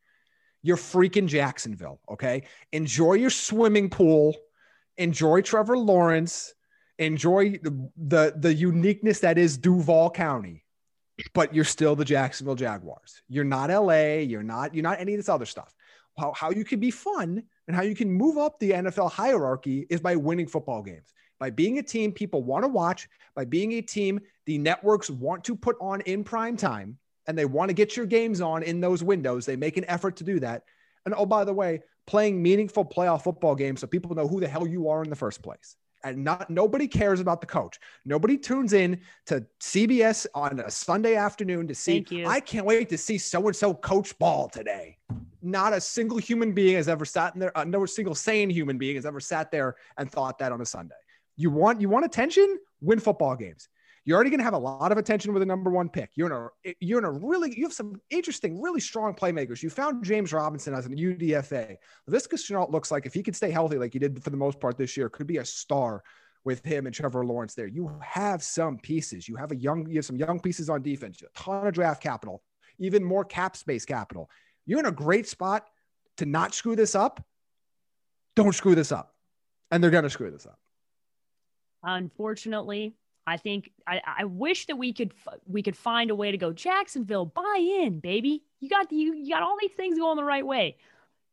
You're 0.60 0.76
freaking 0.76 1.28
Jacksonville, 1.28 1.98
okay? 2.10 2.42
Enjoy 2.72 3.14
your 3.14 3.30
swimming 3.30 3.88
pool, 3.88 4.36
enjoy 4.98 5.40
Trevor 5.40 5.78
Lawrence, 5.78 6.52
enjoy 6.98 7.52
the, 7.52 7.90
the, 7.96 8.34
the 8.36 8.52
uniqueness 8.52 9.20
that 9.20 9.38
is 9.38 9.56
Duval 9.56 10.10
County, 10.10 10.62
but 11.34 11.54
you're 11.54 11.64
still 11.64 11.94
the 11.96 12.04
Jacksonville 12.04 12.54
Jaguars. 12.54 13.22
You're 13.28 13.44
not 13.44 13.70
LA, 13.70 14.18
you're 14.18 14.42
not 14.42 14.74
you're 14.74 14.82
not 14.82 15.00
any 15.00 15.14
of 15.14 15.18
this 15.18 15.28
other 15.28 15.46
stuff. 15.46 15.74
How, 16.18 16.32
how 16.32 16.50
you 16.50 16.64
can 16.64 16.78
be 16.78 16.90
fun 16.90 17.42
and 17.66 17.74
how 17.74 17.82
you 17.82 17.94
can 17.94 18.10
move 18.10 18.36
up 18.36 18.58
the 18.58 18.72
NFL 18.72 19.10
hierarchy 19.10 19.86
is 19.88 20.00
by 20.00 20.14
winning 20.16 20.46
football 20.46 20.82
games 20.82 21.12
by 21.42 21.50
being 21.50 21.78
a 21.78 21.82
team 21.82 22.12
people 22.12 22.44
want 22.44 22.62
to 22.62 22.68
watch, 22.68 23.08
by 23.34 23.44
being 23.44 23.72
a 23.72 23.82
team 23.82 24.20
the 24.46 24.58
networks 24.58 25.10
want 25.10 25.42
to 25.42 25.56
put 25.56 25.74
on 25.80 26.00
in 26.02 26.22
prime 26.22 26.56
time, 26.56 26.96
and 27.26 27.36
they 27.36 27.46
want 27.46 27.68
to 27.68 27.74
get 27.74 27.96
your 27.96 28.06
games 28.06 28.40
on 28.40 28.62
in 28.62 28.80
those 28.80 29.02
windows. 29.02 29.44
They 29.44 29.56
make 29.56 29.76
an 29.76 29.84
effort 29.88 30.14
to 30.18 30.24
do 30.24 30.38
that. 30.38 30.62
And 31.04 31.12
oh, 31.18 31.26
by 31.26 31.42
the 31.42 31.52
way, 31.52 31.80
playing 32.06 32.40
meaningful 32.40 32.84
playoff 32.84 33.24
football 33.24 33.56
games 33.56 33.80
so 33.80 33.88
people 33.88 34.14
know 34.14 34.28
who 34.28 34.38
the 34.38 34.46
hell 34.46 34.68
you 34.68 34.88
are 34.88 35.02
in 35.02 35.10
the 35.10 35.16
first 35.16 35.42
place. 35.42 35.74
And 36.04 36.24
not 36.24 36.50
nobody 36.50 36.88
cares 36.88 37.20
about 37.20 37.40
the 37.40 37.46
coach. 37.46 37.78
Nobody 38.04 38.36
tunes 38.36 38.72
in 38.72 39.00
to 39.26 39.46
CBS 39.60 40.26
on 40.34 40.60
a 40.60 40.70
Sunday 40.70 41.14
afternoon 41.14 41.68
to 41.68 41.74
see. 41.74 42.04
I 42.26 42.40
can't 42.40 42.66
wait 42.66 42.88
to 42.88 42.98
see 42.98 43.18
so 43.18 43.46
and 43.46 43.54
so 43.54 43.74
coach 43.74 44.18
ball 44.18 44.48
today. 44.48 44.98
Not 45.42 45.72
a 45.72 45.80
single 45.80 46.18
human 46.18 46.52
being 46.52 46.76
has 46.76 46.88
ever 46.88 47.04
sat 47.04 47.34
in 47.34 47.40
there. 47.40 47.56
Uh, 47.56 47.64
no 47.64 47.86
single 47.86 48.14
sane 48.14 48.50
human 48.50 48.78
being 48.78 48.96
has 48.96 49.06
ever 49.06 49.20
sat 49.20 49.50
there 49.50 49.76
and 49.96 50.10
thought 50.10 50.38
that 50.38 50.52
on 50.52 50.60
a 50.60 50.66
Sunday. 50.66 50.94
You 51.36 51.50
want 51.50 51.80
you 51.80 51.88
want 51.88 52.04
attention? 52.04 52.58
Win 52.80 52.98
football 52.98 53.36
games. 53.36 53.68
You're 54.04 54.16
already 54.16 54.30
going 54.30 54.40
to 54.40 54.44
have 54.44 54.54
a 54.54 54.58
lot 54.58 54.90
of 54.90 54.98
attention 54.98 55.32
with 55.32 55.42
a 55.42 55.46
number 55.46 55.70
one 55.70 55.88
pick. 55.88 56.10
You're 56.14 56.26
in 56.26 56.32
a 56.32 56.74
you're 56.80 56.98
in 56.98 57.04
a 57.04 57.10
really 57.12 57.56
you 57.56 57.64
have 57.64 57.72
some 57.72 58.00
interesting, 58.10 58.60
really 58.60 58.80
strong 58.80 59.14
playmakers. 59.14 59.62
You 59.62 59.70
found 59.70 60.04
James 60.04 60.32
Robinson 60.32 60.74
as 60.74 60.86
an 60.86 60.96
UDFA. 60.96 61.76
Laviska 62.10 62.34
Shenault 62.34 62.72
looks 62.72 62.90
like 62.90 63.06
if 63.06 63.14
he 63.14 63.22
could 63.22 63.36
stay 63.36 63.50
healthy, 63.50 63.78
like 63.78 63.92
he 63.92 64.00
did 64.00 64.22
for 64.22 64.30
the 64.30 64.36
most 64.36 64.58
part 64.58 64.76
this 64.76 64.96
year, 64.96 65.08
could 65.08 65.28
be 65.28 65.36
a 65.36 65.44
star 65.44 66.02
with 66.44 66.64
him 66.64 66.86
and 66.86 66.94
Trevor 66.94 67.24
Lawrence 67.24 67.54
there. 67.54 67.68
You 67.68 67.92
have 68.00 68.42
some 68.42 68.78
pieces. 68.78 69.28
You 69.28 69.36
have 69.36 69.52
a 69.52 69.56
young 69.56 69.88
you 69.88 69.96
have 69.96 70.04
some 70.04 70.16
young 70.16 70.40
pieces 70.40 70.68
on 70.68 70.82
defense. 70.82 71.22
A 71.22 71.38
ton 71.38 71.66
of 71.66 71.72
draft 71.72 72.02
capital, 72.02 72.42
even 72.78 73.04
more 73.04 73.24
cap 73.24 73.56
space 73.56 73.84
capital. 73.84 74.28
You're 74.66 74.80
in 74.80 74.86
a 74.86 74.92
great 74.92 75.28
spot 75.28 75.68
to 76.16 76.26
not 76.26 76.54
screw 76.54 76.74
this 76.74 76.96
up. 76.96 77.24
Don't 78.34 78.54
screw 78.54 78.74
this 78.74 78.90
up, 78.90 79.14
and 79.70 79.82
they're 79.82 79.90
going 79.90 80.04
to 80.04 80.10
screw 80.10 80.30
this 80.30 80.46
up. 80.46 80.58
Unfortunately, 81.84 82.94
I 83.26 83.36
think 83.36 83.70
I, 83.86 84.00
I 84.20 84.24
wish 84.24 84.66
that 84.66 84.76
we 84.76 84.92
could 84.92 85.12
we 85.46 85.62
could 85.62 85.76
find 85.76 86.10
a 86.10 86.14
way 86.14 86.30
to 86.30 86.38
go 86.38 86.52
Jacksonville 86.52 87.26
buy 87.26 87.58
in, 87.58 88.00
baby. 88.00 88.42
You 88.60 88.68
got 88.68 88.90
you, 88.90 89.14
you 89.14 89.32
got 89.32 89.42
all 89.42 89.56
these 89.60 89.72
things 89.72 89.98
going 89.98 90.16
the 90.16 90.24
right 90.24 90.46
way. 90.46 90.76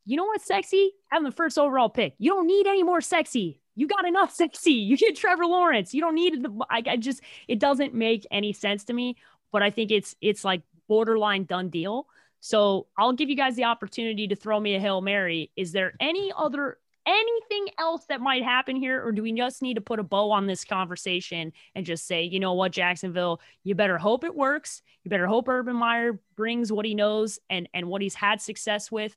You 0.05 0.17
know 0.17 0.25
what's 0.25 0.45
sexy? 0.45 0.91
Having 1.09 1.25
the 1.25 1.35
first 1.35 1.57
overall 1.57 1.89
pick. 1.89 2.13
You 2.17 2.31
don't 2.31 2.47
need 2.47 2.67
any 2.67 2.83
more 2.83 3.01
sexy. 3.01 3.61
You 3.75 3.87
got 3.87 4.07
enough 4.07 4.33
sexy. 4.35 4.73
You 4.73 4.97
get 4.97 5.15
Trevor 5.15 5.45
Lawrence. 5.45 5.93
You 5.93 6.01
don't 6.01 6.15
need 6.15 6.43
the. 6.43 6.65
I, 6.69 6.83
I 6.85 6.97
just 6.97 7.21
it 7.47 7.59
doesn't 7.59 7.93
make 7.93 8.27
any 8.31 8.53
sense 8.53 8.83
to 8.85 8.93
me. 8.93 9.17
But 9.51 9.63
I 9.63 9.71
think 9.71 9.91
it's 9.91 10.15
it's 10.21 10.43
like 10.43 10.61
borderline 10.87 11.45
done 11.45 11.69
deal. 11.69 12.07
So 12.39 12.87
I'll 12.97 13.13
give 13.13 13.29
you 13.29 13.35
guys 13.35 13.55
the 13.55 13.65
opportunity 13.65 14.27
to 14.27 14.35
throw 14.35 14.59
me 14.59 14.75
a 14.75 14.79
hail 14.79 15.01
mary. 15.01 15.51
Is 15.55 15.71
there 15.71 15.93
any 15.99 16.31
other 16.37 16.77
anything 17.09 17.73
else 17.79 18.05
that 18.05 18.21
might 18.21 18.43
happen 18.43 18.75
here, 18.75 19.03
or 19.03 19.11
do 19.11 19.23
we 19.23 19.31
just 19.33 19.61
need 19.61 19.75
to 19.75 19.81
put 19.81 19.99
a 19.99 20.03
bow 20.03 20.31
on 20.31 20.45
this 20.45 20.63
conversation 20.63 21.51
and 21.75 21.85
just 21.85 22.05
say, 22.05 22.23
you 22.23 22.39
know 22.39 22.53
what, 22.53 22.71
Jacksonville, 22.71 23.41
you 23.63 23.75
better 23.75 23.97
hope 23.97 24.23
it 24.23 24.35
works. 24.35 24.81
You 25.03 25.09
better 25.09 25.27
hope 25.27 25.47
Urban 25.47 25.75
Meyer 25.75 26.19
brings 26.35 26.71
what 26.71 26.85
he 26.85 26.93
knows 26.93 27.39
and 27.49 27.67
and 27.73 27.87
what 27.87 28.01
he's 28.01 28.15
had 28.15 28.41
success 28.41 28.91
with, 28.91 29.15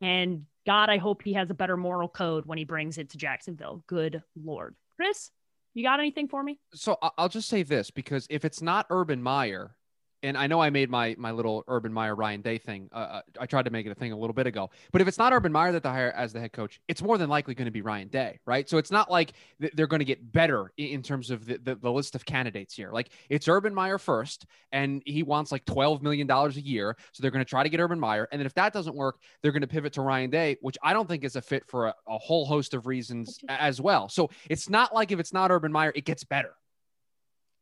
and 0.00 0.46
God, 0.66 0.90
I 0.90 0.98
hope 0.98 1.22
he 1.22 1.34
has 1.34 1.50
a 1.50 1.54
better 1.54 1.76
moral 1.76 2.08
code 2.08 2.46
when 2.46 2.58
he 2.58 2.64
brings 2.64 2.98
it 2.98 3.10
to 3.10 3.18
Jacksonville. 3.18 3.82
Good 3.86 4.22
Lord, 4.36 4.74
Chris, 4.96 5.30
you 5.74 5.84
got 5.84 6.00
anything 6.00 6.28
for 6.28 6.42
me? 6.42 6.58
So 6.74 6.98
I'll 7.16 7.28
just 7.28 7.48
say 7.48 7.62
this 7.62 7.90
because 7.90 8.26
if 8.28 8.44
it's 8.44 8.60
not 8.60 8.86
Urban 8.90 9.22
Meyer, 9.22 9.76
and 10.22 10.36
I 10.36 10.46
know 10.46 10.60
I 10.60 10.70
made 10.70 10.90
my 10.90 11.14
my 11.18 11.30
little 11.30 11.64
Urban 11.68 11.92
Meyer 11.92 12.14
Ryan 12.14 12.40
Day 12.40 12.58
thing. 12.58 12.88
Uh, 12.92 12.96
uh, 12.96 13.22
I 13.38 13.46
tried 13.46 13.64
to 13.64 13.70
make 13.70 13.86
it 13.86 13.90
a 13.90 13.94
thing 13.94 14.12
a 14.12 14.16
little 14.16 14.34
bit 14.34 14.46
ago. 14.46 14.70
But 14.92 15.00
if 15.00 15.08
it's 15.08 15.18
not 15.18 15.32
Urban 15.32 15.52
Meyer 15.52 15.72
that 15.72 15.82
they 15.82 15.88
hire 15.88 16.12
as 16.12 16.32
the 16.32 16.40
head 16.40 16.52
coach, 16.52 16.80
it's 16.88 17.02
more 17.02 17.18
than 17.18 17.28
likely 17.28 17.54
going 17.54 17.66
to 17.66 17.72
be 17.72 17.82
Ryan 17.82 18.08
Day, 18.08 18.38
right? 18.46 18.68
So 18.68 18.78
it's 18.78 18.90
not 18.90 19.10
like 19.10 19.32
they're 19.58 19.86
going 19.86 20.00
to 20.00 20.04
get 20.04 20.32
better 20.32 20.72
in 20.76 21.02
terms 21.02 21.30
of 21.30 21.46
the, 21.46 21.58
the, 21.58 21.74
the, 21.76 21.90
list 21.90 22.14
of 22.14 22.24
candidates 22.24 22.74
here. 22.74 22.90
Like 22.92 23.10
it's 23.28 23.48
Urban 23.48 23.74
Meyer 23.74 23.98
first, 23.98 24.46
and 24.72 25.02
he 25.06 25.22
wants 25.22 25.52
like 25.52 25.64
twelve 25.64 26.02
million 26.02 26.26
dollars 26.26 26.56
a 26.56 26.60
year. 26.60 26.96
So 27.12 27.22
they're 27.22 27.30
going 27.30 27.44
to 27.44 27.48
try 27.48 27.62
to 27.62 27.68
get 27.68 27.80
Urban 27.80 27.98
Meyer, 27.98 28.28
and 28.30 28.38
then 28.38 28.46
if 28.46 28.54
that 28.54 28.72
doesn't 28.72 28.94
work, 28.94 29.20
they're 29.42 29.52
going 29.52 29.62
to 29.62 29.68
pivot 29.68 29.92
to 29.94 30.02
Ryan 30.02 30.30
Day, 30.30 30.56
which 30.60 30.76
I 30.82 30.92
don't 30.92 31.08
think 31.08 31.24
is 31.24 31.36
a 31.36 31.42
fit 31.42 31.64
for 31.66 31.86
a, 31.88 31.94
a 32.08 32.18
whole 32.18 32.44
host 32.44 32.74
of 32.74 32.86
reasons 32.86 33.38
as 33.48 33.80
well. 33.80 34.08
So 34.08 34.30
it's 34.48 34.68
not 34.68 34.94
like 34.94 35.12
if 35.12 35.18
it's 35.18 35.32
not 35.32 35.50
Urban 35.50 35.72
Meyer, 35.72 35.92
it 35.94 36.04
gets 36.04 36.24
better. 36.24 36.54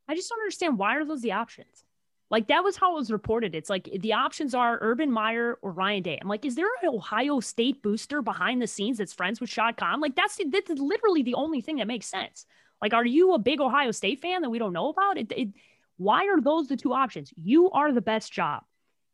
I 0.09 0.15
just 0.15 0.29
don't 0.31 0.41
understand 0.41 0.79
why 0.79 0.97
are 0.97 1.05
those 1.05 1.21
the 1.21 1.33
options? 1.33 1.85
Like 2.31 2.49
that 2.49 2.63
was 2.63 2.77
how 2.77 2.93
it 2.93 2.97
was 2.97 3.11
reported. 3.11 3.55
It's 3.55 3.71
like 3.71 3.89
the 4.01 4.13
options 4.13 4.55
are 4.55 4.79
Urban 4.83 5.11
Meyer 5.11 5.59
or 5.63 5.73
Ryan 5.73 6.03
Day. 6.03 6.19
I'm 6.21 6.29
like, 6.29 6.45
is 6.45 6.57
there 6.57 6.67
an 6.83 6.89
Ohio 6.89 7.41
State 7.41 7.83
booster 7.83 8.21
behind 8.21 8.61
the 8.61 8.67
scenes 8.67 8.99
that's 8.99 9.15
friends 9.15 9.41
with 9.41 9.49
Shad 9.49 9.77
Khan? 9.79 10.01
Like 10.01 10.15
that's 10.15 10.39
that's 10.51 10.71
literally 10.71 11.23
the 11.23 11.35
only 11.35 11.63
thing 11.63 11.77
that 11.77 11.87
makes 11.87 12.07
sense. 12.07 12.45
Like, 12.83 12.93
are 12.93 13.07
you 13.07 13.33
a 13.33 13.39
big 13.39 13.61
Ohio 13.61 13.91
State 13.93 14.21
fan 14.21 14.43
that 14.43 14.51
we 14.51 14.59
don't 14.59 14.73
know 14.73 14.91
about? 14.91 15.17
It, 15.17 15.33
it 15.33 15.49
why 15.97 16.27
are 16.27 16.41
those 16.41 16.69
the 16.69 16.77
two 16.77 16.93
options? 16.93 17.33
You 17.43 17.71
are 17.71 17.93
the 17.93 18.01
best 18.01 18.31
job. 18.31 18.63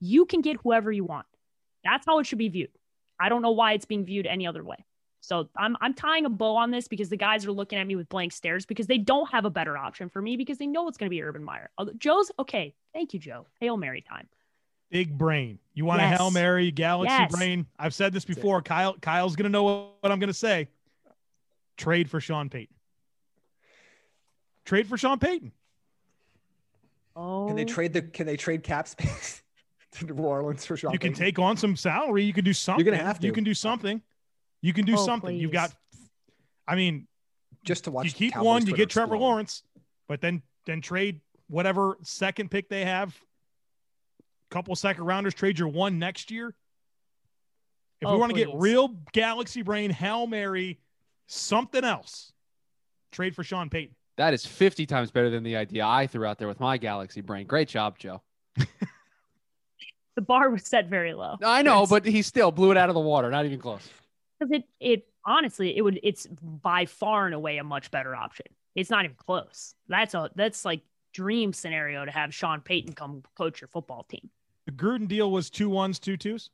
You 0.00 0.26
can 0.26 0.40
get 0.40 0.58
whoever 0.62 0.92
you 0.92 1.04
want. 1.04 1.26
That's 1.84 2.04
how 2.06 2.18
it 2.18 2.26
should 2.26 2.38
be 2.38 2.48
viewed. 2.48 2.70
I 3.18 3.28
don't 3.28 3.42
know 3.42 3.52
why 3.52 3.72
it's 3.72 3.86
being 3.86 4.04
viewed 4.04 4.26
any 4.26 4.46
other 4.46 4.64
way. 4.64 4.84
So 5.20 5.48
I'm 5.56 5.76
I'm 5.80 5.94
tying 5.94 6.26
a 6.26 6.30
bow 6.30 6.56
on 6.56 6.70
this 6.70 6.88
because 6.88 7.08
the 7.08 7.16
guys 7.16 7.46
are 7.46 7.52
looking 7.52 7.78
at 7.78 7.86
me 7.86 7.96
with 7.96 8.08
blank 8.08 8.32
stares 8.32 8.66
because 8.66 8.86
they 8.86 8.98
don't 8.98 9.30
have 9.30 9.44
a 9.46 9.50
better 9.50 9.78
option 9.78 10.10
for 10.10 10.20
me 10.20 10.36
because 10.36 10.58
they 10.58 10.66
know 10.66 10.88
it's 10.88 10.98
going 10.98 11.06
to 11.06 11.14
be 11.14 11.22
Urban 11.22 11.44
Meyer. 11.44 11.70
Joe's 11.96 12.30
okay. 12.40 12.74
Thank 12.94 13.12
you, 13.12 13.20
Joe. 13.20 13.46
Hail 13.60 13.76
Mary 13.76 14.00
time. 14.00 14.28
Big 14.90 15.18
brain. 15.18 15.58
You 15.74 15.84
want 15.84 16.00
yes. 16.00 16.14
a 16.14 16.22
Hail 16.22 16.30
Mary 16.30 16.70
Galaxy 16.70 17.14
yes. 17.18 17.34
brain? 17.34 17.66
I've 17.78 17.92
said 17.92 18.12
this 18.12 18.24
before. 18.24 18.62
Kyle 18.62 18.94
Kyle's 19.02 19.34
going 19.34 19.44
to 19.44 19.50
know 19.50 19.64
what 20.00 20.12
I'm 20.12 20.20
going 20.20 20.28
to 20.28 20.32
say. 20.32 20.68
Trade 21.76 22.08
for 22.08 22.20
Sean 22.20 22.48
Payton. 22.48 22.74
Trade 24.64 24.86
for 24.86 24.96
Sean 24.96 25.18
Payton. 25.18 25.52
Oh. 27.16 27.46
Can 27.48 27.56
they 27.56 27.64
trade 27.64 27.92
the 27.92 28.02
can 28.02 28.26
they 28.26 28.36
trade 28.36 28.62
cap 28.62 28.86
space 28.86 29.42
to 29.92 30.06
New 30.06 30.14
Orleans 30.14 30.64
for 30.64 30.76
Sean 30.76 30.92
You 30.92 30.98
Payton? 31.00 31.14
can 31.14 31.24
take 31.24 31.38
on 31.40 31.56
some 31.56 31.74
salary. 31.74 32.22
You 32.22 32.32
can 32.32 32.44
do 32.44 32.52
something. 32.52 32.84
You're 32.84 32.92
going 32.92 33.00
to 33.00 33.04
have 33.04 33.18
to. 33.18 33.26
You 33.26 33.32
can 33.32 33.44
do 33.44 33.54
something. 33.54 34.00
You 34.62 34.72
can 34.72 34.84
do 34.84 34.94
oh, 34.94 35.04
something. 35.04 35.30
Please. 35.30 35.42
You've 35.42 35.52
got, 35.52 35.74
I 36.66 36.76
mean, 36.76 37.06
just 37.64 37.84
to 37.84 37.90
watch. 37.90 38.06
You 38.06 38.12
keep 38.12 38.32
Cowboys 38.32 38.46
one, 38.46 38.66
you 38.66 38.74
get 38.74 38.90
Trevor 38.90 39.14
explode. 39.14 39.26
Lawrence, 39.26 39.62
but 40.06 40.20
then 40.20 40.42
then 40.66 40.80
trade 40.80 41.20
whatever 41.48 41.98
second 42.02 42.50
pick 42.50 42.68
they 42.68 42.84
have. 42.84 43.16
Couple 44.50 44.76
second 44.76 45.04
rounders, 45.04 45.34
trade 45.34 45.58
your 45.58 45.68
one 45.68 45.98
next 45.98 46.30
year. 46.30 46.54
If 48.00 48.08
oh, 48.08 48.12
we 48.12 48.18
want 48.18 48.34
to 48.34 48.38
get 48.38 48.48
real 48.54 48.88
Galaxy 49.12 49.62
Brain, 49.62 49.90
Hail 49.90 50.26
Mary, 50.26 50.78
something 51.26 51.82
else, 51.82 52.32
trade 53.10 53.34
for 53.34 53.42
Sean 53.42 53.70
Payton. 53.70 53.94
That 54.16 54.34
is 54.34 54.46
50 54.46 54.86
times 54.86 55.10
better 55.10 55.30
than 55.30 55.42
the 55.42 55.56
idea 55.56 55.84
I 55.84 56.06
threw 56.06 56.26
out 56.26 56.38
there 56.38 56.46
with 56.46 56.60
my 56.60 56.76
Galaxy 56.76 57.20
Brain. 57.20 57.46
Great 57.46 57.68
job, 57.68 57.98
Joe. 57.98 58.22
the 58.56 60.22
bar 60.22 60.50
was 60.50 60.64
set 60.64 60.88
very 60.88 61.14
low. 61.14 61.36
I 61.42 61.62
know, 61.62 61.86
but 61.86 62.04
he 62.04 62.22
still 62.22 62.52
blew 62.52 62.70
it 62.70 62.76
out 62.76 62.88
of 62.88 62.94
the 62.94 63.00
water. 63.00 63.30
Not 63.30 63.44
even 63.44 63.58
close 63.58 63.88
because 64.44 64.50
it 64.56 64.64
it 64.80 65.06
honestly, 65.24 65.76
it 65.76 65.82
would 65.82 65.98
it's 66.02 66.26
by 66.26 66.86
far 66.86 67.26
and 67.26 67.34
away 67.34 67.58
a 67.58 67.64
much 67.64 67.90
better 67.90 68.14
option. 68.14 68.46
It's 68.74 68.90
not 68.90 69.04
even 69.04 69.16
close. 69.16 69.74
That's 69.88 70.14
a 70.14 70.30
that's 70.34 70.64
like 70.64 70.82
dream 71.14 71.52
scenario 71.52 72.04
to 72.04 72.10
have 72.10 72.34
Sean 72.34 72.60
Payton 72.60 72.92
come 72.92 73.22
coach 73.36 73.60
your 73.60 73.68
football 73.68 74.04
team. 74.04 74.28
The 74.66 74.72
Gruden 74.72 75.08
deal 75.08 75.30
was 75.30 75.48
two 75.48 75.70
ones, 75.70 75.98
two 75.98 76.16
twos. 76.18 76.50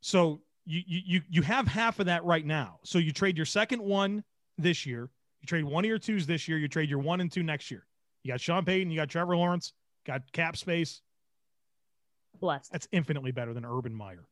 So 0.00 0.40
you 0.64 0.82
you 0.86 1.20
you 1.28 1.42
have 1.42 1.66
half 1.66 1.98
of 1.98 2.06
that 2.06 2.24
right 2.24 2.46
now. 2.46 2.78
So 2.84 2.98
you 2.98 3.12
trade 3.12 3.36
your 3.36 3.46
second 3.46 3.82
one 3.82 4.22
this 4.56 4.86
year. 4.86 5.10
You 5.40 5.46
trade 5.46 5.64
one 5.64 5.84
of 5.84 5.88
your 5.88 5.98
twos 5.98 6.26
this 6.26 6.48
year. 6.48 6.58
You 6.58 6.68
trade 6.68 6.88
your 6.88 6.98
one 7.00 7.20
and 7.20 7.30
two 7.30 7.42
next 7.42 7.70
year. 7.70 7.86
You 8.22 8.32
got 8.32 8.40
Sean 8.40 8.64
Payton. 8.64 8.90
You 8.90 8.96
got 8.96 9.08
Trevor 9.08 9.36
Lawrence. 9.36 9.72
Got 10.06 10.30
cap 10.32 10.56
space. 10.56 11.02
Blessed. 12.40 12.70
That's 12.72 12.88
infinitely 12.92 13.32
better 13.32 13.52
than 13.52 13.64
Urban 13.64 13.94
Meyer. 13.94 14.24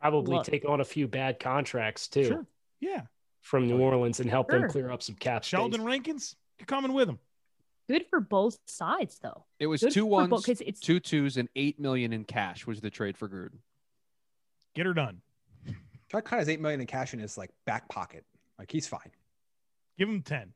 Probably 0.00 0.36
Look. 0.36 0.46
take 0.46 0.68
on 0.68 0.80
a 0.80 0.84
few 0.84 1.06
bad 1.06 1.38
contracts 1.38 2.08
too 2.08 2.24
Sure. 2.24 2.46
Yeah. 2.80 3.02
from 3.40 3.68
New 3.68 3.78
oh, 3.80 3.86
Orleans 3.86 4.18
and 4.18 4.28
help 4.28 4.50
Sure. 4.50 4.60
them 4.60 4.68
clear 4.70 4.90
up 4.90 5.02
some 5.02 5.14
cap 5.14 5.44
space. 5.44 5.50
Sheldon 5.50 5.84
Rankins, 5.84 6.34
you're 6.58 6.66
coming 6.66 6.92
with 6.92 7.08
him. 7.08 7.18
Good 7.88 8.06
for 8.08 8.20
both 8.20 8.58
sides 8.66 9.18
though. 9.18 9.44
It 9.58 9.66
was 9.66 9.82
Good 9.82 9.92
two 9.92 10.04
for 10.04 10.22
both- 10.22 10.30
ones, 10.30 10.46
'cause 10.46 10.60
it's 10.60 10.80
two 10.80 11.00
twos, 11.00 11.36
and 11.36 11.48
eight 11.56 11.78
million 11.78 12.12
in 12.12 12.24
cash 12.24 12.66
was 12.66 12.80
the 12.80 12.90
trade 12.90 13.16
for 13.18 13.28
Gruden. 13.28 13.58
Get 14.74 14.86
her 14.86 14.94
done. 14.94 15.20
Chuck 16.10 16.24
kind 16.24 16.40
of 16.40 16.46
has 16.46 16.48
eight 16.48 16.60
million 16.60 16.80
in 16.80 16.86
cash 16.86 17.12
in 17.14 17.20
his 17.20 17.36
like 17.38 17.50
back 17.64 17.88
pocket. 17.88 18.24
Like 18.58 18.70
he's 18.70 18.86
fine. 18.86 19.10
Give 19.98 20.08
him 20.08 20.22
10. 20.22 20.52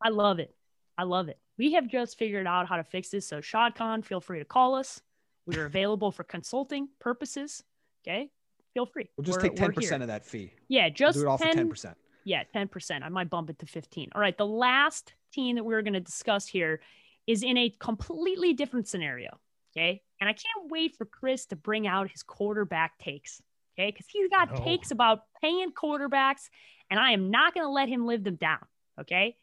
I 0.00 0.08
love 0.10 0.38
it. 0.38 0.54
I 0.98 1.04
love 1.04 1.28
it. 1.28 1.38
We 1.58 1.72
have 1.72 1.86
just 1.88 2.18
figured 2.18 2.46
out 2.46 2.66
how 2.68 2.76
to 2.76 2.84
fix 2.84 3.10
this. 3.10 3.26
So 3.26 3.40
Shad 3.40 3.74
Khan, 3.74 4.02
feel 4.02 4.20
free 4.20 4.38
to 4.38 4.44
call 4.44 4.74
us. 4.74 5.00
We 5.46 5.56
are 5.56 5.64
available 5.66 6.10
for 6.12 6.24
consulting 6.24 6.88
purposes. 6.98 7.62
Okay. 8.06 8.30
Feel 8.74 8.86
free. 8.86 9.08
We'll 9.16 9.24
just 9.24 9.38
We're- 9.38 9.50
take 9.50 9.58
ten 9.58 9.72
percent 9.72 10.02
of 10.02 10.08
that 10.08 10.24
fee. 10.24 10.52
Yeah, 10.68 10.84
We'll 10.84 10.90
just 10.94 11.18
do 11.18 11.24
it 11.24 11.28
all 11.28 11.38
for 11.38 11.44
10 11.44 11.54
ten 11.56 11.68
percent. 11.68 11.96
Yeah, 12.24 12.42
10%. 12.54 13.02
I 13.02 13.08
might 13.08 13.30
bump 13.30 13.50
it 13.50 13.58
to 13.60 13.66
15. 13.66 14.10
All 14.14 14.20
right. 14.20 14.36
The 14.36 14.46
last 14.46 15.14
team 15.32 15.56
that 15.56 15.64
we're 15.64 15.82
going 15.82 15.94
to 15.94 16.00
discuss 16.00 16.46
here 16.46 16.80
is 17.26 17.42
in 17.42 17.56
a 17.56 17.74
completely 17.80 18.52
different 18.52 18.88
scenario. 18.88 19.38
Okay. 19.74 20.02
And 20.20 20.28
I 20.28 20.32
can't 20.32 20.70
wait 20.70 20.96
for 20.96 21.04
Chris 21.04 21.46
to 21.46 21.56
bring 21.56 21.86
out 21.86 22.10
his 22.10 22.22
quarterback 22.22 22.98
takes. 22.98 23.40
Okay. 23.78 23.90
Because 23.90 24.06
he's 24.08 24.28
got 24.28 24.56
takes 24.64 24.90
about 24.90 25.22
paying 25.40 25.72
quarterbacks, 25.72 26.48
and 26.90 27.00
I 27.00 27.12
am 27.12 27.30
not 27.30 27.54
going 27.54 27.64
to 27.64 27.70
let 27.70 27.88
him 27.88 28.06
live 28.06 28.22
them 28.22 28.36
down. 28.36 28.64
Okay. 29.00 29.36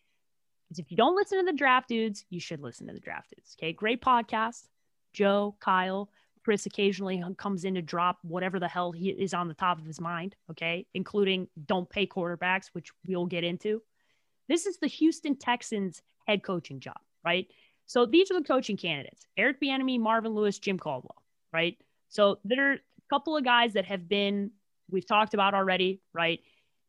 Because 0.67 0.79
if 0.79 0.91
you 0.91 0.97
don't 0.97 1.15
listen 1.15 1.39
to 1.39 1.51
the 1.51 1.57
draft 1.57 1.89
dudes, 1.89 2.25
you 2.29 2.39
should 2.39 2.61
listen 2.61 2.87
to 2.87 2.93
the 2.93 2.99
draft 2.99 3.33
dudes. 3.35 3.55
Okay. 3.59 3.73
Great 3.73 4.01
podcast. 4.01 4.67
Joe, 5.13 5.55
Kyle, 5.59 6.09
Chris 6.49 6.65
occasionally 6.65 7.23
comes 7.37 7.63
in 7.63 7.75
to 7.75 7.81
drop 7.83 8.17
whatever 8.23 8.59
the 8.59 8.67
hell 8.67 8.91
he 8.91 9.09
is 9.09 9.35
on 9.35 9.47
the 9.47 9.53
top 9.53 9.77
of 9.77 9.85
his 9.85 10.01
mind. 10.01 10.35
Okay. 10.49 10.87
Including 10.95 11.47
don't 11.67 11.87
pay 11.87 12.07
quarterbacks, 12.07 12.71
which 12.73 12.89
we'll 13.05 13.27
get 13.27 13.43
into. 13.43 13.83
This 14.47 14.65
is 14.65 14.79
the 14.79 14.87
Houston 14.87 15.35
Texans 15.35 16.01
head 16.27 16.41
coaching 16.41 16.79
job, 16.79 16.97
right? 17.23 17.45
So 17.85 18.07
these 18.07 18.31
are 18.31 18.39
the 18.39 18.47
coaching 18.47 18.77
candidates 18.77 19.27
Eric 19.37 19.61
Bieniemy, 19.61 19.99
Marvin 19.99 20.33
Lewis, 20.33 20.57
Jim 20.57 20.79
Caldwell, 20.79 21.21
right? 21.53 21.77
So 22.07 22.39
there 22.43 22.71
are 22.71 22.73
a 22.73 22.79
couple 23.11 23.37
of 23.37 23.43
guys 23.43 23.73
that 23.73 23.85
have 23.85 24.09
been, 24.09 24.49
we've 24.89 25.05
talked 25.05 25.35
about 25.35 25.53
already, 25.53 26.01
right? 26.15 26.39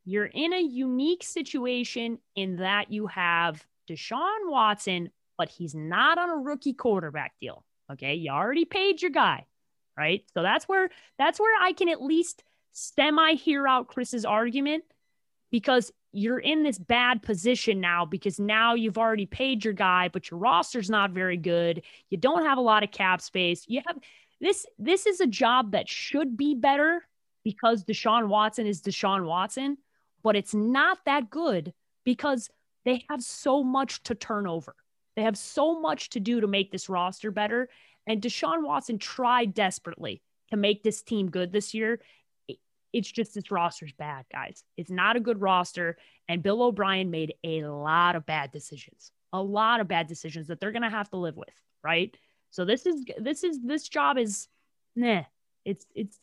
You're 0.06 0.24
in 0.24 0.54
a 0.54 0.62
unique 0.62 1.22
situation 1.22 2.18
in 2.34 2.56
that 2.56 2.90
you 2.90 3.08
have 3.08 3.62
Deshaun 3.90 4.48
Watson, 4.48 5.10
but 5.36 5.50
he's 5.50 5.74
not 5.74 6.16
on 6.16 6.30
a 6.30 6.36
rookie 6.36 6.72
quarterback 6.72 7.34
deal. 7.42 7.62
Okay. 7.92 8.14
You 8.14 8.30
already 8.30 8.64
paid 8.64 9.02
your 9.02 9.10
guy, 9.10 9.44
right? 10.00 10.24
So 10.32 10.42
that's 10.42 10.66
where 10.66 10.88
that's 11.18 11.38
where 11.38 11.62
I 11.62 11.72
can 11.72 11.90
at 11.90 12.02
least 12.02 12.42
semi 12.72 13.34
hear 13.34 13.68
out 13.68 13.88
Chris's 13.88 14.24
argument 14.24 14.84
because 15.50 15.92
you're 16.12 16.38
in 16.38 16.62
this 16.62 16.78
bad 16.78 17.22
position 17.22 17.80
now 17.80 18.06
because 18.06 18.40
now 18.40 18.74
you've 18.74 18.98
already 18.98 19.26
paid 19.26 19.62
your 19.62 19.74
guy, 19.74 20.08
but 20.08 20.30
your 20.30 20.40
roster's 20.40 20.88
not 20.88 21.10
very 21.10 21.36
good. 21.36 21.82
You 22.08 22.16
don't 22.16 22.46
have 22.46 22.56
a 22.56 22.62
lot 22.62 22.82
of 22.82 22.90
cap 22.90 23.20
space. 23.20 23.64
You 23.68 23.82
have 23.86 23.98
this 24.40 24.66
this 24.78 25.06
is 25.06 25.20
a 25.20 25.26
job 25.26 25.72
that 25.72 25.88
should 25.88 26.36
be 26.36 26.54
better 26.54 27.06
because 27.44 27.84
Deshaun 27.84 28.28
Watson 28.28 28.66
is 28.66 28.80
Deshaun 28.80 29.26
Watson, 29.26 29.76
but 30.22 30.34
it's 30.34 30.54
not 30.54 30.98
that 31.04 31.28
good 31.28 31.74
because 32.04 32.48
they 32.86 33.04
have 33.10 33.22
so 33.22 33.62
much 33.62 34.02
to 34.04 34.14
turn 34.14 34.46
over. 34.46 34.74
They 35.14 35.22
have 35.22 35.36
so 35.36 35.78
much 35.78 36.08
to 36.10 36.20
do 36.20 36.40
to 36.40 36.46
make 36.46 36.72
this 36.72 36.88
roster 36.88 37.30
better. 37.30 37.68
And 38.10 38.20
Deshaun 38.20 38.64
Watson 38.64 38.98
tried 38.98 39.54
desperately 39.54 40.20
to 40.50 40.56
make 40.56 40.82
this 40.82 41.00
team 41.00 41.30
good 41.30 41.52
this 41.52 41.74
year. 41.74 42.00
It's 42.92 43.08
just 43.08 43.36
this 43.36 43.52
roster's 43.52 43.92
bad, 43.92 44.24
guys. 44.32 44.64
It's 44.76 44.90
not 44.90 45.14
a 45.14 45.20
good 45.20 45.40
roster. 45.40 45.96
And 46.28 46.42
Bill 46.42 46.60
O'Brien 46.60 47.12
made 47.12 47.34
a 47.44 47.62
lot 47.62 48.16
of 48.16 48.26
bad 48.26 48.50
decisions, 48.50 49.12
a 49.32 49.40
lot 49.40 49.78
of 49.78 49.86
bad 49.86 50.08
decisions 50.08 50.48
that 50.48 50.58
they're 50.58 50.72
going 50.72 50.82
to 50.82 50.90
have 50.90 51.08
to 51.10 51.18
live 51.18 51.36
with, 51.36 51.54
right? 51.84 52.12
So 52.50 52.64
this 52.64 52.84
is 52.84 53.04
this 53.16 53.44
is 53.44 53.60
this 53.62 53.88
job 53.88 54.18
is 54.18 54.48
nah. 54.96 55.22
It's 55.64 55.86
it's 55.94 56.18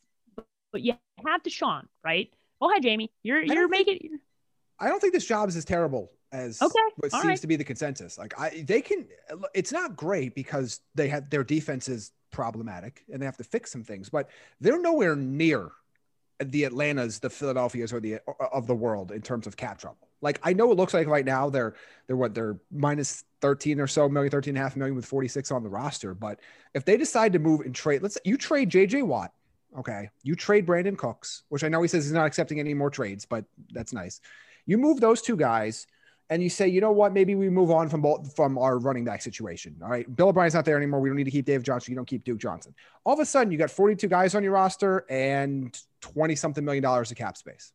but 0.73 0.81
you 0.81 0.95
have 1.25 1.41
Deshaun, 1.41 1.85
right? 2.03 2.29
Oh, 2.59 2.67
Go 2.67 2.71
ahead, 2.71 2.83
Jamie. 2.83 3.13
You're 3.23 3.41
you're 3.41 3.69
think- 3.69 3.87
making 3.87 4.19
I 4.77 4.89
don't 4.89 4.99
think 4.99 5.13
this 5.13 5.25
job 5.25 5.47
is 5.47 5.55
as 5.55 5.63
terrible 5.63 6.11
as 6.31 6.61
Okay, 6.61 6.73
what 6.97 7.13
all 7.13 7.21
seems 7.21 7.25
right. 7.25 7.41
to 7.41 7.47
be 7.47 7.55
the 7.55 7.63
consensus. 7.63 8.17
Like 8.17 8.39
I, 8.39 8.63
they 8.65 8.81
can. 8.81 9.07
It's 9.53 9.71
not 9.71 9.95
great 9.95 10.35
because 10.35 10.81
they 10.95 11.07
have 11.09 11.29
their 11.29 11.43
defense 11.43 11.87
is 11.89 12.11
problematic 12.31 13.03
and 13.11 13.21
they 13.21 13.25
have 13.25 13.37
to 13.37 13.43
fix 13.43 13.71
some 13.71 13.83
things, 13.83 14.09
but 14.09 14.29
they're 14.59 14.81
nowhere 14.81 15.15
near 15.15 15.71
the 16.39 16.65
Atlantas, 16.65 17.19
the 17.19 17.29
Philadelphias, 17.29 17.93
or 17.93 17.99
the 17.99 18.19
of 18.51 18.67
the 18.67 18.75
world 18.75 19.11
in 19.11 19.21
terms 19.21 19.47
of 19.47 19.57
cap 19.57 19.79
trouble. 19.79 20.07
Like 20.21 20.39
I 20.43 20.53
know 20.53 20.71
it 20.71 20.77
looks 20.77 20.93
like 20.93 21.07
right 21.07 21.25
now 21.25 21.49
they're 21.49 21.75
they're 22.07 22.17
what 22.17 22.33
they're 22.33 22.59
minus 22.71 23.23
13 23.41 23.79
or 23.79 23.87
so 23.87 24.09
million, 24.09 24.31
13 24.31 24.51
and 24.51 24.57
a 24.57 24.61
half 24.61 24.75
million 24.75 24.95
with 24.95 25.05
46 25.05 25.51
on 25.51 25.63
the 25.63 25.69
roster. 25.69 26.13
But 26.13 26.39
if 26.73 26.85
they 26.85 26.97
decide 26.97 27.33
to 27.33 27.39
move 27.39 27.61
and 27.61 27.73
trade, 27.73 28.01
let's 28.01 28.17
you 28.25 28.37
trade 28.37 28.69
JJ 28.69 29.03
Watt. 29.03 29.31
Okay. 29.77 30.09
You 30.23 30.35
trade 30.35 30.65
Brandin 30.65 30.97
Cooks, 30.97 31.43
which 31.49 31.63
I 31.63 31.69
know 31.69 31.81
he 31.81 31.87
says 31.87 32.05
he's 32.05 32.13
not 32.13 32.25
accepting 32.25 32.59
any 32.59 32.73
more 32.73 32.89
trades, 32.89 33.25
but 33.25 33.45
that's 33.71 33.93
nice. 33.93 34.21
You 34.65 34.77
move 34.77 34.99
those 34.99 35.21
two 35.21 35.35
guys 35.37 35.87
and 36.29 36.43
you 36.43 36.49
say, 36.49 36.67
you 36.67 36.81
know 36.81 36.91
what, 36.91 37.13
maybe 37.13 37.35
we 37.35 37.49
move 37.49 37.71
on 37.71 37.87
from 37.87 38.01
both 38.01 38.35
from 38.35 38.57
our 38.57 38.79
running 38.79 39.05
back 39.05 39.21
situation. 39.21 39.75
All 39.81 39.89
right. 39.89 40.13
Bill 40.13 40.29
O'Brien's 40.29 40.53
not 40.53 40.65
there 40.65 40.75
anymore. 40.75 40.99
We 40.99 41.09
don't 41.09 41.15
need 41.15 41.23
to 41.23 41.31
keep 41.31 41.45
Dave 41.45 41.63
Johnson. 41.63 41.93
You 41.93 41.95
don't 41.95 42.05
keep 42.05 42.23
Duke 42.23 42.39
Johnson. 42.39 42.75
All 43.05 43.13
of 43.13 43.19
a 43.19 43.25
sudden, 43.25 43.51
you 43.51 43.57
got 43.57 43.71
42 43.71 44.07
guys 44.07 44.35
on 44.35 44.43
your 44.43 44.51
roster 44.51 45.05
and 45.09 45.77
20 46.01 46.35
something 46.35 46.65
million 46.65 46.83
dollars 46.83 47.11
of 47.11 47.17
cap 47.17 47.37
space. 47.37 47.71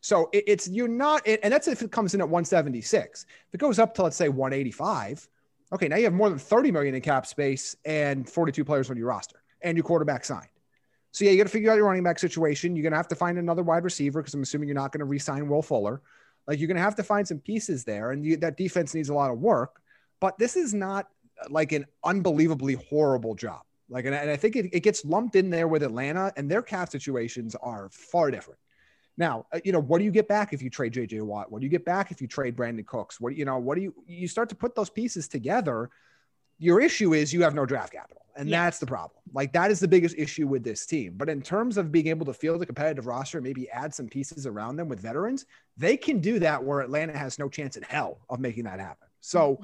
So 0.00 0.28
it, 0.32 0.44
it's 0.46 0.68
you're 0.68 0.88
not, 0.88 1.26
and 1.26 1.52
that's 1.52 1.68
if 1.68 1.82
it 1.82 1.92
comes 1.92 2.14
in 2.14 2.20
at 2.20 2.28
176. 2.28 3.26
If 3.48 3.54
it 3.54 3.58
goes 3.58 3.78
up 3.78 3.94
to 3.94 4.02
let's 4.02 4.16
say 4.16 4.28
185, 4.28 5.28
okay, 5.72 5.88
now 5.88 5.96
you 5.96 6.04
have 6.04 6.12
more 6.12 6.28
than 6.28 6.38
30 6.38 6.72
million 6.72 6.94
in 6.96 7.00
cap 7.00 7.26
space 7.26 7.76
and 7.84 8.28
42 8.28 8.64
players 8.64 8.90
on 8.90 8.96
your 8.96 9.06
roster 9.06 9.40
and 9.62 9.76
your 9.76 9.84
quarterback 9.84 10.24
signed. 10.24 10.48
So 11.12 11.24
yeah, 11.24 11.30
you 11.30 11.36
got 11.36 11.44
to 11.44 11.48
figure 11.48 11.70
out 11.70 11.76
your 11.76 11.86
running 11.86 12.02
back 12.02 12.18
situation. 12.18 12.74
You're 12.74 12.82
gonna 12.82 12.96
have 12.96 13.08
to 13.08 13.14
find 13.14 13.38
another 13.38 13.62
wide 13.62 13.84
receiver 13.84 14.20
because 14.20 14.34
I'm 14.34 14.42
assuming 14.42 14.68
you're 14.68 14.74
not 14.74 14.90
going 14.90 14.98
to 14.98 15.04
re-sign 15.04 15.48
Will 15.48 15.62
Fuller. 15.62 16.02
Like 16.46 16.58
you're 16.58 16.68
gonna 16.68 16.80
have 16.80 16.96
to 16.96 17.02
find 17.02 17.26
some 17.26 17.38
pieces 17.38 17.84
there, 17.84 18.10
and 18.10 18.24
you, 18.24 18.36
that 18.38 18.56
defense 18.56 18.94
needs 18.94 19.08
a 19.08 19.14
lot 19.14 19.30
of 19.30 19.38
work. 19.38 19.80
But 20.20 20.38
this 20.38 20.56
is 20.56 20.72
not 20.74 21.08
like 21.50 21.72
an 21.72 21.86
unbelievably 22.04 22.74
horrible 22.88 23.34
job. 23.34 23.62
Like, 23.88 24.04
and, 24.06 24.14
I- 24.14 24.18
and 24.18 24.30
I 24.30 24.36
think 24.36 24.56
it, 24.56 24.66
it 24.72 24.80
gets 24.80 25.04
lumped 25.04 25.36
in 25.36 25.50
there 25.50 25.68
with 25.68 25.82
Atlanta, 25.82 26.32
and 26.36 26.50
their 26.50 26.62
cap 26.62 26.90
situations 26.90 27.54
are 27.56 27.90
far 27.90 28.30
different. 28.30 28.58
Now, 29.16 29.46
uh, 29.52 29.60
you 29.64 29.72
know, 29.72 29.80
what 29.80 29.98
do 29.98 30.04
you 30.04 30.10
get 30.10 30.26
back 30.26 30.52
if 30.52 30.62
you 30.62 30.70
trade 30.70 30.92
JJ 30.94 31.22
Watt? 31.22 31.50
What 31.52 31.60
do 31.60 31.66
you 31.66 31.70
get 31.70 31.84
back 31.84 32.10
if 32.10 32.20
you 32.20 32.26
trade 32.26 32.56
Brandin 32.56 32.86
Cooks? 32.86 33.20
What 33.20 33.36
you 33.36 33.44
know? 33.44 33.58
What 33.58 33.76
do 33.76 33.82
you 33.82 33.94
you 34.06 34.26
start 34.28 34.48
to 34.48 34.54
put 34.54 34.74
those 34.74 34.90
pieces 34.90 35.28
together? 35.28 35.90
Your 36.58 36.80
issue 36.80 37.14
is 37.14 37.32
you 37.32 37.42
have 37.42 37.54
no 37.54 37.66
draft 37.66 37.92
capital, 37.92 38.22
and 38.36 38.48
Yeah. 38.48 38.64
that's 38.64 38.78
the 38.78 38.86
problem. 38.86 39.20
Like 39.32 39.52
that 39.54 39.70
is 39.70 39.80
the 39.80 39.88
biggest 39.88 40.14
issue 40.16 40.46
with 40.46 40.62
this 40.62 40.86
team. 40.86 41.14
But 41.16 41.28
in 41.28 41.42
terms 41.42 41.76
of 41.76 41.90
being 41.90 42.06
able 42.08 42.24
to 42.26 42.32
field 42.34 42.62
a 42.62 42.66
competitive 42.66 43.06
roster, 43.06 43.38
and 43.38 43.44
maybe 43.44 43.68
add 43.70 43.92
some 43.94 44.08
pieces 44.08 44.46
around 44.46 44.76
them 44.76 44.88
with 44.88 45.00
veterans, 45.00 45.46
they 45.76 45.96
can 45.96 46.20
do 46.20 46.38
that. 46.40 46.62
Where 46.62 46.80
Atlanta 46.80 47.16
has 47.18 47.38
no 47.38 47.48
chance 47.48 47.76
in 47.76 47.82
hell 47.82 48.20
of 48.30 48.38
making 48.40 48.64
that 48.64 48.78
happen. 48.80 49.08
So 49.20 49.60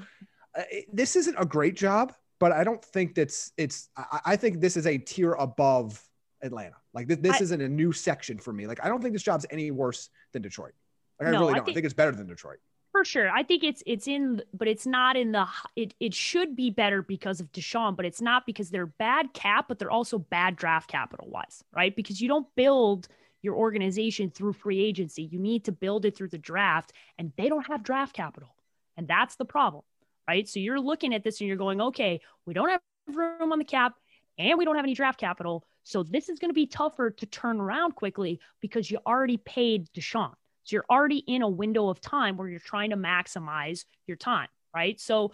uh, 0.58 0.62
it- 0.70 0.86
this 0.92 1.14
isn't 1.16 1.36
a 1.38 1.44
great 1.44 1.76
job, 1.76 2.12
but 2.40 2.50
I 2.52 2.64
don't 2.64 2.84
think 2.84 3.14
that's 3.14 3.52
it's. 3.56 3.88
I, 3.96 4.20
I 4.26 4.36
think 4.36 4.60
this 4.60 4.76
is 4.76 4.86
a 4.86 4.98
tier 4.98 5.34
above 5.34 6.02
Atlanta. 6.42 6.76
Like 6.92 7.06
this, 7.06 7.18
this 7.18 7.40
I- 7.40 7.44
isn't 7.44 7.60
a 7.60 7.68
new 7.68 7.92
section 7.92 8.38
for 8.38 8.52
me. 8.52 8.66
Like 8.66 8.84
I 8.84 8.88
don't 8.88 9.00
think 9.00 9.12
this 9.12 9.22
job's 9.22 9.46
any 9.50 9.70
worse 9.70 10.10
than 10.32 10.42
Detroit. 10.42 10.72
Like 11.20 11.28
I 11.28 11.32
No, 11.32 11.40
really 11.40 11.52
I 11.52 11.54
don't. 11.56 11.62
I 11.62 11.64
think- 11.66 11.74
think 11.76 11.84
it's 11.84 11.94
better 11.94 12.12
than 12.12 12.26
Detroit. 12.26 12.58
For 12.92 13.04
sure. 13.04 13.30
I 13.30 13.44
think 13.44 13.62
it's 13.62 13.82
it's 13.86 14.08
in 14.08 14.42
but 14.52 14.66
it's 14.66 14.86
not 14.86 15.16
in 15.16 15.30
the 15.32 15.46
it 15.76 15.94
it 16.00 16.12
should 16.12 16.56
be 16.56 16.70
better 16.70 17.02
because 17.02 17.40
of 17.40 17.52
Deshaun, 17.52 17.96
but 17.96 18.04
it's 18.04 18.20
not 18.20 18.46
because 18.46 18.70
they're 18.70 18.86
bad 18.86 19.32
cap, 19.32 19.66
but 19.68 19.78
they're 19.78 19.90
also 19.90 20.18
bad 20.18 20.56
draft 20.56 20.90
capital 20.90 21.28
wise, 21.30 21.62
right? 21.72 21.94
Because 21.94 22.20
you 22.20 22.26
don't 22.28 22.52
build 22.56 23.06
your 23.42 23.54
organization 23.54 24.30
through 24.30 24.54
free 24.54 24.82
agency. 24.82 25.22
You 25.22 25.38
need 25.38 25.64
to 25.64 25.72
build 25.72 26.04
it 26.04 26.16
through 26.16 26.28
the 26.28 26.38
draft, 26.38 26.92
and 27.16 27.32
they 27.36 27.48
don't 27.48 27.66
have 27.68 27.82
draft 27.84 28.12
capital. 28.12 28.54
And 28.96 29.06
that's 29.06 29.36
the 29.36 29.44
problem, 29.44 29.84
right? 30.28 30.48
So 30.48 30.58
you're 30.58 30.80
looking 30.80 31.14
at 31.14 31.22
this 31.22 31.40
and 31.40 31.48
you're 31.48 31.56
going, 31.56 31.80
okay, 31.80 32.20
we 32.44 32.54
don't 32.54 32.68
have 32.70 32.80
room 33.06 33.52
on 33.52 33.58
the 33.58 33.64
cap 33.64 33.94
and 34.36 34.58
we 34.58 34.64
don't 34.64 34.76
have 34.76 34.84
any 34.84 34.94
draft 34.94 35.18
capital. 35.18 35.64
So 35.84 36.02
this 36.02 36.28
is 36.28 36.38
going 36.38 36.50
to 36.50 36.54
be 36.54 36.66
tougher 36.66 37.10
to 37.10 37.26
turn 37.26 37.60
around 37.60 37.94
quickly 37.94 38.40
because 38.60 38.90
you 38.90 38.98
already 39.06 39.36
paid 39.38 39.88
Deshaun. 39.94 40.34
So 40.70 40.76
you're 40.76 40.84
already 40.88 41.18
in 41.26 41.42
a 41.42 41.48
window 41.48 41.88
of 41.88 42.00
time 42.00 42.36
where 42.36 42.48
you're 42.48 42.60
trying 42.60 42.90
to 42.90 42.96
maximize 42.96 43.84
your 44.06 44.16
time, 44.16 44.46
right? 44.72 45.00
So 45.00 45.32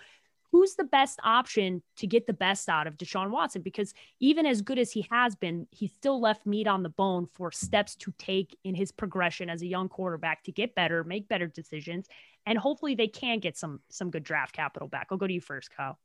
who's 0.50 0.76
the 0.76 0.84
best 0.84 1.20
option 1.22 1.82
to 1.98 2.06
get 2.06 2.26
the 2.26 2.32
best 2.32 2.70
out 2.70 2.86
of 2.86 2.96
Deshaun 2.96 3.30
Watson? 3.30 3.60
Because 3.60 3.92
even 4.18 4.46
as 4.46 4.62
good 4.62 4.78
as 4.78 4.90
he 4.90 5.06
has 5.10 5.34
been, 5.34 5.66
he 5.70 5.88
still 5.88 6.22
left 6.22 6.46
meat 6.46 6.66
on 6.66 6.82
the 6.82 6.88
bone 6.88 7.26
for 7.34 7.52
steps 7.52 7.96
to 7.96 8.14
take 8.16 8.56
in 8.64 8.74
his 8.74 8.90
progression 8.90 9.50
as 9.50 9.60
a 9.60 9.66
young 9.66 9.90
quarterback 9.90 10.42
to 10.44 10.52
get 10.52 10.74
better, 10.74 11.04
make 11.04 11.28
better 11.28 11.46
decisions, 11.46 12.06
and 12.46 12.56
hopefully 12.56 12.94
they 12.94 13.08
can 13.08 13.38
get 13.38 13.58
some 13.58 13.80
some 13.90 14.10
good 14.10 14.24
draft 14.24 14.54
capital 14.54 14.88
back. 14.88 15.08
I'll 15.10 15.18
go 15.18 15.26
to 15.26 15.34
you 15.34 15.42
first, 15.42 15.70
Kyle. 15.76 15.98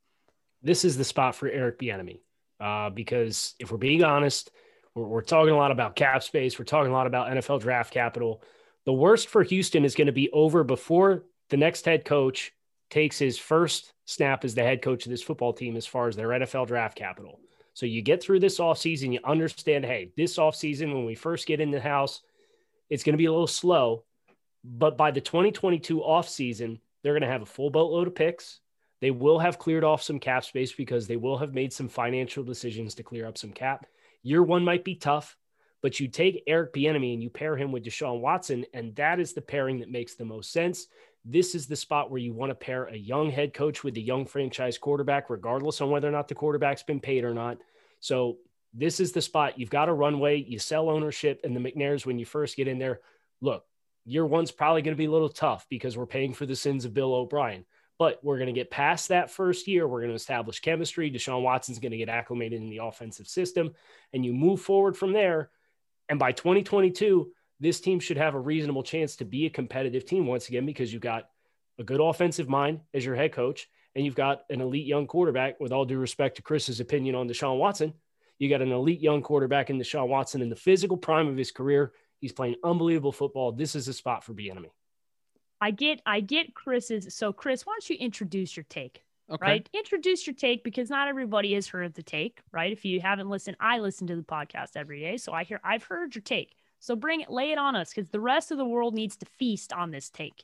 This 0.62 0.84
is 0.84 0.98
the 0.98 1.06
spot 1.06 1.36
for 1.36 1.48
Eric 1.48 1.80
Bieniemy, 1.80 2.20
uh, 2.60 2.90
because 2.90 3.56
if 3.60 3.72
we're 3.72 3.78
being 3.78 4.04
honest, 4.04 4.52
we're, 4.94 5.08
we're 5.08 5.22
talking 5.22 5.54
a 5.54 5.58
lot 5.58 5.72
about 5.72 5.96
cap 5.96 6.22
space, 6.22 6.60
we're 6.60 6.66
talking 6.66 6.92
a 6.92 6.94
lot 6.94 7.08
about 7.08 7.30
NFL 7.30 7.62
draft 7.62 7.94
capital. 7.94 8.44
The 8.86 8.94
worst 8.94 9.28
for 9.28 9.44
Houston 9.44 9.86
is 9.86 9.96
going 9.96 10.08
to 10.08 10.14
be 10.14 10.30
over 10.32 10.64
before 10.64 11.24
the 11.50 11.58
next 11.58 11.86
head 11.86 12.06
coach 12.06 12.52
takes 12.90 13.20
his 13.20 13.38
first 13.38 13.94
snap 14.06 14.44
as 14.44 14.56
the 14.56 14.64
head 14.64 14.82
coach 14.82 15.06
of 15.06 15.12
this 15.12 15.22
football 15.22 15.54
team 15.54 15.78
as 15.78 15.86
far 15.86 16.08
as 16.08 16.16
their 16.16 16.30
NFL 16.30 16.68
draft 16.68 16.98
capital. 16.98 17.40
So 17.74 17.86
you 17.86 18.02
get 18.02 18.22
through 18.22 18.40
this 18.40 18.60
offseason, 18.60 19.14
you 19.14 19.20
understand, 19.24 19.86
hey, 19.86 20.12
this 20.18 20.38
offseason, 20.38 20.94
when 20.94 21.06
we 21.06 21.16
first 21.16 21.48
get 21.48 21.62
in 21.62 21.72
the 21.72 21.80
house, 21.80 22.22
it's 22.90 23.04
going 23.04 23.14
to 23.14 23.18
be 23.18 23.26
a 23.26 23.32
little 23.32 23.48
slow. 23.48 24.04
But 24.64 24.98
by 24.98 25.12
the 25.12 25.22
2022 25.22 26.00
offseason, 26.00 26.80
they're 27.02 27.14
going 27.14 27.22
to 27.22 27.28
have 27.28 27.42
a 27.42 27.48
full 27.48 27.70
boatload 27.70 28.08
of 28.08 28.16
picks. 28.16 28.60
They 29.00 29.12
will 29.12 29.40
have 29.40 29.58
cleared 29.58 29.84
off 29.84 30.04
some 30.04 30.20
cap 30.20 30.44
space 30.44 30.72
because 30.72 31.08
they 31.08 31.16
will 31.16 31.38
have 31.38 31.54
made 31.54 31.74
some 31.74 31.88
financial 31.88 32.44
decisions 32.44 32.94
to 32.96 33.04
clear 33.04 33.26
up 33.26 33.38
some 33.38 33.52
cap. 33.52 33.86
Year 34.22 34.44
one 34.44 34.64
might 34.64 34.84
be 34.84 34.96
tough, 34.96 35.36
but 35.82 36.00
you 36.00 36.08
take 36.08 36.44
Eric 36.48 36.74
Bieniemy 36.74 37.14
and 37.14 37.24
you 37.24 37.30
pair 37.30 37.58
him 37.58 37.72
with 37.72 37.84
Deshaun 37.84 38.22
Watson, 38.22 38.66
and 38.74 38.96
that 38.96 39.20
is 39.20 39.34
the 39.34 39.42
pairing 39.42 39.80
that 39.80 39.90
makes 39.90 40.16
the 40.16 40.26
most 40.26 40.52
sense 40.52 40.88
this 41.26 41.54
is 41.54 41.68
the 41.68 41.76
spot 41.76 42.10
where 42.10 42.20
you 42.20 42.34
want 42.34 42.50
to 42.50 42.56
pair 42.56 42.86
a 42.86 42.96
young 42.96 43.30
head 43.30 43.54
coach 43.54 43.84
with 43.84 43.96
a 43.98 44.02
young 44.02 44.26
franchise 44.26 44.78
quarterback, 44.78 45.30
regardless 45.30 45.82
on 45.82 45.92
whether 45.92 46.08
or 46.08 46.12
not 46.12 46.28
the 46.28 46.36
quarterback's 46.36 46.84
been 46.84 47.00
paid 47.00 47.24
or 47.24 47.34
not. 47.34 47.60
So 48.00 48.38
this 48.74 49.00
is 49.00 49.12
the 49.12 49.22
spot. 49.22 49.60
You've 49.60 49.70
got 49.70 49.90
a 49.90 49.94
runway. 49.94 50.38
You 50.38 50.58
sell 50.58 50.90
ownership, 50.90 51.42
and 51.44 51.56
the 51.56 51.60
McNairs 51.60 52.06
when 52.06 52.18
you 52.18 52.26
first 52.26 52.58
get 52.58 52.68
in 52.68 52.80
there. 52.80 53.02
Look, 53.40 53.66
year 54.06 54.26
one's 54.26 54.52
probably 54.52 54.82
going 54.82 54.96
to 54.96 55.00
be 55.00 55.06
a 55.06 55.12
little 55.12 55.30
tough 55.30 55.68
because 55.70 55.96
we're 55.96 56.08
paying 56.08 56.34
for 56.34 56.46
the 56.46 56.56
sins 56.56 56.86
of 56.86 56.94
Bill 56.94 57.14
O'Brien. 57.14 57.66
But 58.00 58.20
we're 58.24 58.38
going 58.38 58.48
to 58.48 58.60
get 58.60 58.72
past 58.72 59.10
that 59.10 59.30
first 59.30 59.68
year. 59.68 59.88
We're 59.88 60.00
going 60.00 60.10
to 60.10 60.16
establish 60.16 60.60
chemistry. 60.60 61.12
Deshaun 61.12 61.44
Watson's 61.44 61.78
going 61.78 61.92
to 61.92 61.98
get 61.98 62.10
acclimated 62.10 62.60
in 62.60 62.70
the 62.72 62.80
offensive 62.80 63.28
system, 63.28 63.76
and 64.12 64.26
you 64.26 64.34
move 64.34 64.62
forward 64.62 64.98
from 64.98 65.14
there. 65.14 65.52
And 66.12 66.20
by 66.20 66.34
2022, 66.34 67.32
this 67.62 67.80
team 67.80 68.02
should 68.02 68.18
have 68.18 68.36
a 68.36 68.40
reasonable 68.40 68.84
chance 68.84 69.16
to 69.16 69.26
be 69.26 69.46
a 69.46 69.50
competitive 69.50 70.06
team 70.06 70.28
once 70.28 70.50
again 70.50 70.66
because 70.66 70.92
you've 70.92 71.02
got 71.02 71.30
a 71.80 71.86
good 71.86 72.02
offensive 72.02 72.50
mind 72.50 72.82
as 72.94 73.06
your 73.06 73.16
head 73.16 73.32
coach 73.32 73.70
and 73.96 74.04
you've 74.04 74.14
got 74.14 74.42
an 74.50 74.60
elite 74.60 74.86
young 74.86 75.08
quarterback 75.08 75.58
with 75.62 75.72
all 75.72 75.86
due 75.86 75.98
respect 75.98 76.36
to 76.36 76.42
Chris's 76.42 76.82
opinion 76.82 77.16
on 77.16 77.30
Deshaun 77.30 77.60
Watson. 77.60 77.94
You 78.40 78.50
got 78.50 78.62
an 78.62 78.74
elite 78.74 79.00
young 79.00 79.22
quarterback 79.22 79.70
in 79.70 79.80
Deshaun 79.80 80.10
Watson 80.10 80.42
in 80.42 80.50
the 80.50 80.56
physical 80.58 80.98
prime 80.98 81.30
of 81.30 81.38
his 81.38 81.52
career. 81.52 81.94
He's 82.20 82.34
playing 82.34 82.56
unbelievable 82.62 83.14
football. 83.14 83.54
This 83.54 83.74
is 83.74 83.88
a 83.88 83.94
spot 83.94 84.26
for 84.26 84.34
Bieniemy. 84.34 84.72
I 85.62 85.72
get 85.72 86.02
I 86.06 86.20
get 86.20 86.54
Chris's 86.54 87.16
so 87.16 87.32
Chris, 87.32 87.66
why 87.66 87.72
don't 87.74 87.90
you 87.90 87.96
introduce 87.96 88.58
your 88.58 88.66
take? 88.68 89.06
Okay. 89.32 89.46
Right? 89.46 89.70
Introduce 89.74 90.28
your 90.28 90.34
take 90.34 90.64
because 90.64 90.90
not 90.90 91.08
everybody 91.08 91.54
has 91.54 91.68
heard 91.68 91.94
the 91.94 92.04
take, 92.04 92.42
right? 92.52 92.72
If 92.72 92.84
you 92.84 93.00
haven't 93.00 93.30
listened, 93.30 93.56
I 93.60 93.80
listen 93.80 94.08
to 94.08 94.16
the 94.16 94.24
podcast 94.24 94.72
every 94.76 95.00
day. 95.00 95.18
So 95.18 95.32
I 95.32 95.46
hear 95.46 95.62
I've 95.64 95.84
heard 95.84 96.14
your 96.16 96.22
take. 96.22 96.56
So 96.80 96.96
bring 96.96 97.22
it, 97.22 97.30
lay 97.30 97.52
it 97.52 97.58
on 97.58 97.76
us 97.76 97.94
because 97.94 98.10
the 98.10 98.20
rest 98.20 98.52
of 98.52 98.58
the 98.58 98.66
world 98.66 98.94
needs 98.94 99.16
to 99.18 99.26
feast 99.26 99.72
on 99.72 99.92
this 99.92 100.10
take. 100.10 100.44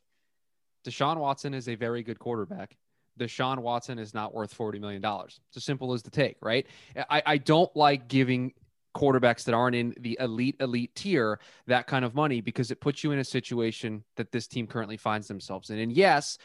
Deshaun 0.85 1.17
Watson 1.17 1.53
is 1.53 1.67
a 1.67 1.75
very 1.75 2.01
good 2.03 2.19
quarterback. 2.19 2.77
Deshaun 3.19 3.59
Watson 3.59 3.99
is 3.99 4.13
not 4.13 4.33
worth 4.33 4.55
$40 4.55 4.79
million. 4.79 5.03
It's 5.03 5.57
as 5.57 5.65
simple 5.65 5.93
as 5.93 6.03
the 6.03 6.11
take, 6.11 6.37
right? 6.41 6.65
I, 7.09 7.23
I 7.25 7.37
don't 7.37 7.75
like 7.75 8.07
giving 8.07 8.53
quarterbacks 8.95 9.43
that 9.45 9.53
aren't 9.53 9.75
in 9.75 9.95
the 9.99 10.17
elite, 10.19 10.55
elite 10.59 10.93
tier 10.95 11.39
that 11.65 11.87
kind 11.87 12.05
of 12.05 12.15
money 12.15 12.41
because 12.41 12.71
it 12.71 12.79
puts 12.79 13.03
you 13.03 13.11
in 13.11 13.19
a 13.19 13.23
situation 13.23 14.03
that 14.15 14.31
this 14.31 14.47
team 14.47 14.67
currently 14.67 14.97
finds 14.97 15.27
themselves 15.27 15.71
in. 15.71 15.79
And 15.79 15.91
yes, 15.91 16.37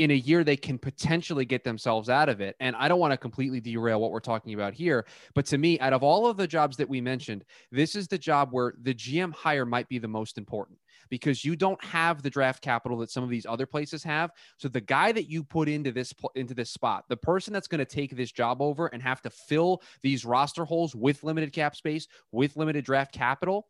in 0.00 0.10
a 0.12 0.14
year 0.14 0.42
they 0.42 0.56
can 0.56 0.78
potentially 0.78 1.44
get 1.44 1.62
themselves 1.62 2.08
out 2.08 2.30
of 2.30 2.40
it. 2.40 2.56
And 2.58 2.74
I 2.76 2.88
don't 2.88 2.98
want 2.98 3.12
to 3.12 3.18
completely 3.18 3.60
derail 3.60 4.00
what 4.00 4.12
we're 4.12 4.20
talking 4.20 4.54
about 4.54 4.72
here, 4.72 5.04
but 5.34 5.44
to 5.46 5.58
me, 5.58 5.78
out 5.78 5.92
of 5.92 6.02
all 6.02 6.26
of 6.26 6.38
the 6.38 6.46
jobs 6.46 6.78
that 6.78 6.88
we 6.88 7.02
mentioned, 7.02 7.44
this 7.70 7.94
is 7.94 8.08
the 8.08 8.16
job 8.16 8.48
where 8.50 8.72
the 8.80 8.94
GM 8.94 9.30
hire 9.34 9.66
might 9.66 9.90
be 9.90 9.98
the 9.98 10.08
most 10.08 10.38
important 10.38 10.78
because 11.10 11.44
you 11.44 11.54
don't 11.54 11.82
have 11.84 12.22
the 12.22 12.30
draft 12.30 12.62
capital 12.62 12.96
that 12.96 13.10
some 13.10 13.22
of 13.22 13.28
these 13.28 13.44
other 13.44 13.66
places 13.66 14.02
have. 14.02 14.30
So 14.56 14.68
the 14.68 14.80
guy 14.80 15.12
that 15.12 15.28
you 15.28 15.44
put 15.44 15.68
into 15.68 15.92
this 15.92 16.14
into 16.34 16.54
this 16.54 16.70
spot, 16.70 17.04
the 17.10 17.16
person 17.18 17.52
that's 17.52 17.68
going 17.68 17.80
to 17.80 17.84
take 17.84 18.16
this 18.16 18.32
job 18.32 18.62
over 18.62 18.86
and 18.86 19.02
have 19.02 19.20
to 19.22 19.30
fill 19.30 19.82
these 20.00 20.24
roster 20.24 20.64
holes 20.64 20.96
with 20.96 21.22
limited 21.24 21.52
cap 21.52 21.76
space, 21.76 22.08
with 22.32 22.56
limited 22.56 22.86
draft 22.86 23.12
capital, 23.12 23.66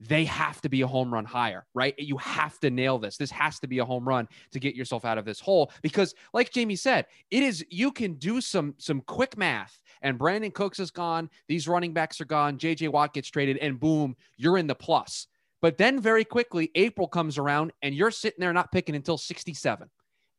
they 0.00 0.24
have 0.24 0.60
to 0.60 0.68
be 0.68 0.82
a 0.82 0.86
home 0.86 1.12
run 1.12 1.24
higher, 1.24 1.66
right? 1.74 1.94
You 1.98 2.16
have 2.18 2.58
to 2.60 2.70
nail 2.70 2.98
this. 2.98 3.16
This 3.16 3.30
has 3.30 3.58
to 3.60 3.66
be 3.66 3.78
a 3.78 3.84
home 3.84 4.06
run 4.06 4.28
to 4.52 4.60
get 4.60 4.76
yourself 4.76 5.04
out 5.04 5.18
of 5.18 5.24
this 5.24 5.40
hole 5.40 5.72
because 5.82 6.14
like 6.32 6.52
Jamie 6.52 6.76
said, 6.76 7.06
it 7.30 7.42
is 7.42 7.64
you 7.70 7.90
can 7.90 8.14
do 8.14 8.40
some 8.40 8.74
some 8.78 9.00
quick 9.02 9.36
math 9.36 9.80
and 10.02 10.18
Brandin 10.18 10.54
Cooks 10.54 10.78
is 10.78 10.90
gone, 10.90 11.28
these 11.48 11.66
running 11.66 11.92
backs 11.92 12.20
are 12.20 12.26
gone, 12.26 12.58
JJ 12.58 12.90
Watt 12.90 13.12
gets 13.12 13.28
traded 13.28 13.56
and 13.58 13.80
boom, 13.80 14.16
you're 14.36 14.58
in 14.58 14.66
the 14.66 14.74
plus. 14.74 15.26
But 15.60 15.76
then 15.76 16.00
very 16.00 16.24
quickly 16.24 16.70
April 16.76 17.08
comes 17.08 17.36
around 17.36 17.72
and 17.82 17.94
you're 17.94 18.12
sitting 18.12 18.40
there 18.40 18.52
not 18.52 18.70
picking 18.70 18.94
until 18.94 19.18
67 19.18 19.88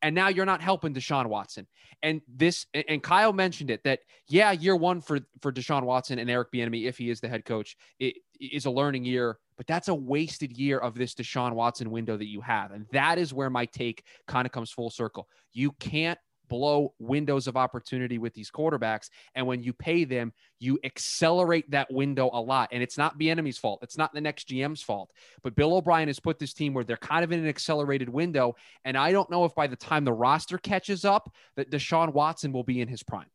and 0.01 0.15
now 0.15 0.27
you're 0.27 0.45
not 0.45 0.61
helping 0.61 0.93
Deshaun 0.93 1.27
Watson. 1.27 1.67
And 2.01 2.21
this 2.27 2.65
and 2.73 3.03
Kyle 3.03 3.33
mentioned 3.33 3.69
it 3.69 3.83
that 3.83 3.99
yeah, 4.27 4.51
year 4.51 4.75
one 4.75 5.01
for 5.01 5.19
for 5.41 5.51
Deshaun 5.51 5.83
Watson 5.83 6.19
and 6.19 6.29
Eric 6.29 6.51
Bieniemy, 6.51 6.87
if 6.87 6.97
he 6.97 7.09
is 7.09 7.19
the 7.19 7.27
head 7.27 7.45
coach, 7.45 7.75
it 7.99 8.15
is 8.39 8.65
a 8.65 8.71
learning 8.71 9.05
year. 9.05 9.37
But 9.59 9.67
that's 9.67 9.89
a 9.89 9.93
wasted 9.93 10.57
year 10.57 10.77
of 10.77 10.95
this 10.95 11.13
Deshaun 11.13 11.51
Watson 11.51 11.91
window 11.91 12.15
that 12.15 12.29
you 12.29 12.39
have, 12.39 12.71
and 12.71 12.85
that 12.93 13.17
is 13.17 13.33
where 13.33 13.49
my 13.49 13.65
take 13.65 14.05
kind 14.25 14.45
of 14.45 14.53
comes 14.53 14.71
full 14.71 14.89
circle. 14.89 15.27
You 15.51 15.73
can't 15.73 16.17
blow 16.47 16.93
windows 16.97 17.45
of 17.45 17.57
opportunity 17.57 18.17
with 18.17 18.33
these 18.33 18.49
quarterbacks. 18.49 19.09
And 19.35 19.45
when 19.45 19.61
you 19.61 19.73
pay 19.73 20.05
them, 20.05 20.31
you 20.59 20.79
accelerate 20.85 21.69
that 21.71 21.91
window 21.93 22.29
a 22.31 22.39
lot. 22.39 22.69
And 22.71 22.81
it's 22.81 22.97
not 22.97 23.19
Bieniemy's 23.19 23.57
fault. 23.57 23.81
It's 23.83 23.97
not 23.97 24.13
the 24.13 24.21
next 24.21 24.47
GM's 24.47 24.81
fault. 24.81 25.11
But 25.43 25.55
Bill 25.57 25.75
O'Brien 25.75 26.07
has 26.07 26.21
put 26.21 26.39
this 26.39 26.53
team 26.53 26.73
where 26.73 26.85
they're 26.85 26.95
kind 26.95 27.25
of 27.25 27.31
in 27.33 27.39
an 27.39 27.47
accelerated 27.47 28.07
window. 28.07 28.55
And 28.85 28.97
I 28.97 29.11
don't 29.11 29.29
know 29.29 29.43
if 29.43 29.53
by 29.53 29.67
the 29.67 29.75
time 29.75 30.05
the 30.05 30.13
roster 30.13 30.57
catches 30.57 31.03
up, 31.03 31.31
that 31.57 31.69
Deshaun 31.69 32.13
Watson 32.13 32.53
will 32.53 32.63
be 32.63 32.79
in 32.79 32.87
his 32.87 33.03
prime. 33.03 33.27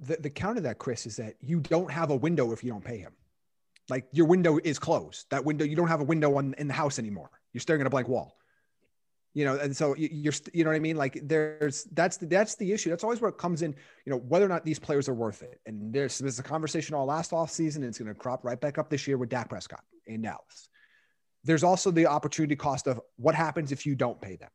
The, 0.00 0.16
the 0.16 0.30
counter 0.30 0.56
to 0.56 0.60
that, 0.62 0.78
Chris, 0.78 1.06
is 1.06 1.16
that 1.16 1.34
you 1.40 1.60
don't 1.60 1.90
have 1.90 2.10
a 2.10 2.16
window 2.16 2.52
if 2.52 2.62
you 2.62 2.70
don't 2.70 2.84
pay 2.84 2.98
him. 2.98 3.12
Like 3.90 4.06
your 4.12 4.26
window 4.26 4.58
is 4.62 4.78
closed. 4.78 5.26
That 5.30 5.44
window, 5.44 5.64
you 5.64 5.76
don't 5.76 5.88
have 5.88 6.00
a 6.00 6.04
window 6.04 6.36
on, 6.36 6.54
in 6.58 6.68
the 6.68 6.74
house 6.74 6.98
anymore. 6.98 7.30
You're 7.52 7.60
staring 7.60 7.80
at 7.80 7.86
a 7.86 7.90
blank 7.90 8.08
wall. 8.08 8.36
You 9.32 9.44
know 9.44 9.56
and 9.56 9.76
so 9.76 9.94
you're 9.96 10.32
you 10.52 10.64
know 10.64 10.70
what 10.70 10.76
i 10.76 10.80
mean? 10.80 10.96
Like 10.96 11.20
there's 11.22 11.84
that's 11.92 12.16
the 12.16 12.26
that's 12.26 12.56
the 12.56 12.72
issue. 12.72 12.90
That's 12.90 13.04
always 13.04 13.20
where 13.20 13.28
it 13.28 13.38
comes 13.38 13.62
in 13.62 13.76
you 14.04 14.10
know 14.10 14.16
whether 14.16 14.44
or 14.44 14.48
not 14.48 14.64
these 14.64 14.80
players 14.80 15.08
are 15.08 15.14
worth 15.14 15.42
it. 15.42 15.60
And 15.66 15.92
there's 15.92 16.18
there's 16.18 16.40
a 16.40 16.42
conversation 16.42 16.96
all 16.96 17.06
last 17.06 17.32
off 17.32 17.50
season 17.50 17.84
and 17.84 17.90
it's 17.90 17.98
going 17.98 18.08
to 18.08 18.14
crop 18.14 18.44
right 18.44 18.60
back 18.60 18.76
up 18.76 18.90
this 18.90 19.06
year 19.06 19.16
with 19.18 19.28
Dak 19.28 19.48
Prescott 19.48 19.84
in 20.06 20.22
Dallas. 20.22 20.68
There's 21.44 21.62
also 21.62 21.92
the 21.92 22.06
opportunity 22.06 22.56
cost 22.56 22.88
of 22.88 23.00
what 23.16 23.36
happens 23.36 23.70
if 23.70 23.86
you 23.86 23.94
don't 23.94 24.20
pay 24.20 24.34
them 24.34 24.50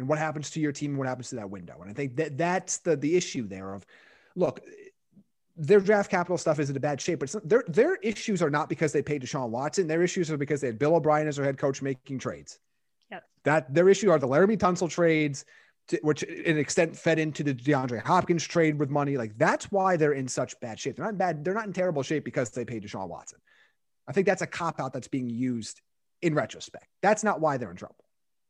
and 0.00 0.08
what 0.08 0.18
happens 0.18 0.50
to 0.50 0.60
your 0.60 0.72
team 0.72 0.90
and 0.90 0.98
what 0.98 1.06
happens 1.06 1.28
to 1.28 1.36
that 1.36 1.50
window. 1.50 1.78
And 1.80 1.88
i 1.88 1.94
think 1.94 2.16
that 2.16 2.36
that's 2.36 2.78
the 2.78 2.96
the 2.96 3.16
issue 3.16 3.46
there 3.46 3.74
of 3.74 3.86
look 4.34 4.60
their 5.56 5.80
draft 5.80 6.10
capital 6.10 6.36
stuff 6.36 6.58
is 6.58 6.70
in 6.70 6.76
a 6.76 6.80
bad 6.80 7.00
shape, 7.00 7.20
but 7.20 7.34
their 7.44 7.64
their 7.68 7.94
issues 7.96 8.42
are 8.42 8.50
not 8.50 8.68
because 8.68 8.92
they 8.92 9.02
paid 9.02 9.22
Deshaun 9.22 9.50
Watson. 9.50 9.86
Their 9.86 10.02
issues 10.02 10.30
are 10.30 10.36
because 10.36 10.60
they 10.60 10.66
had 10.68 10.78
Bill 10.78 10.96
O'Brien 10.96 11.28
as 11.28 11.36
their 11.36 11.44
head 11.44 11.58
coach 11.58 11.80
making 11.80 12.18
trades. 12.18 12.58
Yeah, 13.10 13.20
That 13.44 13.72
their 13.72 13.88
issue 13.88 14.10
are 14.10 14.18
the 14.18 14.26
Laremy 14.26 14.58
Tunsil 14.58 14.90
trades, 14.90 15.44
to, 15.88 15.98
which 16.02 16.24
in 16.24 16.58
extent 16.58 16.96
fed 16.96 17.18
into 17.18 17.44
the 17.44 17.54
DeAndre 17.54 18.02
Hopkins 18.02 18.44
trade 18.44 18.78
with 18.78 18.90
money. 18.90 19.16
Like 19.16 19.38
that's 19.38 19.70
why 19.70 19.96
they're 19.96 20.12
in 20.12 20.26
such 20.26 20.58
bad 20.60 20.80
shape. 20.80 20.96
They're 20.96 21.06
not 21.06 21.18
bad. 21.18 21.44
They're 21.44 21.54
not 21.54 21.66
in 21.66 21.72
terrible 21.72 22.02
shape 22.02 22.24
because 22.24 22.50
they 22.50 22.64
paid 22.64 22.82
Deshaun 22.82 23.08
Watson. 23.08 23.38
I 24.08 24.12
think 24.12 24.26
that's 24.26 24.42
a 24.42 24.46
cop 24.46 24.80
out 24.80 24.92
that's 24.92 25.08
being 25.08 25.30
used 25.30 25.80
in 26.20 26.34
retrospect. 26.34 26.88
That's 27.00 27.22
not 27.22 27.40
why 27.40 27.58
they're 27.58 27.70
in 27.70 27.76
trouble. 27.76 28.04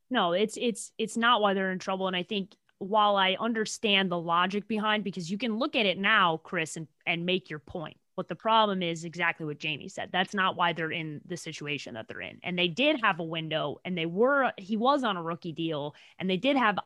No, 0.09 0.33
it's 0.33 0.57
it's 0.57 0.91
it's 0.97 1.17
not 1.17 1.41
why 1.41 1.53
they're 1.53 1.71
in 1.71 1.79
trouble. 1.79 2.07
And 2.07 2.15
I 2.15 2.23
think 2.23 2.55
while 2.79 3.15
I 3.15 3.37
understand 3.39 4.11
the 4.11 4.19
logic 4.19 4.67
behind, 4.67 5.03
because 5.03 5.31
you 5.31 5.37
can 5.37 5.57
look 5.57 5.75
at 5.75 5.85
it 5.85 5.97
now, 5.97 6.37
Chris, 6.43 6.77
and 6.77 6.87
and 7.05 7.25
make 7.25 7.49
your 7.49 7.59
point. 7.59 7.97
But 8.15 8.29
the 8.29 8.35
problem 8.35 8.81
is 8.81 9.03
exactly 9.03 9.45
what 9.45 9.59
Jamie 9.59 9.89
said. 9.89 10.09
That's 10.11 10.33
not 10.33 10.55
why 10.55 10.73
they're 10.73 10.91
in 10.91 11.21
the 11.25 11.35
situation 11.37 11.95
that 11.95 12.07
they're 12.07 12.21
in. 12.21 12.39
And 12.43 12.57
they 12.57 12.69
did 12.69 13.01
have 13.01 13.19
a 13.19 13.23
window 13.23 13.81
and 13.83 13.97
they 13.97 14.05
were, 14.05 14.53
he 14.57 14.77
was 14.77 15.03
on 15.03 15.17
a 15.17 15.23
rookie 15.23 15.51
deal 15.51 15.93
and 16.17 16.29
they 16.29 16.37
did 16.37 16.55
have 16.55 16.79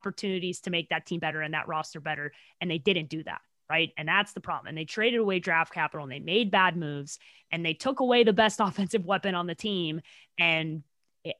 opportunities 0.00 0.60
to 0.60 0.70
make 0.70 0.90
that 0.90 1.04
team 1.04 1.18
better 1.18 1.40
and 1.42 1.54
that 1.54 1.66
roster 1.66 2.00
better. 2.00 2.32
And 2.60 2.70
they 2.70 2.78
didn't 2.78 3.08
do 3.08 3.24
that. 3.24 3.40
right? 3.70 3.90
And 3.96 4.08
that's 4.08 4.32
the 4.32 4.40
problem. 4.40 4.68
And 4.68 4.78
they 4.78 4.84
traded 4.84 5.20
away 5.20 5.40
draft 5.40 5.72
capital 5.72 6.04
and 6.04 6.12
they 6.12 6.20
made 6.20 6.50
bad 6.50 6.76
moves 6.76 7.18
and 7.50 7.64
they 7.64 7.74
took 7.74 8.00
away 8.00 8.24
the 8.24 8.32
best 8.32 8.60
offensive 8.62 9.04
weapon 9.04 9.34
on 9.34 9.46
the 9.46 9.54
team. 9.54 10.00
And 10.38 10.82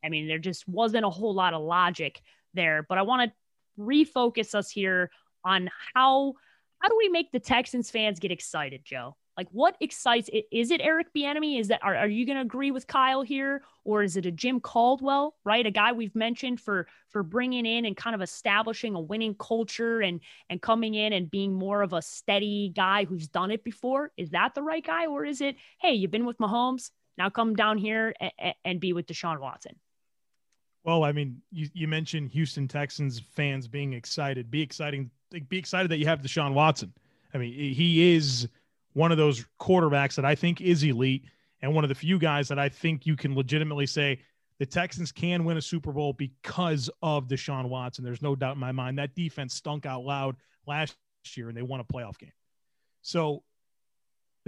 I 0.05 0.09
mean, 0.09 0.28
there 0.28 0.38
just 0.38 0.68
wasn't 0.68 1.05
a 1.05 1.11
whole 1.11 1.34
lot 1.34 1.55
of 1.55 1.62
logic 1.62 2.20
there. 2.55 2.84
But 2.86 2.99
I 2.99 3.03
want 3.03 3.30
to 3.30 3.36
refocus 3.79 4.55
us 4.55 4.70
here 4.70 5.11
on 5.45 5.70
how 5.95 6.35
how 6.81 6.89
do 6.89 6.97
we 6.97 7.09
make 7.09 7.33
the 7.33 7.41
Texans 7.41 7.91
fans 7.91 8.20
get 8.20 8.31
excited, 8.31 8.83
Joe? 8.85 9.16
Like, 9.37 9.49
what 9.53 9.76
excites? 9.81 10.29
Is 10.51 10.72
it 10.72 10.81
Eric 10.81 11.09
Bieniemy? 11.16 11.61
Is 11.61 11.68
that 11.68 11.81
are, 11.83 11.95
are 11.95 12.09
you 12.09 12.26
going 12.26 12.39
to 12.39 12.43
agree 12.43 12.72
with 12.72 12.89
Kyle 12.89 13.22
here, 13.22 13.62
or 13.85 14.03
is 14.03 14.16
it 14.16 14.26
a 14.26 14.33
Jim 14.33 14.59
Caldwell, 14.61 15.37
right? 15.45 15.64
A 15.64 15.70
guy 15.70 15.93
we've 15.93 16.14
mentioned 16.16 16.61
for 16.61 16.89
for 17.09 17.22
bringing 17.22 17.64
in 17.64 17.85
and 17.85 17.97
kind 17.97 18.16
of 18.16 18.22
establishing 18.22 18.97
a 18.97 19.01
winning 19.01 19.37
culture 19.39 20.01
and 20.01 20.20
and 20.51 20.61
coming 20.61 20.95
in 20.95 21.12
and 21.12 21.31
being 21.31 21.55
more 21.55 21.83
of 21.83 21.93
a 21.93 22.03
steady 22.03 22.72
guy 22.74 23.05
who's 23.05 23.29
done 23.29 23.53
it 23.53 23.62
before. 23.62 24.11
Is 24.16 24.31
that 24.31 24.57
the 24.57 24.62
right 24.62 24.85
guy, 24.85 25.07
or 25.07 25.24
is 25.24 25.41
it 25.41 25.55
hey, 25.81 25.93
you've 25.93 26.11
been 26.11 26.26
with 26.26 26.39
Mahomes, 26.39 26.91
now 27.16 27.31
come 27.31 27.55
down 27.55 27.79
here 27.79 28.14
and, 28.20 28.55
and 28.64 28.81
be 28.81 28.93
with 28.93 29.07
Deshaun 29.07 29.39
Watson? 29.39 29.76
Well, 30.89 31.05
I 31.05 31.12
mean, 31.12 31.43
you, 31.53 31.68
you 31.74 31.86
mentioned 31.86 32.30
Houston 32.30 32.66
Texans 32.66 33.20
fans 33.20 33.68
being 33.68 33.93
excited. 33.93 34.51
Be 34.51 34.62
exciting. 34.62 35.11
Be 35.51 35.59
excited 35.59 35.91
that 35.91 35.99
you 35.99 36.07
have 36.07 36.22
Deshaun 36.22 36.55
Watson. 36.55 36.95
I 37.34 37.36
mean, 37.36 37.53
he 37.53 38.14
is 38.14 38.49
one 38.95 39.12
of 39.12 39.18
those 39.18 39.45
quarterbacks 39.61 40.14
that 40.14 40.24
I 40.24 40.34
think 40.34 40.62
is 40.62 40.82
elite 40.82 41.24
and 41.61 41.74
one 41.74 41.84
of 41.84 41.89
the 41.89 41.95
few 41.95 42.18
guys 42.18 42.49
that 42.49 42.59
I 42.59 42.70
think 42.70 43.05
you 43.05 43.16
can 43.16 43.34
legitimately 43.34 43.84
say 43.84 44.22
the 44.59 44.64
Texans 44.64 45.12
can 45.12 45.45
win 45.45 45.59
a 45.59 45.61
Super 45.61 45.93
Bowl 45.93 46.14
because 46.14 46.89
of 47.03 47.28
Deshaun 47.28 47.68
Watson. 47.68 48.03
There's 48.03 48.22
no 48.22 48.34
doubt 48.34 48.55
in 48.55 48.59
my 48.59 48.72
mind 48.72 48.97
that 48.97 49.14
defense 49.14 49.53
stunk 49.53 49.84
out 49.84 50.05
loud 50.05 50.36
last 50.66 50.97
year 51.34 51.49
and 51.49 51.57
they 51.59 51.61
won 51.61 51.80
a 51.80 51.84
playoff 51.84 52.16
game. 52.16 52.32
So 53.03 53.43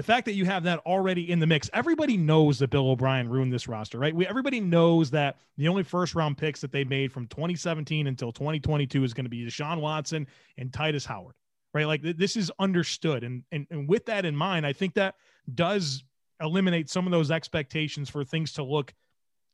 the 0.01 0.05
fact 0.05 0.24
that 0.24 0.32
you 0.32 0.46
have 0.46 0.62
that 0.62 0.78
already 0.86 1.30
in 1.30 1.40
the 1.40 1.46
mix, 1.46 1.68
everybody 1.74 2.16
knows 2.16 2.59
that 2.61 2.70
Bill 2.70 2.88
O'Brien 2.88 3.28
ruined 3.28 3.53
this 3.53 3.68
roster, 3.68 3.98
right? 3.98 4.14
We 4.14 4.26
everybody 4.26 4.59
knows 4.59 5.11
that 5.11 5.36
the 5.59 5.68
only 5.68 5.82
first 5.82 6.14
round 6.14 6.38
picks 6.38 6.62
that 6.62 6.72
they 6.72 6.84
made 6.84 7.12
from 7.12 7.26
2017 7.26 8.07
until 8.07 8.32
2022 8.32 9.05
is 9.05 9.12
going 9.12 9.26
to 9.26 9.28
be 9.28 9.44
Deshaun 9.44 9.78
Watson 9.78 10.26
and 10.57 10.72
Tytus 10.72 11.05
Howard 11.05 11.34
right? 11.74 11.86
Like 11.86 12.03
th- 12.03 12.16
this 12.16 12.34
is 12.34 12.51
understood. 12.59 13.24
And, 13.24 13.44
and, 13.53 13.66
and 13.70 13.86
with 13.86 14.07
that 14.07 14.24
in 14.24 14.34
mind, 14.34 14.66
I 14.66 14.72
think 14.72 14.94
that 14.94 15.16
does 15.55 16.03
eliminate 16.40 16.88
some 16.88 17.07
of 17.07 17.12
those 17.12 17.30
expectations 17.30 18.09
for 18.09 18.24
things 18.24 18.55
to 18.55 18.64
look, 18.64 18.94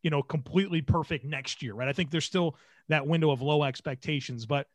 you 0.02 0.10
know, 0.10 0.22
completely 0.22 0.80
perfect 0.80 1.24
next 1.24 1.60
year, 1.60 1.74
right? 1.74 1.88
I 1.88 1.92
think 1.92 2.10
there's 2.10 2.24
still 2.24 2.56
that 2.88 3.06
window 3.06 3.32
of 3.32 3.42
low 3.42 3.64
expectations, 3.64 4.46
but 4.46 4.68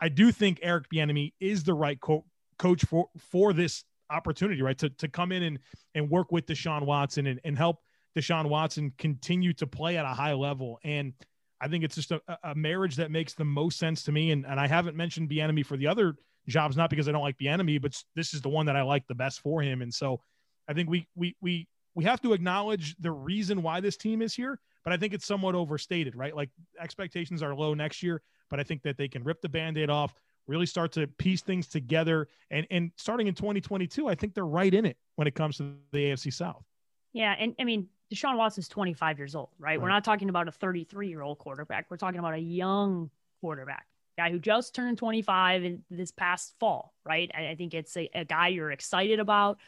I 0.00 0.08
do 0.08 0.32
think 0.32 0.60
Eric 0.62 0.86
Bieniemy 0.92 1.34
is 1.38 1.62
the 1.62 1.74
right 1.74 2.00
co- 2.00 2.24
coach 2.58 2.84
for, 2.86 3.08
for 3.18 3.52
this 3.52 3.84
opportunity, 4.10 4.62
right? 4.62 4.78
To, 4.78 4.90
to 4.90 5.08
come 5.08 5.32
in 5.32 5.42
and, 5.42 5.58
and 5.94 6.10
work 6.10 6.32
with 6.32 6.46
Deshaun 6.46 6.84
Watson 6.84 7.26
and, 7.26 7.40
and 7.44 7.56
help 7.56 7.78
Deshaun 8.16 8.46
Watson 8.46 8.92
continue 8.98 9.52
to 9.54 9.66
play 9.66 9.96
at 9.96 10.04
a 10.04 10.08
high 10.08 10.32
level. 10.32 10.78
And 10.84 11.12
I 11.60 11.68
think 11.68 11.84
it's 11.84 11.94
just 11.94 12.10
a, 12.10 12.20
a 12.42 12.54
marriage 12.54 12.96
that 12.96 13.10
makes 13.10 13.34
the 13.34 13.44
most 13.44 13.78
sense 13.78 14.02
to 14.04 14.12
me. 14.12 14.30
And, 14.32 14.46
and 14.46 14.58
I 14.58 14.66
haven't 14.66 14.96
mentioned 14.96 15.30
Bieniemy 15.30 15.64
for 15.64 15.76
the 15.76 15.86
other 15.86 16.14
jobs, 16.48 16.76
not 16.76 16.90
because 16.90 17.08
I 17.08 17.12
don't 17.12 17.22
like 17.22 17.38
Bieniemy, 17.38 17.80
but 17.80 17.96
this 18.16 18.34
is 18.34 18.40
the 18.40 18.48
one 18.48 18.66
that 18.66 18.76
I 18.76 18.82
like 18.82 19.06
the 19.06 19.14
best 19.14 19.40
for 19.40 19.62
him. 19.62 19.82
And 19.82 19.92
so 19.92 20.20
I 20.68 20.72
think 20.72 20.88
we 20.88 21.06
we 21.14 21.36
we 21.40 21.68
we 21.94 22.04
have 22.04 22.20
to 22.22 22.32
acknowledge 22.32 22.96
the 22.98 23.10
reason 23.10 23.62
why 23.62 23.80
this 23.80 23.96
team 23.96 24.22
is 24.22 24.34
here, 24.34 24.58
but 24.84 24.92
I 24.92 24.96
think 24.96 25.12
it's 25.12 25.26
somewhat 25.26 25.54
overstated, 25.54 26.16
right? 26.16 26.34
Like 26.34 26.50
expectations 26.80 27.42
are 27.42 27.54
low 27.54 27.74
next 27.74 28.02
year, 28.02 28.22
but 28.48 28.58
I 28.58 28.62
think 28.62 28.82
that 28.82 28.96
they 28.96 29.08
can 29.08 29.22
rip 29.24 29.40
the 29.42 29.48
band-aid 29.48 29.90
off, 29.90 30.14
really 30.46 30.66
start 30.66 30.92
to 30.92 31.06
piece 31.06 31.42
things 31.42 31.68
together. 31.68 32.28
And 32.50 32.66
and 32.70 32.90
starting 32.96 33.26
in 33.26 33.34
2022, 33.34 34.08
I 34.08 34.14
think 34.14 34.34
they're 34.34 34.46
right 34.46 34.72
in 34.72 34.86
it 34.86 34.96
when 35.16 35.28
it 35.28 35.34
comes 35.34 35.56
to 35.58 35.74
the 35.92 36.04
AFC 36.04 36.32
South. 36.32 36.64
Yeah, 37.12 37.34
and 37.38 37.54
I 37.58 37.64
mean 37.64 37.88
Deshaun 38.12 38.36
Watson's 38.36 38.68
25 38.68 39.18
years 39.18 39.34
old, 39.34 39.50
right? 39.58 39.70
right. 39.70 39.80
We're 39.80 39.88
not 39.88 40.04
talking 40.04 40.28
about 40.28 40.48
a 40.48 40.52
33 40.52 41.08
year 41.08 41.22
old 41.22 41.38
quarterback. 41.38 41.86
We're 41.90 41.96
talking 41.96 42.18
about 42.18 42.34
a 42.34 42.38
young 42.38 43.10
quarterback 43.40 43.86
guy 44.20 44.30
who 44.30 44.38
just 44.38 44.74
turned 44.74 44.98
25 44.98 45.64
in 45.64 45.82
this 45.90 46.10
past 46.10 46.54
fall, 46.60 46.94
right? 47.04 47.30
I, 47.34 47.48
I 47.48 47.54
think 47.54 47.74
it's 47.74 47.96
a, 47.96 48.08
a 48.14 48.24
guy 48.24 48.48
you're 48.48 48.70
excited 48.70 49.18
about. 49.18 49.58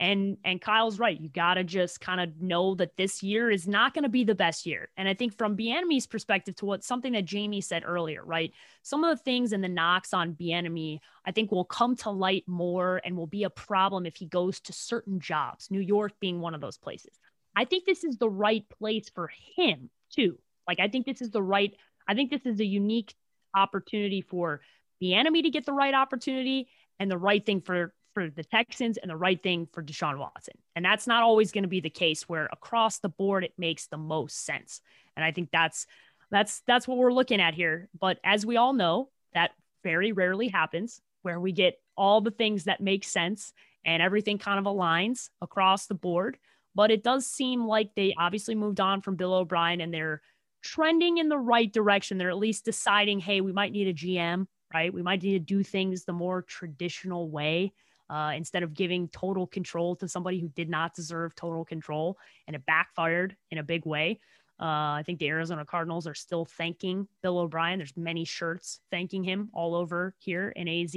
And 0.00 0.38
and 0.44 0.62
Kyle's 0.62 0.98
right. 0.98 1.20
You 1.20 1.28
gotta 1.28 1.62
just 1.62 2.00
kind 2.00 2.20
of 2.20 2.40
know 2.40 2.74
that 2.76 2.96
this 2.96 3.22
year 3.22 3.50
is 3.50 3.68
not 3.68 3.92
going 3.92 4.04
to 4.04 4.08
be 4.08 4.24
the 4.24 4.34
best 4.34 4.64
year. 4.64 4.88
And 4.96 5.06
I 5.06 5.12
think 5.12 5.36
from 5.36 5.58
Bieniemy's 5.58 6.06
perspective, 6.06 6.56
to 6.56 6.64
what 6.64 6.82
something 6.82 7.12
that 7.12 7.26
Jamie 7.26 7.60
said 7.60 7.82
earlier, 7.86 8.24
right? 8.24 8.50
Some 8.82 9.04
of 9.04 9.16
the 9.16 9.22
things 9.22 9.52
and 9.52 9.62
the 9.62 9.68
knocks 9.68 10.14
on 10.14 10.34
Bieniemy, 10.34 11.00
I 11.26 11.32
think, 11.32 11.52
will 11.52 11.66
come 11.66 11.96
to 11.96 12.10
light 12.10 12.44
more 12.46 13.02
and 13.04 13.14
will 13.14 13.26
be 13.26 13.44
a 13.44 13.50
problem 13.50 14.06
if 14.06 14.16
he 14.16 14.24
goes 14.24 14.58
to 14.60 14.72
certain 14.72 15.20
jobs. 15.20 15.70
New 15.70 15.80
York 15.80 16.12
being 16.18 16.40
one 16.40 16.54
of 16.54 16.62
those 16.62 16.78
places. 16.78 17.18
I 17.54 17.66
think 17.66 17.84
this 17.84 18.02
is 18.02 18.16
the 18.16 18.30
right 18.30 18.64
place 18.78 19.10
for 19.14 19.30
him 19.56 19.90
too. 20.10 20.38
Like 20.66 20.80
I 20.80 20.88
think 20.88 21.04
this 21.04 21.20
is 21.20 21.30
the 21.30 21.42
right. 21.42 21.74
I 22.08 22.14
think 22.14 22.30
this 22.30 22.46
is 22.46 22.58
a 22.58 22.64
unique 22.64 23.14
opportunity 23.54 24.22
for 24.22 24.62
Bieniemy 25.02 25.42
to 25.42 25.50
get 25.50 25.66
the 25.66 25.72
right 25.72 25.94
opportunity 25.94 26.68
and 26.98 27.10
the 27.10 27.18
right 27.18 27.44
thing 27.44 27.60
for 27.60 27.92
for 28.14 28.28
the 28.28 28.44
Texans 28.44 28.96
and 28.96 29.10
the 29.10 29.16
right 29.16 29.40
thing 29.42 29.68
for 29.72 29.82
Deshaun 29.82 30.18
Watson. 30.18 30.54
And 30.74 30.84
that's 30.84 31.06
not 31.06 31.22
always 31.22 31.52
going 31.52 31.64
to 31.64 31.68
be 31.68 31.80
the 31.80 31.90
case 31.90 32.28
where 32.28 32.48
across 32.52 32.98
the 32.98 33.08
board 33.08 33.44
it 33.44 33.54
makes 33.58 33.86
the 33.86 33.96
most 33.96 34.44
sense. 34.44 34.80
And 35.16 35.24
I 35.24 35.32
think 35.32 35.50
that's 35.52 35.86
that's 36.30 36.62
that's 36.66 36.86
what 36.86 36.98
we're 36.98 37.12
looking 37.12 37.40
at 37.40 37.54
here. 37.54 37.88
But 37.98 38.18
as 38.24 38.46
we 38.46 38.56
all 38.56 38.72
know, 38.72 39.10
that 39.34 39.50
very 39.82 40.12
rarely 40.12 40.48
happens 40.48 41.00
where 41.22 41.40
we 41.40 41.52
get 41.52 41.80
all 41.96 42.20
the 42.20 42.30
things 42.30 42.64
that 42.64 42.80
make 42.80 43.04
sense 43.04 43.52
and 43.84 44.02
everything 44.02 44.38
kind 44.38 44.58
of 44.58 44.64
aligns 44.64 45.28
across 45.40 45.86
the 45.86 45.94
board. 45.94 46.38
But 46.74 46.90
it 46.90 47.02
does 47.02 47.26
seem 47.26 47.66
like 47.66 47.94
they 47.94 48.14
obviously 48.16 48.54
moved 48.54 48.80
on 48.80 49.02
from 49.02 49.16
Bill 49.16 49.34
O'Brien 49.34 49.80
and 49.80 49.92
they're 49.92 50.22
trending 50.62 51.18
in 51.18 51.28
the 51.28 51.38
right 51.38 51.72
direction. 51.72 52.18
They're 52.18 52.30
at 52.30 52.38
least 52.38 52.64
deciding, 52.64 53.20
hey, 53.20 53.40
we 53.40 53.52
might 53.52 53.72
need 53.72 53.88
a 53.88 53.94
GM, 53.94 54.46
right? 54.72 54.92
We 54.92 55.02
might 55.02 55.22
need 55.22 55.32
to 55.32 55.54
do 55.54 55.62
things 55.62 56.04
the 56.04 56.12
more 56.12 56.42
traditional 56.42 57.28
way 57.28 57.72
uh, 58.10 58.32
instead 58.34 58.62
of 58.62 58.74
giving 58.74 59.08
total 59.08 59.46
control 59.46 59.94
to 59.96 60.08
somebody 60.08 60.40
who 60.40 60.48
did 60.48 60.68
not 60.68 60.94
deserve 60.94 61.34
total 61.34 61.64
control. 61.64 62.18
And 62.46 62.56
it 62.56 62.66
backfired 62.66 63.36
in 63.50 63.58
a 63.58 63.62
big 63.62 63.86
way. 63.86 64.20
Uh, 64.60 64.98
I 64.98 65.02
think 65.06 65.20
the 65.20 65.28
Arizona 65.28 65.64
Cardinals 65.64 66.06
are 66.06 66.14
still 66.14 66.44
thanking 66.44 67.08
Bill 67.22 67.38
O'Brien. 67.38 67.78
There's 67.78 67.96
many 67.96 68.24
shirts 68.24 68.80
thanking 68.90 69.22
him 69.24 69.48
all 69.54 69.74
over 69.74 70.14
here 70.18 70.50
in 70.50 70.68
AZ. 70.68 70.94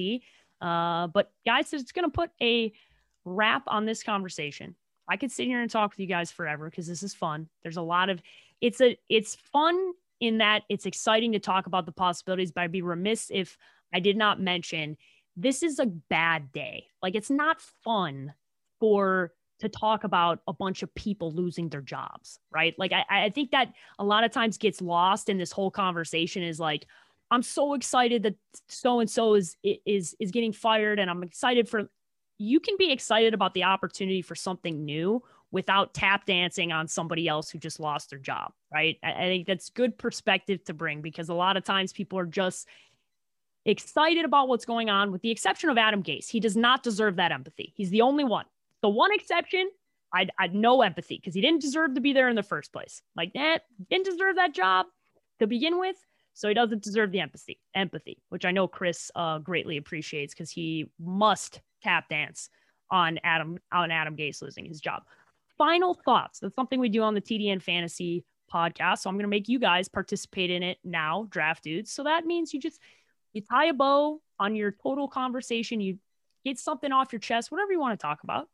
Uh, 0.59 1.07
but 1.07 1.31
guys, 1.45 1.71
it's 1.71 1.91
going 1.91 2.09
to 2.09 2.11
put 2.11 2.31
a 2.41 2.73
wrap 3.23 3.63
on 3.67 3.85
this 3.85 4.03
conversation. 4.03 4.75
I 5.07 5.17
could 5.17 5.31
sit 5.31 5.47
here 5.47 5.61
and 5.61 5.69
talk 5.69 5.91
with 5.91 5.99
you 5.99 6.07
guys 6.07 6.31
forever 6.31 6.69
because 6.69 6.87
this 6.87 7.03
is 7.03 7.13
fun. 7.13 7.47
There's 7.61 7.77
a 7.77 7.81
lot 7.81 8.09
of 8.09 8.21
it's 8.59 8.81
a 8.81 8.97
it's 9.09 9.35
fun 9.35 9.91
in 10.19 10.37
that 10.39 10.63
it's 10.69 10.85
exciting 10.85 11.33
to 11.33 11.39
talk 11.39 11.67
about 11.67 11.85
the 11.85 11.91
possibilities, 11.91 12.51
but 12.51 12.61
I'd 12.61 12.71
be 12.71 12.81
remiss 12.81 13.29
if 13.33 13.57
I 13.93 13.99
did 13.99 14.17
not 14.17 14.39
mention 14.39 14.97
this 15.35 15.63
is 15.63 15.79
a 15.79 15.85
bad 15.85 16.51
day. 16.51 16.87
Like 17.01 17.15
it's 17.15 17.29
not 17.29 17.61
fun 17.83 18.33
for 18.79 19.33
to 19.59 19.69
talk 19.69 20.03
about 20.03 20.39
a 20.47 20.53
bunch 20.53 20.83
of 20.83 20.93
people 20.93 21.31
losing 21.31 21.69
their 21.69 21.81
jobs, 21.81 22.39
right? 22.51 22.75
Like 22.77 22.91
I, 22.91 23.05
I 23.09 23.29
think 23.29 23.51
that 23.51 23.73
a 23.97 24.03
lot 24.03 24.23
of 24.23 24.31
times 24.31 24.57
gets 24.57 24.81
lost 24.81 25.29
in 25.29 25.37
this 25.37 25.51
whole 25.51 25.71
conversation 25.71 26.43
is 26.43 26.59
like, 26.59 26.85
I'm 27.31 27.41
so 27.41 27.73
excited 27.73 28.23
that 28.23 28.35
so 28.67 28.99
and 28.99 29.09
so 29.09 29.33
is 29.33 29.55
is 29.63 30.15
is 30.19 30.31
getting 30.31 30.53
fired, 30.53 30.99
and 30.99 31.09
I'm 31.09 31.23
excited 31.23 31.67
for 31.67 31.89
you 32.37 32.59
can 32.59 32.75
be 32.77 32.91
excited 32.91 33.33
about 33.33 33.53
the 33.53 33.63
opportunity 33.63 34.21
for 34.21 34.35
something 34.35 34.83
new 34.85 35.23
without 35.51 35.93
tap 35.93 36.25
dancing 36.25 36.71
on 36.71 36.87
somebody 36.87 37.27
else 37.27 37.49
who 37.49 37.57
just 37.57 37.79
lost 37.79 38.09
their 38.09 38.19
job, 38.19 38.51
right? 38.73 38.97
I, 39.03 39.11
I 39.11 39.21
think 39.21 39.47
that's 39.47 39.69
good 39.69 39.97
perspective 39.97 40.63
to 40.65 40.73
bring 40.73 41.01
because 41.01 41.29
a 41.29 41.33
lot 41.33 41.57
of 41.57 41.63
times 41.63 41.93
people 41.93 42.19
are 42.19 42.25
just 42.25 42.67
excited 43.65 44.25
about 44.25 44.47
what's 44.47 44.65
going 44.65 44.89
on, 44.89 45.11
with 45.11 45.21
the 45.21 45.31
exception 45.31 45.69
of 45.69 45.77
Adam 45.77 46.03
Gase. 46.03 46.29
He 46.29 46.39
does 46.39 46.55
not 46.55 46.83
deserve 46.83 47.15
that 47.17 47.31
empathy. 47.31 47.73
He's 47.75 47.89
the 47.89 48.01
only 48.01 48.23
one. 48.23 48.45
The 48.81 48.89
one 48.89 49.13
exception, 49.13 49.69
I'd, 50.13 50.31
I'd 50.37 50.53
no 50.53 50.81
empathy 50.81 51.17
because 51.17 51.33
he 51.33 51.41
didn't 51.41 51.61
deserve 51.61 51.95
to 51.95 52.01
be 52.01 52.13
there 52.13 52.29
in 52.29 52.35
the 52.35 52.43
first 52.43 52.73
place. 52.73 53.01
Like 53.15 53.33
that, 53.33 53.63
didn't 53.89 54.05
deserve 54.05 54.35
that 54.35 54.53
job 54.53 54.87
to 55.39 55.47
begin 55.47 55.79
with. 55.79 55.95
So 56.33 56.47
he 56.47 56.53
doesn't 56.53 56.83
deserve 56.83 57.11
the 57.11 57.19
empathy, 57.19 57.59
empathy, 57.75 58.21
which 58.29 58.43
I 58.43 58.51
know 58.51 58.67
Chris 58.67 59.11
uh, 59.15 59.37
greatly 59.37 59.77
appreciates 59.77 60.33
because 60.33 60.49
he 60.49 60.89
must 60.99 61.61
tap 61.83 62.09
dance 62.09 62.49
on 62.89 63.19
Adam 63.23 63.59
on 63.71 63.91
Adam 63.91 64.15
Gase 64.15 64.41
losing 64.41 64.65
his 64.65 64.81
job 64.81 65.03
final 65.57 65.93
thoughts. 65.93 66.39
That's 66.39 66.55
something 66.55 66.79
we 66.79 66.89
do 66.89 67.03
on 67.03 67.13
the 67.13 67.21
TDN 67.21 67.61
Fantasy 67.61 68.25
podcast. 68.53 68.99
So 68.99 69.09
I'm 69.09 69.15
going 69.15 69.23
to 69.23 69.29
make 69.29 69.49
you 69.49 69.59
guys 69.59 69.87
participate 69.87 70.49
in 70.49 70.63
it 70.63 70.77
now, 70.83 71.27
draft 71.29 71.63
dudes. 71.63 71.91
So 71.91 72.03
that 72.03 72.25
means 72.25 72.53
you 72.53 72.59
just 72.59 72.79
you 73.33 73.41
tie 73.41 73.65
a 73.65 73.73
bow 73.73 74.21
on 74.39 74.55
your 74.55 74.71
total 74.71 75.07
conversation. 75.07 75.81
You 75.81 75.97
get 76.45 76.59
something 76.59 76.91
off 76.91 77.11
your 77.11 77.19
chest, 77.19 77.51
whatever 77.51 77.71
you 77.71 77.79
want 77.79 77.99
to 77.99 78.01
talk 78.01 78.23
about. 78.23 78.47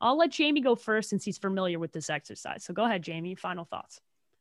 I'll 0.00 0.16
let 0.16 0.30
Jamie 0.30 0.60
go 0.60 0.76
first 0.76 1.10
since 1.10 1.24
he's 1.24 1.38
familiar 1.38 1.78
with 1.78 1.92
this 1.92 2.08
exercise. 2.08 2.64
So 2.64 2.72
go 2.72 2.84
ahead, 2.84 3.02
Jamie. 3.02 3.34
Final 3.34 3.64
thoughts. 3.64 4.00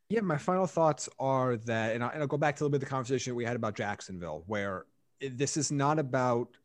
Yeah, 0.10 0.22
my 0.22 0.38
final 0.38 0.68
thoughts 0.68 1.10
are 1.20 1.58
that, 1.58 1.96
and, 1.96 2.04
I, 2.04 2.18
will 2.18 2.28
go 2.28 2.38
back 2.38 2.56
to 2.58 2.64
a 2.64 2.66
little 2.66 2.72
bit 2.72 2.78
of 2.78 2.82
the 2.82 2.90
conversation 2.90 3.36
we 3.36 3.44
had 3.44 3.56
about 3.56 3.76
Jacksonville, 3.76 4.44
where 4.48 4.86
this 5.20 5.58
is 5.58 5.72
not 5.72 6.00
about 6.00 6.56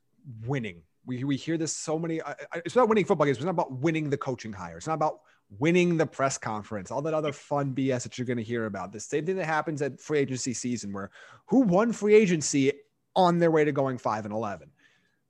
winning 0.47 0.83
We, 1.07 1.25
we 1.25 1.37
hear 1.37 1.57
this 1.57 1.73
so 1.73 1.99
many. 1.99 2.21
It's 2.55 2.77
not 2.77 2.89
winning 2.89 3.05
football 3.05 3.25
games. 3.25 3.39
It's 3.39 3.45
not 3.45 3.53
about 3.53 3.73
winning 3.73 4.11
the 4.11 4.17
coaching 4.17 4.53
hire. 4.53 4.77
It's 4.77 4.87
not 4.87 4.95
about 4.95 5.21
winning 5.59 5.97
the 5.97 6.07
press 6.07 6.39
conference, 6.39 6.91
all 6.91 7.03
that 7.03 7.15
other 7.15 7.33
fun 7.33 7.75
BS 7.75 8.05
that 8.05 8.19
you're 8.19 8.27
going 8.27 8.37
to 8.37 8.45
hear 8.45 8.67
about. 8.67 8.93
The 8.93 9.01
same 9.01 9.27
thing 9.27 9.37
that 9.37 9.47
happens 9.47 9.83
at 9.83 10.01
free 10.01 10.19
agency 10.19 10.55
season, 10.55 10.93
where 10.93 11.11
who 11.47 11.61
won 11.61 11.93
free 11.93 12.15
agency 12.15 12.73
on 13.15 13.39
their 13.39 13.51
way 13.51 13.65
to 13.65 13.73
going 13.73 13.99
five 13.99 14.25
and 14.25 14.35
11. 14.35 14.71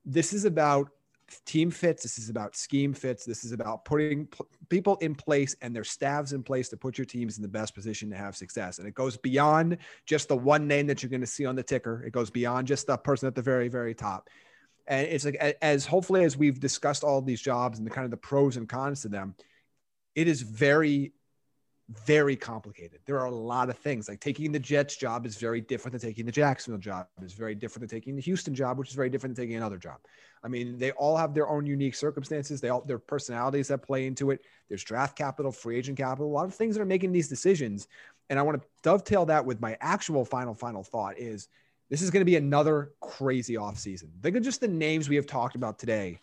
This 0.05 0.33
is 0.33 0.45
about 0.45 0.91
team 1.45 1.71
fits. 1.71 2.03
This 2.03 2.19
is 2.19 2.29
about 2.29 2.57
scheme 2.57 2.93
fits. 2.93 3.25
This 3.25 3.45
is 3.45 3.53
about 3.53 3.85
putting 3.85 4.27
p- 4.27 4.45
people 4.69 4.97
in 4.97 5.15
place 5.15 5.57
and 5.63 5.75
their 5.75 5.85
staffs 5.85 6.33
in 6.33 6.43
place 6.43 6.69
to 6.71 6.77
put 6.77 6.99
your 6.99 7.05
teams 7.05 7.37
in 7.37 7.43
the 7.43 7.49
best 7.49 7.75
position 7.75 8.11
to 8.11 8.17
have 8.17 8.37
success. 8.37 8.79
And 8.79 8.87
it 8.87 8.95
goes 8.95 9.17
beyond 9.17 9.79
just 10.07 10.29
the 10.29 10.37
one 10.37 10.67
name 10.67 10.87
that 10.89 11.03
you're 11.03 11.11
going 11.11 11.21
to 11.21 11.27
see 11.27 11.47
on 11.47 11.57
the 11.57 11.63
ticker. 11.63 12.03
It 12.05 12.13
goes 12.13 12.31
beyond 12.31 12.67
just 12.67 12.87
the 12.87 12.97
person 12.97 13.29
at 13.29 13.35
the 13.35 13.43
very, 13.43 13.69
very 13.69 13.95
top. 13.95 14.29
And 14.87 15.07
it's 15.07 15.25
like 15.25 15.37
as 15.63 15.87
hopefully 15.87 16.25
as 16.25 16.37
we've 16.37 16.59
discussed 16.59 17.05
all 17.05 17.23
these 17.23 17.41
jobs 17.41 17.79
and 17.79 17.87
the 17.87 17.91
kind 17.91 18.05
of 18.05 18.11
the 18.11 18.17
pros 18.17 18.57
and 18.57 18.69
cons 18.69 19.03
to 19.03 19.09
them, 19.09 19.35
it 20.15 20.29
is 20.29 20.43
very 20.43 21.13
very 22.07 22.37
complicated. 22.37 23.01
There 23.07 23.19
are 23.19 23.27
a 23.27 23.35
lot 23.35 23.69
of 23.69 23.79
things 23.79 24.09
like 24.09 24.21
taking 24.21 24.53
the 24.53 24.59
Jets 24.59 24.97
job 24.97 25.27
is 25.27 25.37
very 25.37 25.61
different 25.61 25.93
than 25.93 26.01
taking 26.01 26.27
the 26.27 26.33
Jacksonville 26.33 26.81
job. 26.81 27.07
It's 27.21 27.35
very 27.35 27.55
different 27.55 27.89
than 27.89 27.99
taking 27.99 28.17
the 28.17 28.23
Houston 28.23 28.55
job, 28.55 28.79
which 28.79 28.89
is 28.89 28.95
very 28.95 29.11
different 29.11 29.37
than 29.37 29.45
taking 29.45 29.57
another 29.57 29.79
job. 29.79 29.99
I 30.43 30.49
mean, 30.49 30.79
they 30.79 30.93
all 30.93 31.17
have 31.17 31.35
their 31.35 31.49
own 31.49 31.67
unique 31.67 31.95
circumstances. 31.95 32.61
They 32.61 32.69
all 32.69 32.83
their 32.83 32.99
personalities 32.99 33.69
that 33.69 33.79
play 33.79 34.07
into 34.07 34.31
it. 34.31 34.41
There's 34.69 34.83
draft 34.83 35.17
capital, 35.17 35.53
free 35.53 35.77
agent 35.77 35.99
capital, 35.99 36.27
a 36.27 36.33
lot 36.33 36.47
of 36.47 36.55
things 36.55 36.77
that 36.77 36.83
are 36.83 36.87
making 36.87 37.13
these 37.13 37.29
decisions. 37.29 37.89
And 38.31 38.39
I 38.39 38.43
want 38.43 38.61
to 38.61 38.69
dovetail 38.83 39.27
that 39.27 39.45
with 39.45 39.61
my 39.61 39.77
actual 39.81 40.25
final 40.25 40.55
final 40.55 40.83
thought 40.83 41.19
is 41.19 41.49
this 41.91 42.03
is 42.03 42.11
going 42.11 42.23
to 42.23 42.27
be 42.27 42.37
another 42.37 42.93
crazy 43.01 43.55
offseason. 43.55 44.09
Think 44.23 44.37
of 44.37 44.43
just 44.43 44.61
the 44.61 44.69
names 44.69 45.09
we 45.09 45.17
have 45.17 45.27
talked 45.27 45.55
about 45.55 45.79
today 45.79 46.21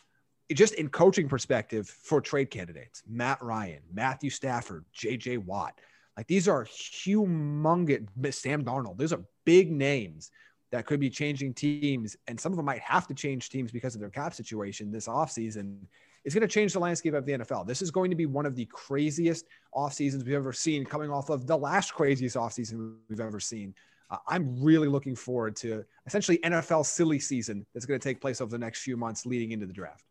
just 0.53 0.73
in 0.75 0.89
coaching 0.89 1.29
perspective 1.29 1.87
for 1.87 2.21
trade 2.21 2.49
candidates, 2.49 3.03
Matt 3.07 3.41
Ryan, 3.41 3.81
Matthew 3.93 4.29
Stafford, 4.29 4.85
JJ 4.95 5.39
Watt. 5.39 5.79
Like 6.17 6.27
these 6.27 6.47
are 6.47 6.65
humongous 6.65 8.33
Sam 8.33 8.63
Darnold. 8.63 8.97
Those 8.97 9.13
are 9.13 9.23
big 9.45 9.71
names 9.71 10.31
that 10.71 10.85
could 10.85 10.99
be 10.99 11.09
changing 11.09 11.53
teams. 11.53 12.15
And 12.27 12.39
some 12.39 12.51
of 12.51 12.57
them 12.57 12.65
might 12.65 12.81
have 12.81 13.07
to 13.07 13.13
change 13.13 13.49
teams 13.49 13.71
because 13.71 13.95
of 13.95 14.01
their 14.01 14.09
cap 14.09 14.33
situation 14.33 14.91
this 14.91 15.07
offseason. 15.07 15.77
It's 16.25 16.35
going 16.35 16.47
to 16.47 16.53
change 16.53 16.73
the 16.73 16.79
landscape 16.79 17.13
of 17.13 17.25
the 17.25 17.33
NFL. 17.33 17.65
This 17.65 17.81
is 17.81 17.91
going 17.91 18.09
to 18.11 18.15
be 18.15 18.25
one 18.25 18.45
of 18.45 18.55
the 18.55 18.65
craziest 18.65 19.45
off 19.73 19.93
seasons 19.93 20.23
we've 20.25 20.35
ever 20.35 20.53
seen, 20.53 20.85
coming 20.85 21.09
off 21.09 21.29
of 21.29 21.47
the 21.47 21.57
last 21.57 21.93
craziest 21.93 22.35
off 22.35 22.53
season 22.53 22.97
we've 23.09 23.19
ever 23.19 23.39
seen. 23.39 23.73
Uh, 24.09 24.17
I'm 24.27 24.61
really 24.61 24.87
looking 24.87 25.15
forward 25.15 25.55
to 25.57 25.85
essentially 26.05 26.39
NFL 26.39 26.85
silly 26.85 27.19
season 27.19 27.65
that's 27.73 27.85
going 27.85 27.99
to 27.99 28.03
take 28.03 28.19
place 28.19 28.41
over 28.41 28.51
the 28.51 28.57
next 28.57 28.81
few 28.81 28.97
months 28.97 29.25
leading 29.25 29.51
into 29.51 29.65
the 29.65 29.73
draft. 29.73 30.03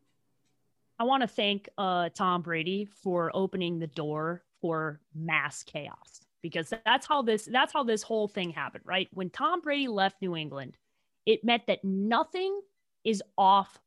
I 0.99 1.05
want 1.05 1.21
to 1.21 1.27
thank 1.27 1.69
uh, 1.77 2.09
Tom 2.09 2.41
Brady 2.41 2.85
for 2.85 3.31
opening 3.33 3.79
the 3.79 3.87
door 3.87 4.43
for 4.61 4.99
mass 5.15 5.63
chaos 5.63 6.21
because 6.41 6.73
that's 6.85 7.07
how 7.07 7.21
this 7.21 7.47
that's 7.51 7.71
how 7.71 7.83
this 7.83 8.03
whole 8.03 8.27
thing 8.27 8.49
happened, 8.49 8.83
right? 8.85 9.07
When 9.13 9.29
Tom 9.29 9.61
Brady 9.61 9.87
left 9.87 10.21
New 10.21 10.35
England, 10.35 10.77
it 11.25 11.43
meant 11.43 11.67
that 11.67 11.83
nothing 11.83 12.59
is 13.05 13.23
off, 13.37 13.79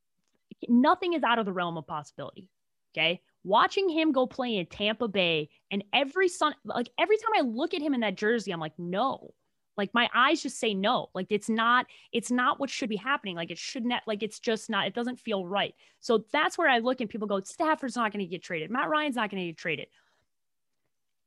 nothing 0.68 1.12
is 1.12 1.22
out 1.22 1.38
of 1.38 1.44
the 1.44 1.52
realm 1.52 1.76
of 1.76 1.86
possibility. 1.86 2.48
Okay. 2.94 3.20
Watching 3.44 3.88
him 3.88 4.12
go 4.12 4.26
play 4.26 4.56
in 4.56 4.66
Tampa 4.66 5.08
Bay 5.08 5.50
and 5.70 5.82
every 5.92 6.28
son 6.28 6.54
like 6.64 6.88
every 6.98 7.16
time 7.18 7.32
I 7.36 7.40
look 7.40 7.74
at 7.74 7.82
him 7.82 7.92
in 7.92 8.00
that 8.00 8.16
jersey, 8.16 8.52
I'm 8.52 8.60
like, 8.60 8.78
no, 8.78 9.34
like 9.76 9.92
my 9.94 10.08
eyes 10.14 10.42
just 10.42 10.58
say 10.58 10.74
no. 10.74 11.08
Like 11.14 11.28
it's 11.30 11.48
not, 11.48 11.86
it's 12.12 12.30
not 12.30 12.60
what 12.60 12.70
should 12.70 12.88
be 12.88 12.96
happening. 12.96 13.36
Like 13.36 13.50
it 13.50 13.58
should 13.58 13.84
not, 13.84 14.02
like 14.06 14.22
it's 14.22 14.38
just 14.38 14.68
not, 14.68 14.86
it 14.86 14.94
doesn't 14.94 15.18
feel 15.18 15.46
right. 15.46 15.74
So 16.00 16.24
that's 16.32 16.58
where 16.58 16.68
I 16.68 16.78
look 16.78 17.00
and 17.00 17.08
people 17.08 17.28
go, 17.28 17.40
Stafford's 17.40 17.96
not 17.96 18.12
going 18.12 18.24
to 18.24 18.30
get 18.30 18.42
traded. 18.42 18.70
Matt 18.70 18.88
Ryan's 18.88 19.16
not 19.16 19.30
going 19.30 19.42
to 19.42 19.46
get 19.48 19.56
traded. 19.56 19.86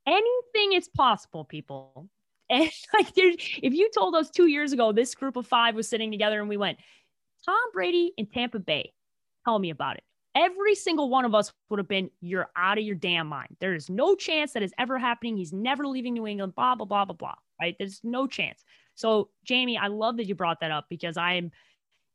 Anything 0.05 0.73
is 0.73 0.87
possible, 0.87 1.45
people. 1.45 2.09
And 2.47 2.69
like 2.93 3.11
there's, 3.15 3.37
if 3.63 3.73
you 3.73 3.89
told 3.89 4.13
us 4.13 4.29
two 4.29 4.45
years 4.45 4.71
ago, 4.71 4.91
this 4.91 5.15
group 5.15 5.35
of 5.35 5.47
five 5.47 5.73
was 5.73 5.89
sitting 5.89 6.11
together 6.11 6.39
and 6.39 6.47
we 6.47 6.57
went, 6.57 6.77
Tom 7.43 7.57
Brady 7.73 8.13
in 8.17 8.27
Tampa 8.27 8.59
Bay, 8.59 8.93
tell 9.45 9.57
me 9.57 9.71
about 9.71 9.95
it. 9.95 10.03
Every 10.35 10.75
single 10.75 11.09
one 11.09 11.25
of 11.25 11.33
us 11.33 11.51
would 11.71 11.79
have 11.79 11.87
been, 11.87 12.11
you're 12.21 12.51
out 12.55 12.77
of 12.77 12.83
your 12.83 12.93
damn 12.93 13.25
mind. 13.25 13.55
There 13.59 13.73
is 13.73 13.89
no 13.89 14.13
chance 14.13 14.53
that 14.53 14.61
is 14.61 14.75
ever 14.77 14.99
happening. 14.99 15.37
He's 15.37 15.53
never 15.53 15.87
leaving 15.87 16.13
New 16.13 16.27
England, 16.27 16.53
blah, 16.53 16.75
blah, 16.75 16.85
blah, 16.85 17.05
blah, 17.05 17.15
blah 17.15 17.33
right? 17.59 17.75
There's 17.77 18.01
no 18.03 18.27
chance. 18.27 18.63
So, 18.95 19.29
Jamie, 19.43 19.77
I 19.77 19.87
love 19.87 20.17
that 20.17 20.25
you 20.25 20.35
brought 20.35 20.61
that 20.61 20.71
up 20.71 20.85
because 20.89 21.17
I'm 21.17 21.51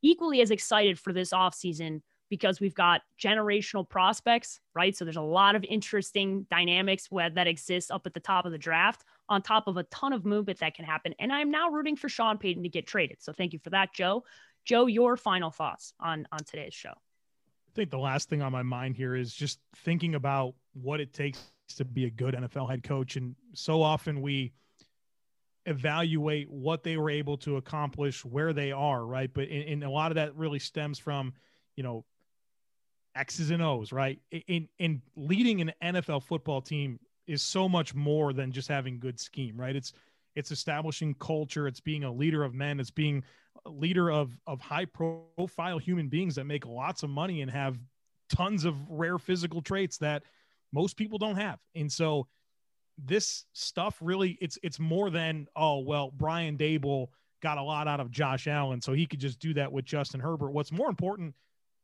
equally 0.02 0.40
as 0.40 0.50
excited 0.50 0.98
for 0.98 1.12
this 1.12 1.32
offseason 1.32 2.02
because 2.30 2.60
we've 2.60 2.74
got 2.74 3.02
generational 3.20 3.86
prospects, 3.86 4.60
right? 4.74 4.96
So 4.96 5.04
there's 5.04 5.16
a 5.16 5.20
lot 5.20 5.56
of 5.56 5.64
interesting 5.64 6.46
dynamics 6.48 7.10
where 7.10 7.28
that 7.28 7.48
exists 7.48 7.90
up 7.90 8.06
at 8.06 8.14
the 8.14 8.20
top 8.20 8.46
of 8.46 8.52
the 8.52 8.58
draft, 8.58 9.04
on 9.28 9.42
top 9.42 9.66
of 9.66 9.76
a 9.76 9.82
ton 9.84 10.12
of 10.12 10.24
movement 10.24 10.60
that 10.60 10.74
can 10.74 10.84
happen. 10.84 11.12
And 11.18 11.32
I'm 11.32 11.50
now 11.50 11.70
rooting 11.70 11.96
for 11.96 12.08
Sean 12.08 12.38
Payton 12.38 12.62
to 12.62 12.68
get 12.68 12.86
traded. 12.86 13.16
So 13.20 13.32
thank 13.32 13.52
you 13.52 13.58
for 13.58 13.70
that, 13.70 13.92
Joe. 13.92 14.24
Joe, 14.64 14.86
your 14.86 15.16
final 15.16 15.50
thoughts 15.50 15.92
on 15.98 16.26
on 16.30 16.44
today's 16.44 16.74
show. 16.74 16.90
I 16.90 17.72
think 17.74 17.90
the 17.90 17.98
last 17.98 18.28
thing 18.28 18.42
on 18.42 18.52
my 18.52 18.62
mind 18.62 18.96
here 18.96 19.16
is 19.16 19.34
just 19.34 19.58
thinking 19.84 20.14
about 20.14 20.54
what 20.74 21.00
it 21.00 21.12
takes 21.12 21.50
to 21.76 21.84
be 21.84 22.04
a 22.04 22.10
good 22.10 22.34
NFL 22.34 22.68
head 22.68 22.82
coach. 22.82 23.16
And 23.16 23.34
so 23.54 23.82
often 23.82 24.22
we 24.22 24.52
evaluate 25.66 26.50
what 26.50 26.82
they 26.82 26.96
were 26.96 27.10
able 27.10 27.36
to 27.38 27.56
accomplish, 27.56 28.24
where 28.24 28.52
they 28.52 28.72
are, 28.72 29.04
right? 29.04 29.30
But 29.32 29.48
in, 29.48 29.62
in 29.62 29.82
a 29.82 29.90
lot 29.90 30.10
of 30.10 30.16
that 30.16 30.34
really 30.36 30.58
stems 30.58 30.98
from, 30.98 31.34
you 31.76 31.82
know, 31.82 32.04
X's 33.14 33.50
and 33.50 33.62
O's, 33.62 33.92
right? 33.92 34.20
In 34.46 34.68
in 34.78 35.02
leading 35.16 35.60
an 35.60 35.72
NFL 35.82 36.22
football 36.22 36.60
team 36.60 36.98
is 37.26 37.42
so 37.42 37.68
much 37.68 37.94
more 37.94 38.32
than 38.32 38.52
just 38.52 38.68
having 38.68 38.98
good 39.00 39.18
scheme, 39.18 39.58
right? 39.58 39.74
It's 39.74 39.92
it's 40.36 40.52
establishing 40.52 41.14
culture, 41.14 41.66
it's 41.66 41.80
being 41.80 42.04
a 42.04 42.12
leader 42.12 42.44
of 42.44 42.54
men, 42.54 42.78
it's 42.78 42.90
being 42.90 43.24
a 43.66 43.70
leader 43.70 44.10
of 44.10 44.38
of 44.46 44.60
high 44.60 44.86
profile 44.86 45.78
human 45.78 46.08
beings 46.08 46.36
that 46.36 46.44
make 46.44 46.66
lots 46.66 47.02
of 47.02 47.10
money 47.10 47.42
and 47.42 47.50
have 47.50 47.78
tons 48.30 48.64
of 48.64 48.76
rare 48.88 49.18
physical 49.18 49.60
traits 49.60 49.98
that 49.98 50.22
most 50.72 50.96
people 50.96 51.18
don't 51.18 51.36
have. 51.36 51.58
And 51.74 51.90
so 51.90 52.28
this 53.04 53.44
stuff 53.52 53.96
really 54.00 54.38
it's 54.40 54.58
it's 54.62 54.78
more 54.78 55.10
than 55.10 55.46
oh 55.56 55.78
well 55.78 56.12
Brian 56.14 56.56
Daboll 56.56 57.08
got 57.42 57.58
a 57.58 57.62
lot 57.62 57.88
out 57.88 58.00
of 58.00 58.10
Josh 58.10 58.46
Allen 58.46 58.80
so 58.80 58.92
he 58.92 59.06
could 59.06 59.20
just 59.20 59.38
do 59.38 59.54
that 59.54 59.72
with 59.72 59.84
Justin 59.84 60.20
Herbert. 60.20 60.50
What's 60.50 60.72
more 60.72 60.88
important 60.88 61.34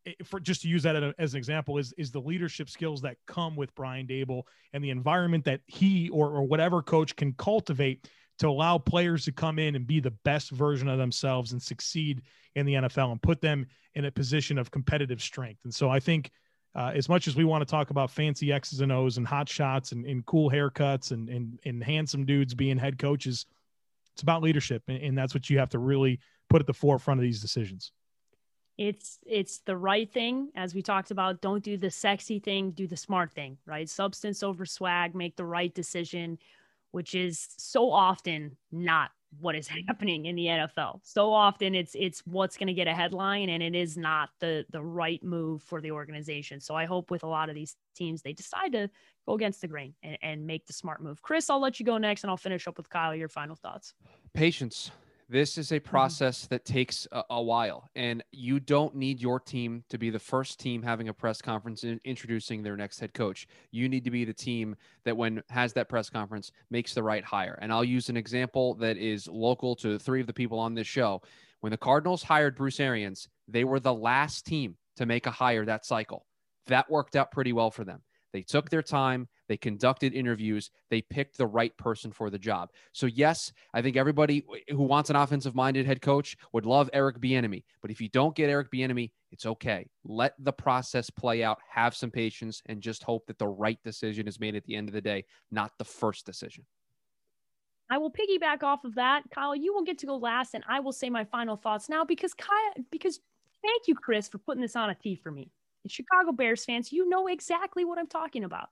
eh, 0.07 0.13
for 0.25 0.39
just 0.41 0.63
to 0.63 0.69
use 0.69 0.83
that 0.83 1.15
as 1.19 1.35
an 1.35 1.39
example 1.39 1.79
is 1.79 1.95
is 1.97 2.11
the 2.11 2.21
leadership 2.21 2.69
skills 2.69 3.01
that 3.03 3.17
come 3.27 3.57
with 3.57 3.75
Brian 3.75 4.07
Daboll 4.07 4.43
and 4.73 4.83
the 4.83 4.91
environment 4.91 5.45
that 5.45 5.61
he 5.67 6.09
or, 6.11 6.29
or 6.29 6.45
whatever 6.45 6.83
coach 6.83 7.17
can 7.17 7.33
cultivate 7.35 8.09
to 8.39 8.49
allow 8.49 8.79
players 8.79 9.25
to 9.25 9.33
come 9.33 9.59
in 9.59 9.75
and 9.77 9.87
be 9.87 10.01
the 10.01 10.11
best 10.25 10.51
version 10.51 10.89
of 10.89 10.99
themselves 10.99 11.53
and 11.53 11.63
succeed 11.63 12.23
in 12.55 12.67
the 12.67 12.75
NFL 12.75 13.13
and 13.13 13.23
put 13.23 13.41
them 13.41 13.67
in 13.95 14.05
a 14.05 14.11
position 14.11 14.59
of 14.59 14.71
competitive 14.71 15.23
strength. 15.23 15.61
And 15.65 15.75
so 15.75 15.89
I 15.89 16.01
think 16.01 16.31
uh, 16.77 16.93
as 16.95 17.09
much 17.09 17.27
as 17.27 17.35
we 17.35 17.45
want 17.45 17.63
to 17.63 17.71
talk 17.71 17.89
about 17.89 18.11
fancy 18.11 18.53
X's 18.53 18.83
and 18.83 18.93
O's 18.93 19.17
and 19.17 19.27
hot 19.27 19.49
shots 19.49 19.93
and, 19.93 20.05
and 20.05 20.25
cool 20.27 20.51
haircuts 20.51 21.11
and, 21.11 21.29
and, 21.31 21.59
and 21.65 21.83
handsome 21.83 22.27
dudes 22.27 22.55
being 22.55 22.77
head 22.77 22.99
coaches, 22.99 23.47
it's 24.13 24.23
about 24.23 24.43
leadership. 24.43 24.83
And, 24.87 25.03
and 25.03 25.19
that's 25.19 25.33
what 25.33 25.49
you 25.49 25.59
have 25.59 25.71
to 25.71 25.79
really 25.79 26.21
put 26.51 26.61
at 26.61 26.67
the 26.67 26.75
forefront 26.75 27.19
of 27.19 27.23
these 27.23 27.41
decisions. 27.41 27.93
It's 28.77 29.19
it's 29.25 29.61
the 29.61 29.77
right 29.77 30.13
thing 30.13 30.51
as 30.55 30.75
we 30.75 30.83
talked 30.83 31.11
about. 31.11 31.41
Don't 31.41 31.65
do 31.65 31.79
the 31.79 31.91
sexy 31.91 32.39
thing, 32.39 32.73
do 32.73 32.87
the 32.87 32.97
smart 32.97 33.33
thing, 33.33 33.57
right? 33.65 33.89
Substance 33.89 34.43
over 34.43 34.67
swag, 34.67 35.15
make 35.15 35.35
the 35.35 35.47
right 35.47 35.75
decision, 35.75 36.39
which 36.91 37.15
is 37.15 37.49
so 37.57 37.91
often 37.91 38.55
not 38.71 39.13
what 39.41 39.55
is 39.55 39.69
mm-hmm. 39.69 39.87
happening 39.87 40.27
in 40.27 40.37
the 40.37 40.47
NFL. 40.47 41.01
So 41.03 41.33
often 41.33 41.75
it's 41.75 41.95
it's 41.95 42.23
what's 42.27 42.57
going 42.57 42.69
to 42.69 42.75
get 42.75 42.87
a 42.87 42.95
headline 42.95 43.49
and 43.49 43.63
it 43.63 43.75
is 43.75 43.97
not 43.97 44.31
the 44.41 44.65
the 44.71 44.83
right 44.83 45.23
move 45.23 45.63
for 45.63 45.81
the 45.81 45.91
organization. 45.91 46.61
So 46.61 46.75
I 46.75 46.85
hope 46.85 47.11
with 47.11 47.23
a 47.23 47.29
lot 47.29 47.49
of 47.49 47.55
these 47.55 47.77
teams 47.95 48.23
they 48.23 48.33
decide 48.33 48.73
to 48.73 48.91
go 49.27 49.35
against 49.35 49.61
the 49.61 49.69
grain 49.69 49.95
and, 50.03 50.19
and 50.23 50.47
make 50.47 50.67
the 50.67 50.73
smart 50.73 51.03
move. 51.03 51.23
Chris, 51.23 51.51
I'll 51.51 51.61
let 51.61 51.81
you 51.81 51.87
go 51.87 51.99
next 51.99 52.25
and 52.25 52.31
I'll 52.31 52.37
finish 52.37 52.67
up 52.67 52.77
with 52.77 52.89
Kyle 52.89 53.15
your 53.15 53.29
final 53.29 53.57
thoughts. 53.57 53.95
Patience. 54.35 54.91
This 55.29 55.59
is 55.59 55.73
a 55.73 55.81
mm-hmm. 55.81 55.89
process 55.89 56.47
that 56.47 56.65
takes 56.65 57.09
a, 57.11 57.25
a, 57.31 57.43
while, 57.43 57.91
and 57.97 58.23
you 58.31 58.61
don't 58.61 58.95
need 58.95 59.21
your 59.21 59.41
team 59.41 59.83
to 59.89 59.99
be 59.99 60.11
the 60.11 60.21
first 60.21 60.61
team 60.61 60.83
having 60.83 61.09
a 61.09 61.13
press 61.13 61.43
conference 61.43 61.83
in, 61.83 62.01
introducing 62.05 62.63
their 62.63 62.77
next 62.77 63.01
head 63.01 63.13
coach. 63.13 63.49
You 63.73 63.89
need 63.89 64.05
to 64.05 64.11
be 64.11 64.25
the 64.25 64.33
team 64.33 64.77
that, 65.05 65.17
when 65.17 65.43
has 65.49 65.73
that 65.73 65.89
press 65.89 66.09
conference, 66.09 66.53
makes 66.71 66.95
the 66.95 67.03
right 67.03 67.25
hire. 67.25 67.59
And 67.61 67.73
I'll 67.73 67.85
use 67.85 68.09
an 68.09 68.17
example 68.17 68.75
that 68.75 68.99
is 68.99 69.27
local 69.27 69.75
to 69.77 69.99
three 69.99 70.21
of 70.21 70.29
the 70.29 70.33
people 70.33 70.61
on 70.61 70.75
this 70.75 70.87
show. 70.87 71.23
When 71.61 71.73
the 71.73 71.77
Cardinals 71.77 72.23
hired 72.23 72.55
Bruce 72.55 72.79
Arians, 72.79 73.29
they 73.49 73.65
were 73.65 73.81
the 73.81 73.95
last 73.95 74.47
team 74.47 74.77
to 74.97 75.07
make 75.07 75.27
a 75.27 75.33
hire 75.33 75.65
that 75.65 75.85
cycle. 75.85 76.25
That 76.69 76.89
worked 76.89 77.17
out 77.17 77.33
pretty 77.33 77.53
well 77.53 77.73
for 77.73 77.85
them. 77.85 78.03
They 78.33 78.43
took 78.43 78.71
their 78.71 78.83
time. 78.83 79.29
They 79.49 79.57
conducted 79.57 80.15
interviews. 80.15 80.71
They 80.91 81.03
picked 81.03 81.39
the 81.39 81.47
right 81.47 81.77
person 81.77 82.13
for 82.13 82.31
the 82.31 82.39
job. 82.39 82.71
So, 82.93 83.07
yes, 83.07 83.53
I 83.75 83.83
think 83.83 83.97
everybody 83.97 84.45
who 84.69 84.83
wants 84.83 85.11
an 85.11 85.17
offensive 85.17 85.55
minded 85.55 85.87
head 85.87 86.03
coach 86.03 86.37
would 86.53 86.67
love 86.67 86.91
Eric 86.93 87.21
Bieniemy. 87.21 87.65
But 87.83 87.91
if 87.91 88.01
you 88.01 88.09
don't 88.09 88.35
get 88.35 88.51
Eric 88.51 88.71
Bieniemy, 88.71 89.11
it's 89.31 89.47
okay. 89.47 89.89
Let 90.05 90.35
the 90.39 90.53
process 90.53 91.11
play 91.11 91.45
out. 91.45 91.59
Have 91.69 91.95
some 91.95 92.11
patience 92.11 92.63
and 92.67 92.81
just 92.81 93.03
hope 93.03 93.27
that 93.27 93.39
the 93.39 93.49
right 93.49 93.79
decision 93.85 94.27
is 94.29 94.41
made 94.41 94.57
at 94.57 94.65
the 94.65 94.77
end 94.77 94.89
of 94.89 94.95
the 94.95 95.01
day, 95.01 95.25
not 95.51 95.73
the 95.79 95.85
first 95.85 96.27
decision. 96.27 96.65
I 97.91 97.99
will 97.99 98.11
piggyback 98.11 98.63
off 98.63 98.85
of 98.85 98.97
that. 98.97 99.23
Kyle, 99.33 99.55
you 99.55 99.73
will 99.73 99.85
get 99.85 99.99
to 99.99 100.07
go 100.07 100.17
last, 100.17 100.55
and 100.55 100.65
I 100.69 100.81
will 100.81 100.93
say 100.93 101.09
my 101.09 101.25
final 101.25 101.57
thoughts 101.57 101.89
now 101.89 102.05
because 102.05 102.35
Kyle, 102.35 102.73
because 102.91 103.21
thank 103.63 103.87
you, 103.87 103.95
Chris, 103.95 104.29
for 104.29 104.39
putting 104.39 104.61
this 104.61 104.75
on 104.75 104.91
a 104.91 104.95
tee 104.95 105.15
for 105.15 105.31
me. 105.31 105.51
And 105.85 105.91
Chicago 105.91 106.33
Bears 106.33 106.65
fans, 106.65 106.91
you 106.91 107.09
know 107.09 107.29
exactly 107.29 107.85
what 107.85 107.99
I'm 107.99 108.09
talking 108.09 108.43
about. 108.43 108.71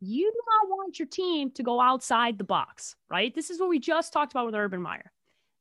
You 0.00 0.30
do 0.30 0.40
not 0.46 0.68
want 0.68 0.98
your 0.98 1.08
team 1.08 1.50
to 1.52 1.62
go 1.62 1.80
outside 1.80 2.38
the 2.38 2.44
box, 2.44 2.94
right? 3.10 3.34
This 3.34 3.50
is 3.50 3.58
what 3.58 3.68
we 3.68 3.78
just 3.78 4.12
talked 4.12 4.32
about 4.32 4.46
with 4.46 4.54
Urban 4.54 4.80
Meyer. 4.80 5.12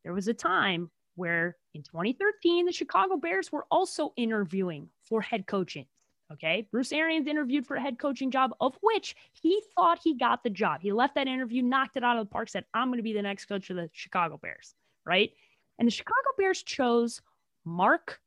There 0.04 0.14
was 0.14 0.28
a 0.28 0.34
time 0.34 0.92
where 1.16 1.58
in 1.74 1.82
2013, 1.82 2.66
the 2.66 2.72
Chicago 2.72 3.18
Bears 3.18 3.52
were 3.52 3.66
also 3.72 4.14
interviewing 4.16 4.90
for 5.04 5.22
head 5.22 5.48
coaching. 5.48 5.86
Okay. 6.32 6.68
Bruce 6.72 6.92
Arians 6.92 7.28
interviewed 7.28 7.66
for 7.66 7.78
a 7.78 7.82
head 7.82 7.98
coaching 7.98 8.30
job, 8.30 8.52
of 8.62 8.78
which 8.82 9.16
he 9.34 9.62
thought 9.76 10.00
he 10.04 10.16
got 10.16 10.44
the 10.44 10.50
job. 10.50 10.82
He 10.82 10.92
left 10.92 11.16
that 11.16 11.28
interview, 11.28 11.64
knocked 11.64 11.98
it 11.98 12.04
out 12.04 12.18
of 12.18 12.28
the 12.28 12.32
park, 12.32 12.50
said, 12.50 12.66
I'm 12.74 12.90
going 12.90 12.98
to 12.98 13.04
be 13.04 13.14
the 13.14 13.22
next 13.22 13.46
coach 13.46 13.70
of 13.70 13.78
the 13.78 13.90
Chicago 13.94 14.38
Bears. 14.42 14.76
Right. 15.06 15.32
And 15.80 15.88
the 15.88 15.92
Chicago 15.92 16.30
Bears 16.38 16.64
chose 16.64 17.22
Mark 17.66 18.20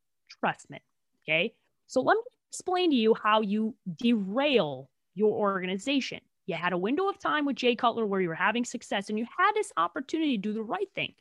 Trestman. 0.42 0.80
Okay. 1.22 1.54
So 1.86 2.00
let 2.00 2.16
me 2.16 2.22
explain 2.50 2.90
to 2.90 2.96
you 2.96 3.14
how 3.14 3.42
you 3.42 3.74
derail 3.96 4.89
your 5.14 5.32
organization. 5.32 6.20
You 6.46 6.56
had 6.56 6.72
a 6.72 6.78
window 6.78 7.08
of 7.08 7.18
time 7.18 7.44
with 7.46 7.56
Jay 7.56 7.76
Cutler 7.76 8.06
where 8.06 8.20
you 8.20 8.28
were 8.28 8.34
having 8.34 8.64
success 8.64 9.08
and 9.08 9.18
you 9.18 9.24
had 9.24 9.52
this 9.54 9.72
opportunity 9.76 10.36
to 10.36 10.42
do 10.42 10.52
the 10.52 10.62
right 10.62 10.88
thing. 10.94 11.14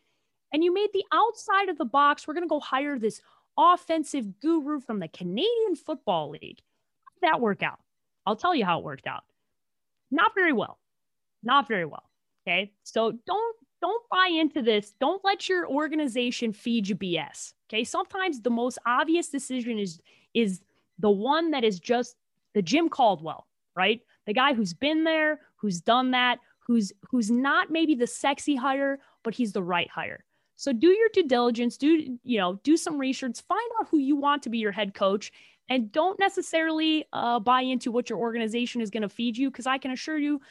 And 0.52 0.64
you 0.64 0.74
made 0.74 0.90
the 0.94 1.06
outside 1.14 1.70
of 1.70 1.78
the 1.78 1.86
box. 1.86 2.28
We're 2.28 2.34
going 2.34 2.46
to 2.46 2.50
go 2.50 2.60
hire 2.60 2.98
this 2.98 3.22
offensive 3.58 4.40
guru 4.40 4.80
from 4.80 5.00
the 5.00 5.08
Canadian 5.08 5.76
Football 5.76 6.32
League 6.32 6.62
that 7.22 7.42
work 7.42 7.64
out? 7.64 7.80
I'll 8.26 8.36
tell 8.36 8.56
you 8.56 8.66
how 8.66 8.80
it 8.80 8.86
worked 8.86 9.08
out. 9.08 9.24
Not 10.12 10.34
very 10.36 10.54
well. 10.54 10.80
Not 11.44 11.68
very 11.68 11.86
well. 11.86 12.04
Okay. 12.48 12.74
So 12.84 13.14
don't 13.26 13.56
don't 13.82 14.04
buy 14.10 14.28
into 14.28 14.62
this. 14.62 14.94
Don't 15.00 15.24
let 15.24 15.48
your 15.48 15.68
organization 15.68 16.52
feed 16.52 16.88
you 16.88 16.96
BS. 16.96 17.54
Okay. 17.70 17.84
Sometimes 17.84 18.42
the 18.42 18.50
most 18.50 18.78
obvious 18.86 19.30
decision 19.30 19.80
is 19.80 20.00
is 20.34 20.62
the 20.98 21.10
one 21.10 21.52
that 21.52 21.64
is 21.64 21.80
just 21.80 22.16
the 22.54 22.62
Jim 22.62 22.90
Caldwell, 22.90 23.48
right? 23.80 24.02
The 24.28 24.34
guy 24.34 24.54
who's 24.54 24.74
been 24.74 25.06
there, 25.06 25.40
who's 25.56 25.80
done 25.80 26.12
that, 26.12 26.40
who's 26.68 26.92
who's 27.10 27.32
not 27.32 27.72
maybe 27.72 27.96
the 27.96 28.06
sexy 28.06 28.56
hire, 28.56 29.00
but 29.24 29.34
he's 29.34 29.54
the 29.54 29.64
right 29.64 29.90
hire. 29.90 30.26
So 30.58 30.74
do 30.74 30.88
your 30.88 31.08
due 31.14 31.26
diligence, 31.28 31.78
do 31.78 32.18
you 32.24 32.38
know, 32.38 32.60
do 32.64 32.76
some 32.76 32.98
research, 32.98 33.40
find 33.48 33.72
out 33.80 33.88
who 33.90 33.98
you 33.98 34.18
want 34.18 34.44
to 34.44 34.50
be 34.50 34.58
your 34.58 34.74
head 34.74 34.94
coach 34.94 35.32
and 35.70 35.90
don't 35.92 36.20
necessarily 36.20 37.06
uh, 37.14 37.40
buy 37.40 37.62
into 37.62 37.92
what 37.92 38.10
your 38.10 38.20
organization 38.20 38.82
is 38.82 38.90
going 38.90 39.04
to 39.04 39.10
feed 39.10 39.38
you 39.38 39.50
because 39.50 39.68
I 39.68 39.78
can 39.78 39.92
assure 39.92 40.18
you, 40.18 40.42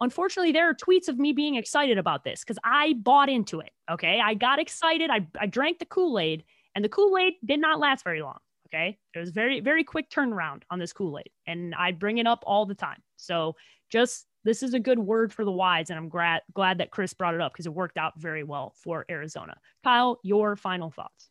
unfortunately, 0.00 0.52
there 0.52 0.68
are 0.70 0.74
tweets 0.74 1.08
of 1.08 1.18
me 1.18 1.32
being 1.32 1.56
excited 1.56 1.98
about 1.98 2.24
this 2.24 2.40
because 2.40 2.58
I 2.64 2.94
bought 2.94 3.28
into 3.28 3.60
it. 3.60 3.72
Okay. 3.90 4.20
I 4.24 4.34
got 4.34 4.58
excited. 4.58 5.10
I, 5.10 5.26
I 5.38 5.46
drank 5.46 5.78
the 5.78 5.84
Kool 5.84 6.18
Aid, 6.18 6.44
and 6.74 6.84
the 6.84 6.88
Kool 6.88 7.18
Aid 7.18 7.34
did 7.44 7.60
not 7.60 7.80
last 7.80 8.04
very 8.04 8.22
long. 8.22 8.38
Okay. 8.72 8.98
It 9.14 9.18
was 9.18 9.30
very, 9.30 9.60
very 9.60 9.82
quick 9.82 10.10
turnaround 10.10 10.62
on 10.70 10.78
this 10.78 10.92
Kool 10.92 11.18
Aid, 11.18 11.30
and 11.46 11.74
I 11.74 11.92
bring 11.92 12.18
it 12.18 12.26
up 12.26 12.44
all 12.46 12.66
the 12.66 12.74
time. 12.74 13.02
So 13.16 13.56
just 13.90 14.26
this 14.44 14.62
is 14.62 14.74
a 14.74 14.80
good 14.80 14.98
word 14.98 15.32
for 15.32 15.44
the 15.44 15.50
wise, 15.50 15.90
and 15.90 15.98
I'm 15.98 16.08
glad 16.08 16.42
glad 16.54 16.78
that 16.78 16.90
Chris 16.90 17.12
brought 17.12 17.34
it 17.34 17.40
up 17.40 17.52
because 17.52 17.66
it 17.66 17.74
worked 17.74 17.98
out 17.98 18.12
very 18.16 18.44
well 18.44 18.74
for 18.76 19.04
Arizona. 19.10 19.56
Kyle, 19.82 20.20
your 20.22 20.54
final 20.56 20.90
thoughts. 20.90 21.30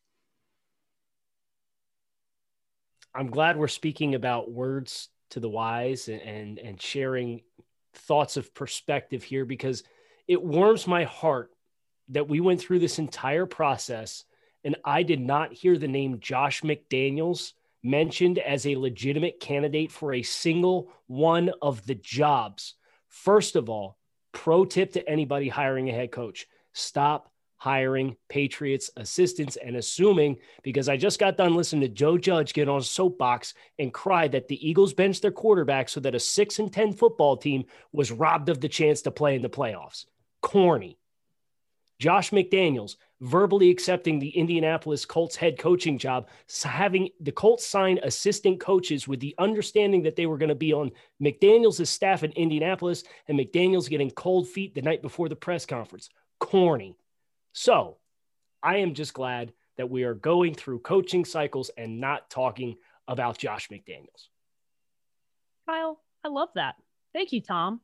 I'm 3.16 3.30
glad 3.32 3.58
we're 3.58 3.68
speaking 3.68 4.16
about 4.16 4.52
words 4.52 5.10
to 5.32 5.40
the 5.40 5.50
wise 5.50 6.10
and, 6.10 6.22
and, 6.22 6.60
and 6.60 6.82
sharing 6.82 7.42
thoughts 7.94 8.38
of 8.38 8.54
perspective 8.54 9.24
here 9.24 9.46
because 9.46 9.84
it 10.28 10.42
warms 10.44 10.86
my 10.86 11.06
heart 11.06 11.52
that 12.10 12.28
we 12.28 12.40
went 12.40 12.60
through 12.60 12.80
this 12.80 13.00
entire 13.00 13.46
process 13.46 14.26
and 14.64 14.76
I 14.84 15.04
did 15.04 15.20
not 15.20 15.54
hear 15.54 15.78
the 15.78 15.88
name 15.88 16.20
Josh 16.20 16.62
McDaniels 16.62 17.54
mentioned 17.84 18.40
as 18.40 18.66
a 18.66 18.76
legitimate 18.76 19.40
candidate 19.40 19.92
for 19.92 20.14
a 20.14 20.22
single 20.22 20.92
one 21.08 21.52
of 21.62 21.86
the 21.86 21.96
jobs. 21.96 22.76
First 23.08 23.56
of 23.56 23.70
all, 23.70 23.98
pro 24.32 24.66
tip 24.66 24.94
to 24.94 25.10
anybody 25.10 25.50
hiring 25.50 25.90
a 25.90 25.94
head 25.94 26.12
coach 26.12 26.48
stop 26.74 27.32
hiring 27.58 28.16
Patriots 28.30 28.90
assistants 28.96 29.58
and 29.58 29.76
assuming 29.76 30.38
because 30.64 30.88
I 30.88 30.96
just 30.96 31.20
got 31.20 31.36
done 31.36 31.56
listening 31.56 31.82
to 31.82 31.90
Joe 31.90 32.18
Judge 32.18 32.54
get 32.54 32.70
on 32.70 32.80
a 32.80 32.84
soapbox 32.84 33.54
and 33.78 33.94
cry 33.94 34.30
that 34.30 34.48
the 34.48 34.68
Eagles 34.68 34.94
benched 34.94 35.22
their 35.22 35.32
quarterback 35.32 35.90
so 35.90 36.00
that 36.00 36.16
a 36.16 36.20
6 36.20 36.60
and 36.60 36.72
10 36.72 36.94
football 36.94 37.36
team 37.36 37.66
was 37.92 38.14
robbed 38.14 38.48
of 38.48 38.62
the 38.62 38.70
chance 38.70 39.02
to 39.02 39.12
play 39.12 39.36
in 39.36 39.42
the 39.42 39.50
playoffs. 39.50 40.06
Corny. 40.42 40.98
Josh 42.00 42.32
McDaniels 42.32 42.96
verbally 43.22 43.70
accepting 43.70 44.20
the 44.20 44.30
Indianapolis 44.30 45.06
Colts 45.06 45.36
head 45.36 45.58
coaching 45.58 45.98
job, 45.98 46.30
having 46.64 47.10
the 47.20 47.32
Colts 47.32 47.66
sign 47.66 48.00
assistant 48.04 48.60
coaches 48.60 49.08
with 49.08 49.20
the 49.20 49.36
understanding 49.38 50.04
that 50.04 50.16
they 50.16 50.26
were 50.26 50.38
going 50.38 50.50
to 50.50 50.56
be 50.56 50.74
on 50.74 50.92
McDaniels' 51.22 51.86
staff 51.86 52.24
in 52.24 52.32
Indianapolis 52.32 53.04
and 53.28 53.38
McDaniels 53.38 53.90
getting 53.90 54.12
cold 54.12 54.48
feet 54.48 54.74
the 54.74 54.82
night 54.82 55.02
before 55.02 55.28
the 55.28 55.36
press 55.36 55.66
conference. 55.66 56.10
Corny. 56.40 56.96
So 57.52 57.98
I 58.64 58.78
am 58.78 58.94
just 58.94 59.14
glad 59.14 59.54
that 59.78 59.90
we 59.90 60.04
are 60.04 60.14
going 60.14 60.54
through 60.54 60.80
coaching 60.80 61.26
cycles 61.26 61.72
and 61.78 62.00
not 62.00 62.30
talking 62.30 62.78
about 63.08 63.38
Josh 63.38 63.70
McDaniels. 63.70 64.28
Kyle, 65.68 66.00
I 66.24 66.30
love 66.30 66.50
that. 66.56 66.76
Thank 67.14 67.32
you, 67.32 67.42
Tom. 67.42 67.82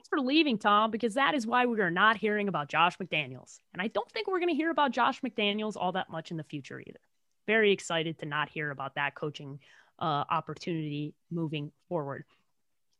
Thanks 0.00 0.08
for 0.08 0.20
leaving, 0.20 0.56
Tom, 0.56 0.90
because 0.90 1.12
that 1.12 1.34
is 1.34 1.46
why 1.46 1.66
we 1.66 1.78
are 1.82 1.90
not 1.90 2.16
hearing 2.16 2.48
about 2.48 2.70
Josh 2.70 2.96
McDaniels. 2.96 3.58
And 3.74 3.82
I 3.82 3.88
don't 3.88 4.10
think 4.10 4.28
we're 4.28 4.38
going 4.38 4.48
to 4.48 4.54
hear 4.54 4.70
about 4.70 4.92
Josh 4.92 5.20
McDaniels 5.20 5.76
all 5.76 5.92
that 5.92 6.08
much 6.08 6.30
in 6.30 6.38
the 6.38 6.42
future 6.42 6.80
either. 6.80 7.00
Very 7.46 7.70
excited 7.70 8.18
to 8.20 8.24
not 8.24 8.48
hear 8.48 8.70
about 8.70 8.94
that 8.94 9.14
coaching 9.14 9.58
uh, 9.98 10.24
opportunity 10.30 11.12
moving 11.30 11.70
forward. 11.86 12.24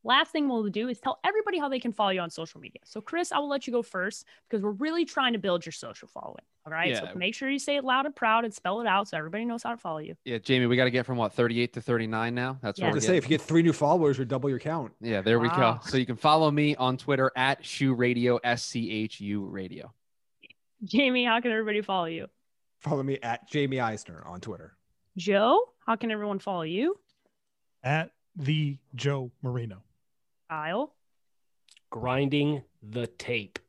Last 0.02 0.32
thing 0.32 0.48
we'll 0.48 0.68
do 0.68 0.88
is 0.88 0.98
tell 0.98 1.18
everybody 1.24 1.58
how 1.58 1.68
they 1.68 1.78
can 1.78 1.92
follow 1.92 2.10
you 2.10 2.20
on 2.20 2.30
social 2.30 2.60
media. 2.60 2.80
So, 2.84 3.00
Chris, 3.00 3.32
I 3.32 3.38
will 3.38 3.50
let 3.50 3.66
you 3.66 3.72
go 3.72 3.82
first 3.82 4.24
because 4.48 4.62
we're 4.62 4.70
really 4.70 5.04
trying 5.04 5.34
to 5.34 5.38
build 5.38 5.66
your 5.66 5.72
social 5.72 6.08
following. 6.08 6.42
All 6.66 6.72
right. 6.72 6.90
Yeah. 6.90 7.12
So 7.12 7.18
make 7.18 7.34
sure 7.34 7.50
you 7.50 7.58
say 7.58 7.76
it 7.76 7.84
loud 7.84 8.06
and 8.06 8.14
proud 8.14 8.44
and 8.44 8.52
spell 8.52 8.80
it 8.80 8.86
out 8.86 9.08
so 9.08 9.16
everybody 9.16 9.44
knows 9.44 9.62
how 9.62 9.70
to 9.70 9.76
follow 9.76 9.98
you. 9.98 10.14
Yeah, 10.24 10.38
Jamie, 10.38 10.66
we 10.66 10.76
got 10.76 10.84
to 10.84 10.90
get 10.90 11.06
from 11.06 11.16
what 11.16 11.32
38 11.32 11.72
to 11.74 11.80
39 11.80 12.34
now. 12.34 12.58
That's 12.62 12.78
yeah. 12.78 12.86
what 12.86 12.94
to 12.94 13.00
say. 13.00 13.16
If 13.16 13.24
you 13.24 13.30
get 13.30 13.42
three 13.42 13.62
new 13.62 13.72
followers, 13.72 14.18
you 14.18 14.24
double 14.24 14.50
your 14.50 14.58
count. 14.58 14.92
Yeah, 15.00 15.22
there 15.22 15.38
wow. 15.38 15.42
we 15.42 15.48
go. 15.48 15.80
So 15.84 15.96
you 15.96 16.06
can 16.06 16.16
follow 16.16 16.50
me 16.50 16.76
on 16.76 16.96
Twitter 16.96 17.30
at 17.36 17.64
Schu 17.64 17.94
Radio 17.94 18.38
S 18.44 18.64
C 18.64 18.90
H 18.90 19.20
U 19.20 19.44
Radio. 19.46 19.92
Jamie, 20.84 21.24
how 21.24 21.40
can 21.40 21.50
everybody 21.50 21.82
follow 21.82 22.06
you? 22.06 22.26
Follow 22.78 23.02
me 23.02 23.18
at 23.22 23.48
Jamie 23.50 23.80
Eisner 23.80 24.22
on 24.26 24.40
Twitter. 24.40 24.74
Joe, 25.16 25.66
how 25.84 25.96
can 25.96 26.10
everyone 26.10 26.38
follow 26.38 26.62
you? 26.62 26.98
At 27.82 28.12
the 28.36 28.78
Joe 28.94 29.30
Marino. 29.42 29.82
Kyle? 30.50 30.96
Grinding 31.90 32.62
the 32.82 33.06
tape. 33.06 33.60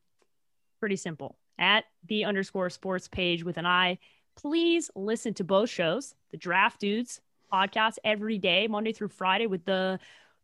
Pretty 0.80 0.96
simple. 0.96 1.38
At 1.60 1.84
the 2.08 2.26
underscore 2.26 2.72
sports 2.72 3.08
page 3.08 3.44
with 3.44 3.58
an 3.58 3.68
I. 3.68 4.00
Please 4.36 4.90
listen 4.96 5.36
to 5.36 5.44
both 5.44 5.70
shows, 5.70 6.16
the 6.32 6.38
Draft 6.38 6.80
Dudes 6.80 7.22
podcast 7.54 7.98
every 8.04 8.40
day, 8.40 8.68
Monday 8.68 8.94
through 8.94 9.10
Friday, 9.10 9.46
with 9.46 9.64
the 9.66 10.00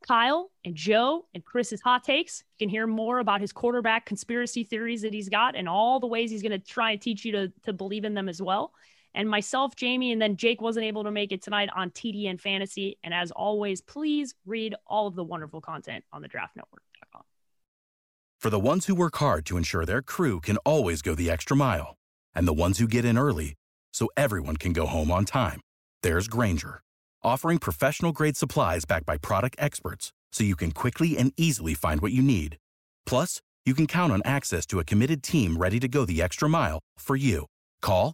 Kyle 0.08 0.52
and 0.64 0.76
Joe 0.76 1.26
and 1.34 1.44
Chris's 1.44 1.82
hot 1.82 2.04
takes. 2.04 2.44
You 2.60 2.68
can 2.68 2.70
hear 2.70 2.86
more 2.86 3.18
about 3.18 3.42
his 3.42 3.52
quarterback 3.52 4.06
conspiracy 4.06 4.64
theories 4.64 5.02
that 5.02 5.14
he's 5.14 5.30
got 5.30 5.56
and 5.56 5.68
all 5.68 6.00
the 6.00 6.06
ways 6.06 6.30
he's 6.30 6.44
going 6.44 6.52
to 6.52 6.60
try 6.60 6.92
and 6.92 7.02
teach 7.02 7.26
you 7.26 7.32
to, 7.32 7.52
to 7.64 7.74
believe 7.74 8.06
in 8.06 8.14
them 8.14 8.30
as 8.30 8.40
well 8.40 8.74
and 9.18 9.28
myself, 9.28 9.76
Jamie, 9.76 10.11
and 10.11 10.22
then 10.22 10.38
Jake 10.38 10.61
wasn't 10.61 10.86
able 10.86 11.03
to 11.03 11.09
make 11.09 11.32
it 11.32 11.41
tonight 11.41 11.70
on 11.76 11.89
TDN 11.89 12.39
Fantasy. 12.39 12.99
And 13.03 13.15
as 13.15 13.32
always, 13.32 13.82
please 13.82 14.36
read 14.45 14.76
all 14.86 15.07
of 15.07 15.15
the 15.15 15.24
wonderful 15.24 15.59
content 15.59 16.05
on 16.13 16.22
the 16.22 16.30
draftnetwork.com. 16.30 17.24
For 18.39 18.51
the 18.51 18.59
ones 18.59 18.86
who 18.86 18.93
work 18.93 19.18
hard 19.18 19.43
to 19.47 19.57
ensure 19.57 19.86
their 19.86 20.03
crew 20.03 20.39
can 20.39 20.57
always 20.57 21.01
go 21.01 21.15
the 21.15 21.32
extra 21.32 21.57
mile, 21.57 21.95
and 22.36 22.47
the 22.47 22.53
ones 22.53 22.78
who 22.78 22.88
get 22.88 23.05
in 23.05 23.18
early 23.18 23.55
so 23.91 24.07
everyone 24.15 24.55
can 24.55 24.72
go 24.72 24.86
home 24.86 25.09
on 25.09 25.26
time, 25.26 25.61
there's 26.03 26.28
Grainger, 26.28 26.82
offering 27.24 27.57
professional 27.57 28.11
grade 28.11 28.38
supplies 28.38 28.86
backed 28.86 29.07
by 29.07 29.18
product 29.18 29.55
experts 29.57 30.13
so 30.32 30.43
you 30.43 30.55
can 30.55 30.70
quickly 30.70 31.18
and 31.18 31.34
easily 31.38 31.74
find 31.74 32.01
what 32.01 32.11
you 32.11 32.22
need. 32.22 32.57
Plus, 33.07 33.41
you 33.65 33.74
can 33.74 33.88
count 33.88 34.13
on 34.13 34.22
access 34.26 34.68
to 34.68 34.80
a 34.80 34.86
committed 34.86 35.24
team 35.24 35.57
ready 35.57 35.80
to 35.80 35.88
go 35.88 36.05
the 36.05 36.22
extra 36.22 36.47
mile 36.47 36.80
for 36.99 37.15
you. 37.15 37.47
Call 37.82 38.13